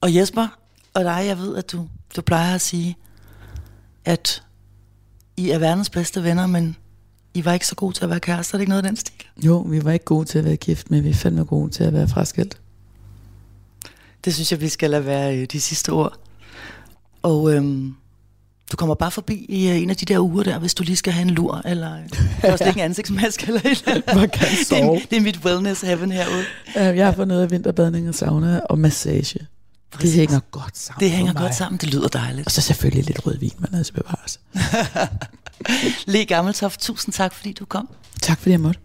Og 0.00 0.14
Jesper 0.14 0.46
og 0.94 1.04
dig, 1.04 1.22
jeg 1.26 1.38
ved, 1.38 1.56
at 1.56 1.72
du, 1.72 1.88
du 2.16 2.22
plejer 2.22 2.54
at 2.54 2.60
sige, 2.60 2.96
at 4.04 4.42
I 5.36 5.50
er 5.50 5.58
verdens 5.58 5.90
bedste 5.90 6.22
venner, 6.24 6.46
men 6.46 6.76
I 7.34 7.44
var 7.44 7.52
ikke 7.52 7.66
så 7.66 7.74
gode 7.74 7.92
til 7.96 8.04
at 8.04 8.10
være 8.10 8.20
kærester. 8.20 8.54
Er 8.54 8.58
det 8.58 8.62
ikke 8.62 8.70
noget 8.70 8.82
af 8.84 8.88
den 8.88 8.96
stil? 8.96 9.14
Jo, 9.36 9.58
vi 9.58 9.84
var 9.84 9.92
ikke 9.92 10.04
gode 10.04 10.24
til 10.24 10.38
at 10.38 10.44
være 10.44 10.56
gift, 10.56 10.90
men 10.90 11.04
vi 11.04 11.10
er 11.10 11.14
fandme 11.14 11.44
gode 11.44 11.70
til 11.70 11.84
at 11.84 11.92
være 11.92 12.08
fraskilt. 12.08 12.60
Det 14.24 14.34
synes 14.34 14.52
jeg, 14.52 14.60
vi 14.60 14.68
skal 14.68 14.90
lade 14.90 15.06
være 15.06 15.36
øh, 15.38 15.46
de 15.52 15.60
sidste 15.60 15.90
ord. 15.92 16.16
Og 17.22 17.52
øhm, 17.54 17.94
du 18.72 18.76
kommer 18.76 18.94
bare 18.94 19.10
forbi 19.10 19.46
i 19.48 19.68
øh, 19.70 19.76
en 19.82 19.90
af 19.90 19.96
de 19.96 20.04
der 20.04 20.18
uger 20.18 20.42
der, 20.44 20.58
hvis 20.58 20.74
du 20.74 20.82
lige 20.82 20.96
skal 20.96 21.12
have 21.12 21.22
en 21.22 21.30
lur, 21.30 21.62
eller 21.64 21.94
øh, 21.96 22.02
også 22.52 22.64
ikke 22.64 22.78
en 22.80 22.84
ansigtsmaske, 22.84 23.46
eller 23.46 23.60
et 23.60 23.66
eller 23.86 23.94
andet. 23.94 24.14
Man 24.16 24.28
kan 24.28 24.48
Det 24.48 24.60
er, 24.60 24.64
sove. 24.64 25.00
det 25.10 25.16
er 25.16 25.20
mit 25.20 25.40
wellness 25.44 25.80
heaven 25.80 26.12
herude. 26.12 26.44
Øh, 26.78 26.96
Jeg 26.96 27.06
har 27.06 27.12
fået 27.12 27.28
noget 27.28 27.42
af 27.42 27.50
vinterbadning 27.50 28.08
og 28.08 28.14
sauna 28.14 28.60
og 28.70 28.78
massage. 28.78 29.46
Præcis. 29.90 30.10
Det 30.10 30.20
hænger 30.20 30.40
godt 30.50 30.78
sammen 30.78 31.00
Det 31.00 31.10
hænger 31.10 31.32
godt 31.32 31.54
sammen, 31.54 31.78
det 31.78 31.94
lyder 31.94 32.08
dejligt. 32.08 32.46
Og 32.46 32.52
så 32.52 32.60
selvfølgelig 32.60 33.04
lidt 33.04 33.26
rødvin, 33.26 33.52
men 33.58 33.74
altså 33.74 33.92
bevares. 33.92 34.40
Le 36.12 36.24
Gammeltoft, 36.24 36.80
tusind 36.80 37.12
tak, 37.12 37.34
fordi 37.34 37.52
du 37.52 37.64
kom. 37.64 37.88
Tak 38.22 38.38
fordi 38.38 38.50
jeg 38.50 38.60
måtte. 38.60 38.80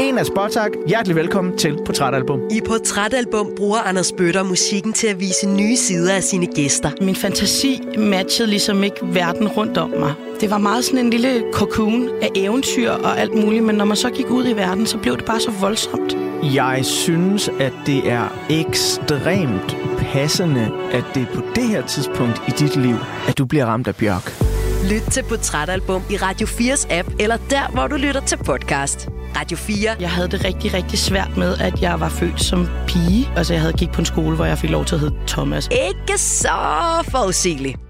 En 0.00 0.18
af 0.18 0.26
Spotak. 0.26 0.70
Hjertelig 0.86 1.16
velkommen 1.16 1.58
til 1.58 1.78
Portrætalbum. 1.86 2.40
I 2.50 2.60
Portrætalbum 2.66 3.48
bruger 3.56 3.78
Anders 3.78 4.12
Bøtter 4.12 4.42
musikken 4.42 4.92
til 4.92 5.06
at 5.06 5.20
vise 5.20 5.48
nye 5.48 5.76
sider 5.76 6.14
af 6.14 6.22
sine 6.22 6.46
gæster. 6.46 6.90
Min 7.00 7.16
fantasi 7.16 7.82
matchede 7.98 8.48
ligesom 8.50 8.84
ikke 8.84 8.96
verden 9.02 9.48
rundt 9.48 9.78
om 9.78 9.90
mig. 9.90 10.14
Det 10.40 10.50
var 10.50 10.58
meget 10.58 10.84
sådan 10.84 10.98
en 10.98 11.10
lille 11.10 11.44
cocoon 11.52 12.08
af 12.22 12.28
eventyr 12.34 12.90
og 12.90 13.20
alt 13.20 13.34
muligt, 13.34 13.64
men 13.64 13.74
når 13.74 13.84
man 13.84 13.96
så 13.96 14.10
gik 14.10 14.30
ud 14.30 14.48
i 14.48 14.52
verden, 14.52 14.86
så 14.86 14.98
blev 14.98 15.16
det 15.16 15.24
bare 15.24 15.40
så 15.40 15.50
voldsomt. 15.60 16.16
Jeg 16.54 16.80
synes, 16.82 17.50
at 17.60 17.72
det 17.86 18.10
er 18.10 18.28
ekstremt 18.50 19.76
passende, 19.98 20.70
at 20.92 21.04
det 21.14 21.22
er 21.22 21.34
på 21.34 21.42
det 21.54 21.64
her 21.64 21.86
tidspunkt 21.86 22.42
i 22.48 22.50
dit 22.50 22.76
liv, 22.76 22.96
at 23.28 23.38
du 23.38 23.44
bliver 23.44 23.66
ramt 23.66 23.88
af 23.88 23.96
bjørk. 23.96 24.42
Lyt 24.90 25.02
til 25.12 25.22
Portrætalbum 25.22 26.02
i 26.10 26.16
Radio 26.16 26.46
4's 26.46 26.94
app, 26.94 27.08
eller 27.20 27.36
der, 27.50 27.70
hvor 27.72 27.86
du 27.86 27.96
lytter 27.96 28.20
til 28.20 28.36
podcast. 28.36 29.08
Radio 29.36 29.56
4. 29.56 29.96
Jeg 30.00 30.10
havde 30.10 30.28
det 30.28 30.44
rigtig, 30.44 30.74
rigtig 30.74 30.98
svært 30.98 31.36
med, 31.36 31.58
at 31.58 31.82
jeg 31.82 32.00
var 32.00 32.08
født 32.08 32.40
som 32.40 32.68
pige. 32.86 33.28
Altså, 33.36 33.52
jeg 33.52 33.60
havde 33.60 33.72
gik 33.72 33.90
på 33.92 34.00
en 34.00 34.06
skole, 34.06 34.36
hvor 34.36 34.44
jeg 34.44 34.58
fik 34.58 34.70
lov 34.70 34.84
til 34.84 34.94
at 34.94 35.00
hedde 35.00 35.16
Thomas. 35.26 35.68
Ikke 35.68 36.18
så 36.18 36.48
forudsigeligt. 37.10 37.83